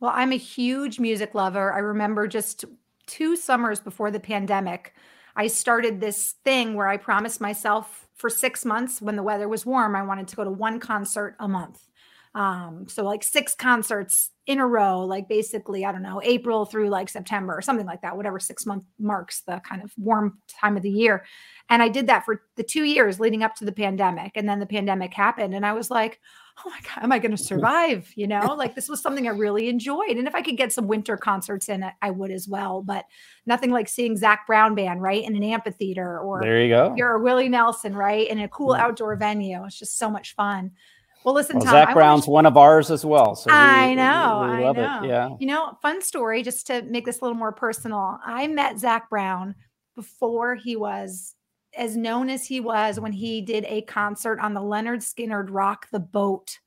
Well, 0.00 0.12
I'm 0.14 0.32
a 0.32 0.36
huge 0.36 0.98
music 1.00 1.34
lover. 1.34 1.72
I 1.72 1.78
remember 1.78 2.26
just 2.28 2.64
two 3.06 3.36
summers 3.36 3.80
before 3.80 4.10
the 4.10 4.20
pandemic, 4.20 4.94
I 5.36 5.48
started 5.48 6.00
this 6.00 6.34
thing 6.44 6.74
where 6.74 6.88
I 6.88 6.96
promised 6.96 7.40
myself 7.40 8.08
for 8.14 8.30
six 8.30 8.64
months 8.64 9.02
when 9.02 9.16
the 9.16 9.22
weather 9.22 9.48
was 9.48 9.66
warm, 9.66 9.96
I 9.96 10.02
wanted 10.02 10.28
to 10.28 10.36
go 10.36 10.44
to 10.44 10.50
one 10.50 10.78
concert 10.78 11.36
a 11.40 11.48
month. 11.48 11.84
Um, 12.34 12.86
so 12.88 13.04
like 13.04 13.22
six 13.22 13.54
concerts 13.54 14.30
in 14.46 14.58
a 14.58 14.66
row, 14.66 15.00
like 15.00 15.28
basically, 15.28 15.84
I 15.84 15.92
don't 15.92 16.02
know, 16.02 16.20
April 16.24 16.64
through 16.64 16.88
like 16.88 17.08
September 17.08 17.56
or 17.56 17.62
something 17.62 17.86
like 17.86 18.02
that, 18.02 18.16
whatever 18.16 18.40
six 18.40 18.66
month 18.66 18.84
marks 18.98 19.42
the 19.42 19.60
kind 19.60 19.82
of 19.82 19.92
warm 19.96 20.38
time 20.48 20.76
of 20.76 20.82
the 20.82 20.90
year. 20.90 21.24
And 21.70 21.82
I 21.82 21.88
did 21.88 22.08
that 22.08 22.24
for 22.24 22.42
the 22.56 22.64
two 22.64 22.84
years 22.84 23.20
leading 23.20 23.44
up 23.44 23.54
to 23.56 23.64
the 23.64 23.72
pandemic. 23.72 24.32
And 24.34 24.48
then 24.48 24.58
the 24.58 24.66
pandemic 24.66 25.14
happened. 25.14 25.54
And 25.54 25.64
I 25.64 25.72
was 25.72 25.90
like, 25.90 26.20
oh 26.64 26.70
my 26.70 26.78
God, 26.82 27.02
am 27.02 27.10
I 27.12 27.18
going 27.18 27.36
to 27.36 27.42
survive? 27.42 28.10
You 28.14 28.26
know, 28.28 28.54
like 28.56 28.74
this 28.74 28.88
was 28.88 29.00
something 29.02 29.26
I 29.26 29.32
really 29.32 29.68
enjoyed. 29.68 30.10
And 30.16 30.28
if 30.28 30.34
I 30.34 30.42
could 30.42 30.56
get 30.56 30.72
some 30.72 30.86
winter 30.86 31.16
concerts 31.16 31.68
in, 31.68 31.84
I 32.00 32.10
would 32.10 32.30
as 32.30 32.46
well. 32.46 32.82
But 32.82 33.06
nothing 33.44 33.70
like 33.70 33.88
seeing 33.88 34.16
Zac 34.16 34.46
Brown 34.46 34.74
band, 34.74 35.02
right? 35.02 35.24
In 35.24 35.34
an 35.34 35.42
amphitheater 35.42 36.18
or 36.20 36.40
There 36.42 36.60
you 36.62 36.68
go. 36.68 36.94
you're 36.96 37.16
a 37.16 37.20
Willie 37.22 37.48
Nelson, 37.48 37.96
right? 37.96 38.28
In 38.28 38.38
a 38.38 38.48
cool 38.48 38.74
Mhm. 38.74 38.78
outdoor 38.80 39.16
venue. 39.16 39.64
It's 39.64 39.78
just 39.78 39.98
so 39.98 40.08
much 40.10 40.34
fun. 40.36 40.70
Well, 41.24 41.34
listen, 41.34 41.56
Well, 41.56 41.64
Tom. 41.64 41.72
Zac 41.72 41.88
I 41.88 41.94
Brown's 41.94 42.28
one 42.28 42.44
of 42.46 42.56
ours 42.56 42.90
as 42.90 43.04
well. 43.04 43.34
So 43.34 43.50
we- 43.50 43.56
I 43.56 43.94
know, 43.94 44.46
we, 44.46 44.56
I 44.56 44.60
love 44.60 44.76
know. 44.76 45.00
it. 45.02 45.08
Yeah. 45.08 45.30
You 45.40 45.46
know, 45.46 45.76
fun 45.80 46.02
story 46.02 46.42
just 46.42 46.66
to 46.68 46.82
make 46.82 47.04
this 47.06 47.20
a 47.20 47.24
little 47.24 47.36
more 47.38 47.50
personal. 47.52 48.18
I 48.24 48.46
met 48.46 48.78
Zac 48.78 49.08
Brown 49.10 49.54
before 49.96 50.54
he 50.54 50.76
was 50.76 51.33
as 51.76 51.96
known 51.96 52.28
as 52.30 52.46
he 52.46 52.60
was 52.60 53.00
when 53.00 53.12
he 53.12 53.40
did 53.40 53.64
a 53.66 53.82
concert 53.82 54.38
on 54.40 54.54
the 54.54 54.60
Lynyrd 54.60 55.02
Skynyrd 55.02 55.48
Rock 55.50 55.88
the 55.90 56.00
Boat 56.00 56.58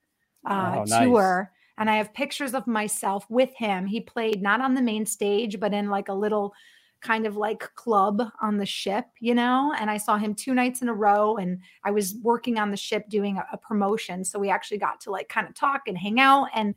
uh, 0.47 0.77
Oh, 0.77 0.83
nice. 0.83 1.03
tour. 1.03 1.51
And 1.77 1.89
I 1.89 1.97
have 1.97 2.13
pictures 2.13 2.53
of 2.53 2.65
myself 2.65 3.25
with 3.29 3.53
him. 3.55 3.85
He 3.85 4.01
played 4.01 4.41
not 4.41 4.61
on 4.61 4.73
the 4.73 4.81
main 4.81 5.05
stage, 5.05 5.59
but 5.59 5.73
in 5.73 5.89
like 5.89 6.09
a 6.09 6.13
little 6.13 6.53
kind 7.01 7.27
of 7.27 7.37
like 7.37 7.59
club 7.75 8.23
on 8.41 8.57
the 8.57 8.65
ship, 8.65 9.05
you 9.19 9.35
know. 9.35 9.73
And 9.77 9.89
I 9.91 9.97
saw 9.97 10.17
him 10.17 10.33
two 10.33 10.55
nights 10.55 10.81
in 10.81 10.89
a 10.89 10.93
row, 10.93 11.37
and 11.37 11.59
I 11.83 11.91
was 11.91 12.15
working 12.23 12.57
on 12.57 12.71
the 12.71 12.77
ship 12.77 13.07
doing 13.09 13.37
a, 13.37 13.45
a 13.53 13.57
promotion. 13.57 14.25
So 14.25 14.39
we 14.39 14.49
actually 14.49 14.79
got 14.79 14.99
to 15.01 15.11
like 15.11 15.29
kind 15.29 15.47
of 15.47 15.53
talk 15.53 15.83
and 15.87 15.97
hang 15.97 16.19
out. 16.19 16.47
And 16.55 16.73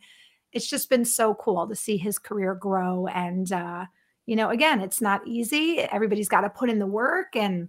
it's 0.52 0.68
just 0.68 0.90
been 0.90 1.06
so 1.06 1.34
cool 1.34 1.66
to 1.66 1.74
see 1.74 1.96
his 1.96 2.18
career 2.18 2.54
grow. 2.54 3.06
And, 3.06 3.50
uh, 3.50 3.86
you 4.26 4.36
know, 4.36 4.50
again, 4.50 4.80
it's 4.80 5.00
not 5.00 5.26
easy. 5.26 5.78
Everybody's 5.78 6.28
got 6.28 6.42
to 6.42 6.50
put 6.50 6.68
in 6.68 6.78
the 6.78 6.86
work. 6.86 7.34
And 7.34 7.68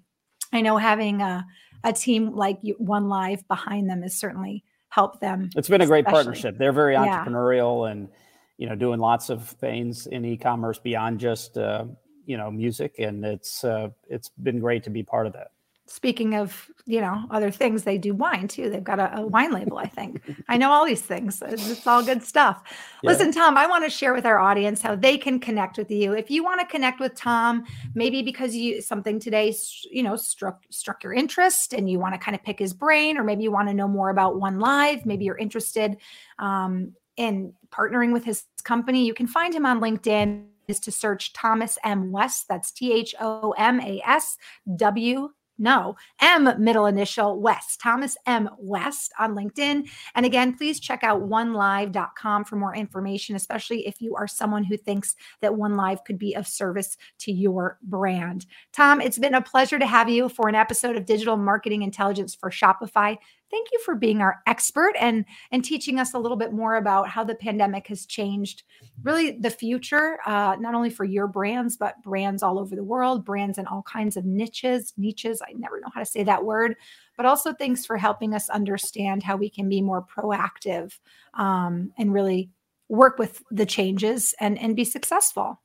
I 0.54 0.62
know 0.62 0.78
having 0.78 1.22
a, 1.22 1.46
a 1.84 1.94
team 1.94 2.36
like 2.36 2.60
One 2.78 3.08
Live 3.10 3.48
behind 3.48 3.90
them 3.90 4.02
has 4.02 4.16
certainly 4.16 4.64
helped 4.90 5.22
them. 5.22 5.50
It's 5.56 5.70
been 5.70 5.82
a 5.82 5.86
great 5.86 6.06
partnership. 6.06 6.58
They're 6.58 6.74
very 6.74 6.94
Yeah. 6.94 7.24
entrepreneurial 7.26 7.90
and 7.90 8.10
you 8.58 8.68
know 8.68 8.76
doing 8.76 9.00
lots 9.00 9.30
of 9.30 9.48
things 9.48 10.06
in 10.08 10.24
e-commerce 10.26 10.78
beyond 10.80 11.20
just 11.20 11.58
uh, 11.58 11.86
you 12.26 12.38
know 12.38 12.52
music, 12.52 12.96
and 13.00 13.26
it's 13.26 13.64
uh, 13.64 13.90
it's 14.08 14.30
been 14.30 14.60
great 14.60 14.84
to 14.84 14.90
be 14.90 15.04
part 15.04 15.26
of 15.28 15.34
that. 15.34 15.52
Speaking 15.92 16.36
of, 16.36 16.72
you 16.86 17.02
know, 17.02 17.26
other 17.32 17.52
things, 17.52 17.84
they 17.84 17.98
do 17.98 18.14
wine 18.14 18.48
too. 18.48 18.70
They've 18.70 18.82
got 18.82 18.98
a, 18.98 19.18
a 19.18 19.28
wine 19.28 19.52
label, 19.52 19.78
I 19.78 19.88
think. 19.88 20.22
I 20.48 20.56
know 20.56 20.72
all 20.72 20.86
these 20.86 21.02
things. 21.02 21.44
It's, 21.46 21.70
it's 21.70 21.86
all 21.86 22.02
good 22.02 22.24
stuff. 22.24 22.64
Yeah. 23.04 23.10
Listen, 23.10 23.34
Tom, 23.34 23.58
I 23.58 23.68
want 23.68 23.84
to 23.84 23.90
share 23.90 24.14
with 24.14 24.26
our 24.26 24.40
audience 24.40 24.82
how 24.82 24.96
they 24.96 25.18
can 25.18 25.38
connect 25.38 25.78
with 25.78 25.92
you. 25.92 26.14
If 26.14 26.32
you 26.32 26.46
want 26.46 26.62
to 26.62 26.66
connect 26.66 27.02
with 27.02 27.14
Tom, 27.16 27.66
maybe 27.94 28.22
because 28.22 28.56
you 28.56 28.82
something 28.82 29.20
today, 29.20 29.54
you 29.92 30.02
know, 30.02 30.16
struck 30.16 30.64
struck 30.70 31.04
your 31.04 31.12
interest 31.12 31.74
and 31.74 31.90
you 31.90 32.00
want 32.00 32.14
to 32.14 32.20
kind 32.20 32.36
of 32.36 32.44
pick 32.44 32.60
his 32.60 32.74
brain, 32.74 33.18
or 33.18 33.26
maybe 33.26 33.44
you 33.44 33.52
want 33.52 33.68
to 33.68 33.74
know 33.74 33.90
more 33.90 34.12
about 34.12 34.40
One 34.40 34.60
Live. 34.60 35.06
Maybe 35.06 35.26
you're 35.26 35.38
interested 35.38 35.98
um, 36.40 36.94
in 37.18 37.52
partnering 37.70 38.14
with 38.14 38.24
his 38.24 38.46
company. 38.64 39.06
You 39.06 39.14
can 39.14 39.28
find 39.28 39.54
him 39.54 39.66
on 39.66 39.82
LinkedIn. 39.82 40.46
Is 40.68 40.80
to 40.82 40.92
search 40.92 41.34
Thomas 41.34 41.78
M. 41.84 42.14
West. 42.14 42.48
That's 42.48 42.72
T 42.72 42.94
H 42.94 43.14
O 43.20 43.54
M 43.58 43.82
A 43.82 44.02
S 44.06 44.38
W 44.78 45.32
no, 45.58 45.96
M 46.22 46.50
middle 46.64 46.86
initial 46.86 47.40
West, 47.40 47.80
Thomas 47.80 48.18
M. 48.26 48.50
West 48.58 49.14
on 49.20 49.36
LinkedIn. 49.36 49.90
And 50.16 50.26
again, 50.26 50.58
please 50.58 50.80
check 50.80 51.04
out 51.04 51.22
onelive.com 51.22 52.46
for 52.46 52.56
more 52.56 52.76
information, 52.76 53.36
especially 53.36 53.86
if 53.88 54.02
you 54.02 54.16
are 54.16 54.28
someone 54.28 54.64
who 54.64 54.78
thinks 54.78 55.16
that 55.42 55.56
One 55.56 55.76
Live 55.76 56.04
could 56.04 56.18
be 56.18 56.34
of 56.34 56.48
service 56.48 56.98
to 57.20 57.32
your 57.32 57.78
brand. 57.84 58.46
Tom, 58.74 59.02
it's 59.02 59.20
been 59.20 59.36
a 59.36 59.42
pleasure 59.42 59.78
to 59.78 59.86
have 59.86 60.10
you 60.10 60.30
for 60.30 60.50
an 60.50 60.56
episode 60.56 60.96
of 60.96 61.06
Digital 61.06 61.38
Marketing 61.38 61.84
Intelligence 61.84 62.34
for 62.34 62.50
Shopify. 62.50 63.18
Thank 63.52 63.68
you 63.72 63.80
for 63.84 63.96
being 63.96 64.22
our 64.22 64.42
expert 64.48 64.94
and 65.00 65.26
and 65.52 65.64
teaching 65.64 66.00
us 66.00 66.14
a 66.14 66.20
little 66.20 66.38
bit 66.38 66.54
more 66.54 66.76
about 66.76 67.10
how 67.10 67.24
the 67.24 67.36
pandemic 67.36 67.88
has 67.88 68.06
changed 68.06 68.64
really 69.04 69.32
the 69.32 69.50
future, 69.50 70.20
uh, 70.26 70.56
not 70.60 70.74
only 70.74 70.90
for 70.90 71.04
your 71.04 71.28
brands, 71.28 71.76
but 71.76 72.02
brands 72.02 72.44
all 72.44 72.60
over 72.60 72.76
the 72.76 72.84
world, 72.84 73.26
brands 73.26 73.58
in 73.58 73.68
all 73.68 73.84
kinds 73.84 74.16
of 74.18 74.26
niches, 74.26 74.94
niches. 74.98 75.42
I 75.42 75.54
never 75.54 75.80
know 75.80 75.90
how 75.94 76.00
to 76.00 76.06
say 76.06 76.24
that 76.24 76.46
word, 76.46 76.76
but 77.18 77.26
also 77.26 77.54
thanks 77.54 77.86
for 77.86 77.98
helping 77.98 78.34
us 78.34 78.50
understand 78.50 79.24
how 79.24 79.36
we 79.36 79.50
can 79.50 79.70
be 79.70 79.82
more 79.82 80.06
proactive 80.06 80.98
um, 81.34 81.92
and 81.98 82.14
really 82.14 82.52
work 82.90 83.18
with 83.18 83.42
the 83.52 83.66
changes 83.66 84.36
and, 84.40 84.60
and 84.60 84.76
be 84.76 84.86
successful. 84.86 85.62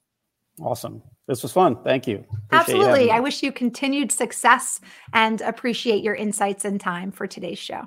Awesome. 0.61 1.03
This 1.29 1.43
was 1.43 1.53
fun. 1.53 1.83
Thank 1.83 2.07
you. 2.07 2.25
Appreciate 2.51 2.77
Absolutely. 2.77 3.05
me. 3.07 3.11
I 3.11 3.21
wish 3.21 3.43
you 3.43 3.53
continued 3.53 4.13
success 4.13 4.81
and 5.13 5.41
appreciate 5.41 6.03
your 6.03 6.15
insights 6.15 6.65
and 6.65 6.81
time 6.81 7.11
for 7.11 7.27
today's 7.27 7.59
show. 7.59 7.83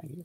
Thank 0.00 0.18
you. 0.18 0.24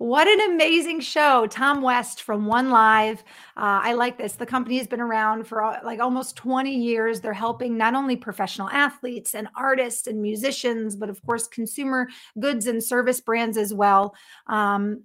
What 0.00 0.26
an 0.26 0.52
amazing 0.52 1.00
show. 1.00 1.46
Tom 1.46 1.82
West 1.82 2.22
from 2.22 2.46
One 2.46 2.70
Live. 2.70 3.22
Uh, 3.54 3.84
I 3.84 3.92
like 3.92 4.16
this. 4.16 4.32
The 4.32 4.46
company 4.46 4.78
has 4.78 4.86
been 4.86 5.02
around 5.02 5.46
for 5.46 5.62
uh, 5.62 5.80
like 5.84 6.00
almost 6.00 6.36
20 6.36 6.74
years. 6.74 7.20
They're 7.20 7.34
helping 7.34 7.76
not 7.76 7.94
only 7.94 8.16
professional 8.16 8.70
athletes 8.70 9.34
and 9.34 9.46
artists 9.54 10.06
and 10.06 10.22
musicians, 10.22 10.96
but 10.96 11.10
of 11.10 11.20
course, 11.26 11.46
consumer 11.46 12.08
goods 12.38 12.66
and 12.66 12.82
service 12.82 13.20
brands 13.20 13.58
as 13.58 13.74
well. 13.74 14.14
Um, 14.46 15.02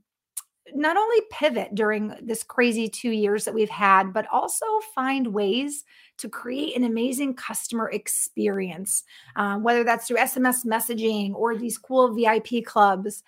not 0.73 0.97
only 0.97 1.21
pivot 1.29 1.75
during 1.75 2.13
this 2.21 2.43
crazy 2.43 2.89
two 2.89 3.11
years 3.11 3.45
that 3.45 3.53
we've 3.53 3.69
had, 3.69 4.11
but 4.13 4.25
also 4.31 4.65
find 4.93 5.27
ways 5.27 5.83
to 6.17 6.29
create 6.29 6.75
an 6.75 6.83
amazing 6.83 7.35
customer 7.35 7.89
experience, 7.89 9.03
uh, 9.35 9.57
whether 9.57 9.83
that's 9.83 10.07
through 10.07 10.17
SMS 10.17 10.65
messaging 10.65 11.33
or 11.35 11.55
these 11.55 11.77
cool 11.77 12.13
VIP 12.13 12.65
clubs. 12.65 13.23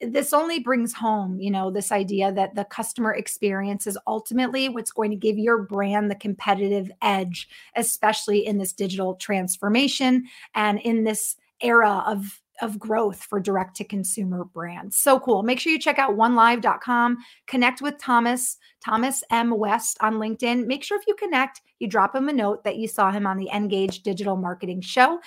This 0.00 0.32
only 0.32 0.58
brings 0.58 0.92
home 0.92 1.38
you 1.38 1.48
know 1.50 1.70
this 1.70 1.92
idea 1.92 2.32
that 2.32 2.56
the 2.56 2.64
customer 2.64 3.14
experience 3.14 3.86
is 3.86 3.96
ultimately 4.08 4.68
what's 4.68 4.90
going 4.90 5.12
to 5.12 5.16
give 5.16 5.38
your 5.38 5.62
brand 5.62 6.10
the 6.10 6.16
competitive 6.16 6.90
edge 7.02 7.48
especially 7.76 8.44
in 8.44 8.58
this 8.58 8.72
digital 8.72 9.14
transformation 9.14 10.24
and 10.56 10.80
in 10.80 11.04
this 11.04 11.36
era 11.60 12.02
of 12.04 12.41
of 12.62 12.78
growth 12.78 13.22
for 13.22 13.40
direct 13.40 13.76
to 13.76 13.84
consumer 13.84 14.44
brands. 14.44 14.96
So 14.96 15.20
cool. 15.20 15.42
Make 15.42 15.60
sure 15.60 15.72
you 15.72 15.78
check 15.78 15.98
out 15.98 16.16
onelive.com, 16.16 17.18
connect 17.46 17.82
with 17.82 17.98
Thomas, 17.98 18.56
Thomas 18.84 19.22
M. 19.30 19.58
West 19.58 19.98
on 20.00 20.14
LinkedIn. 20.14 20.66
Make 20.66 20.84
sure 20.84 20.98
if 20.98 21.06
you 21.06 21.14
connect, 21.14 21.60
you 21.78 21.88
drop 21.88 22.14
him 22.14 22.28
a 22.28 22.32
note 22.32 22.64
that 22.64 22.76
you 22.76 22.88
saw 22.88 23.10
him 23.10 23.26
on 23.26 23.36
the 23.36 23.48
Engage 23.52 24.02
Digital 24.02 24.36
Marketing 24.36 24.80
Show. 24.80 25.18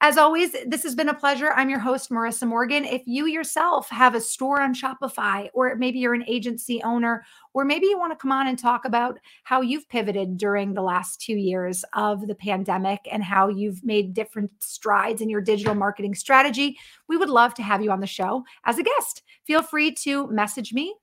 As 0.00 0.16
always, 0.16 0.54
this 0.64 0.84
has 0.84 0.94
been 0.94 1.08
a 1.08 1.14
pleasure. 1.14 1.50
I'm 1.56 1.68
your 1.68 1.80
host, 1.80 2.08
Marissa 2.10 2.46
Morgan. 2.46 2.84
If 2.84 3.02
you 3.06 3.26
yourself 3.26 3.88
have 3.88 4.14
a 4.14 4.20
store 4.20 4.60
on 4.60 4.72
Shopify, 4.72 5.48
or 5.54 5.74
maybe 5.74 5.98
you're 5.98 6.14
an 6.14 6.24
agency 6.28 6.80
owner, 6.84 7.24
or 7.52 7.64
maybe 7.64 7.86
you 7.86 7.98
want 7.98 8.12
to 8.12 8.16
come 8.16 8.30
on 8.30 8.46
and 8.46 8.56
talk 8.56 8.84
about 8.84 9.18
how 9.42 9.60
you've 9.60 9.88
pivoted 9.88 10.36
during 10.36 10.72
the 10.72 10.82
last 10.82 11.20
two 11.20 11.34
years 11.34 11.84
of 11.94 12.28
the 12.28 12.36
pandemic 12.36 13.00
and 13.10 13.24
how 13.24 13.48
you've 13.48 13.84
made 13.84 14.14
different 14.14 14.52
strides 14.60 15.20
in 15.20 15.28
your 15.28 15.40
digital 15.40 15.74
marketing 15.74 16.14
strategy, 16.14 16.78
we 17.08 17.16
would 17.16 17.28
love 17.28 17.52
to 17.54 17.62
have 17.64 17.82
you 17.82 17.90
on 17.90 17.98
the 17.98 18.06
show 18.06 18.44
as 18.66 18.78
a 18.78 18.84
guest. 18.84 19.24
Feel 19.48 19.62
free 19.62 19.90
to 19.90 20.28
message 20.28 20.72
me 20.72 20.94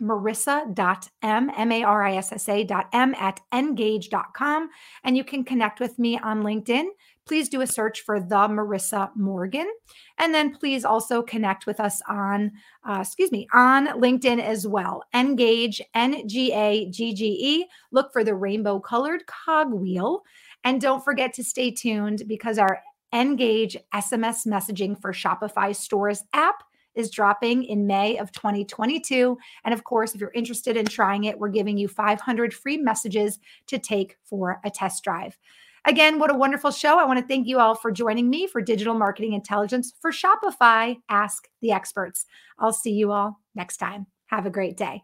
marissa.m, 0.00 1.50
M-A-R-I-S-S-A 1.56 2.64
dot 2.64 2.88
M 2.92 3.14
at 3.18 3.40
engage.com. 3.52 4.70
And 5.04 5.16
you 5.16 5.24
can 5.24 5.44
connect 5.44 5.80
with 5.80 5.98
me 5.98 6.18
on 6.18 6.42
LinkedIn 6.42 6.86
please 7.30 7.48
do 7.48 7.60
a 7.60 7.66
search 7.66 8.00
for 8.00 8.18
the 8.18 8.48
Marissa 8.48 9.08
Morgan. 9.14 9.70
And 10.18 10.34
then 10.34 10.52
please 10.52 10.84
also 10.84 11.22
connect 11.22 11.64
with 11.64 11.78
us 11.78 12.02
on, 12.08 12.50
uh, 12.84 12.98
excuse 13.02 13.30
me, 13.30 13.46
on 13.54 13.86
LinkedIn 13.86 14.42
as 14.42 14.66
well. 14.66 15.04
Engage, 15.14 15.80
N 15.94 16.26
G 16.26 16.52
A 16.52 16.90
G 16.90 17.14
G 17.14 17.26
E. 17.40 17.66
Look 17.92 18.12
for 18.12 18.24
the 18.24 18.34
rainbow 18.34 18.80
colored 18.80 19.22
cogwheel. 19.28 20.24
And 20.64 20.80
don't 20.80 21.04
forget 21.04 21.32
to 21.34 21.44
stay 21.44 21.70
tuned 21.70 22.24
because 22.26 22.58
our 22.58 22.80
Engage 23.12 23.76
SMS 23.94 24.44
messaging 24.44 25.00
for 25.00 25.12
Shopify 25.12 25.74
stores 25.74 26.24
app 26.32 26.64
is 26.96 27.12
dropping 27.12 27.62
in 27.62 27.86
May 27.86 28.18
of 28.18 28.32
2022. 28.32 29.38
And 29.64 29.72
of 29.72 29.84
course, 29.84 30.16
if 30.16 30.20
you're 30.20 30.32
interested 30.34 30.76
in 30.76 30.86
trying 30.86 31.22
it, 31.24 31.38
we're 31.38 31.48
giving 31.48 31.78
you 31.78 31.86
500 31.86 32.52
free 32.52 32.78
messages 32.78 33.38
to 33.68 33.78
take 33.78 34.16
for 34.24 34.60
a 34.64 34.70
test 34.70 35.04
drive. 35.04 35.38
Again, 35.86 36.18
what 36.18 36.30
a 36.30 36.34
wonderful 36.34 36.70
show. 36.70 36.98
I 36.98 37.04
want 37.04 37.18
to 37.18 37.26
thank 37.26 37.46
you 37.46 37.58
all 37.58 37.74
for 37.74 37.90
joining 37.90 38.28
me 38.28 38.46
for 38.46 38.60
Digital 38.60 38.94
Marketing 38.94 39.32
Intelligence 39.32 39.92
for 40.00 40.12
Shopify 40.12 40.96
Ask 41.08 41.48
the 41.62 41.72
Experts. 41.72 42.26
I'll 42.58 42.72
see 42.72 42.92
you 42.92 43.12
all 43.12 43.40
next 43.54 43.78
time. 43.78 44.06
Have 44.26 44.46
a 44.46 44.50
great 44.50 44.76
day. 44.76 45.02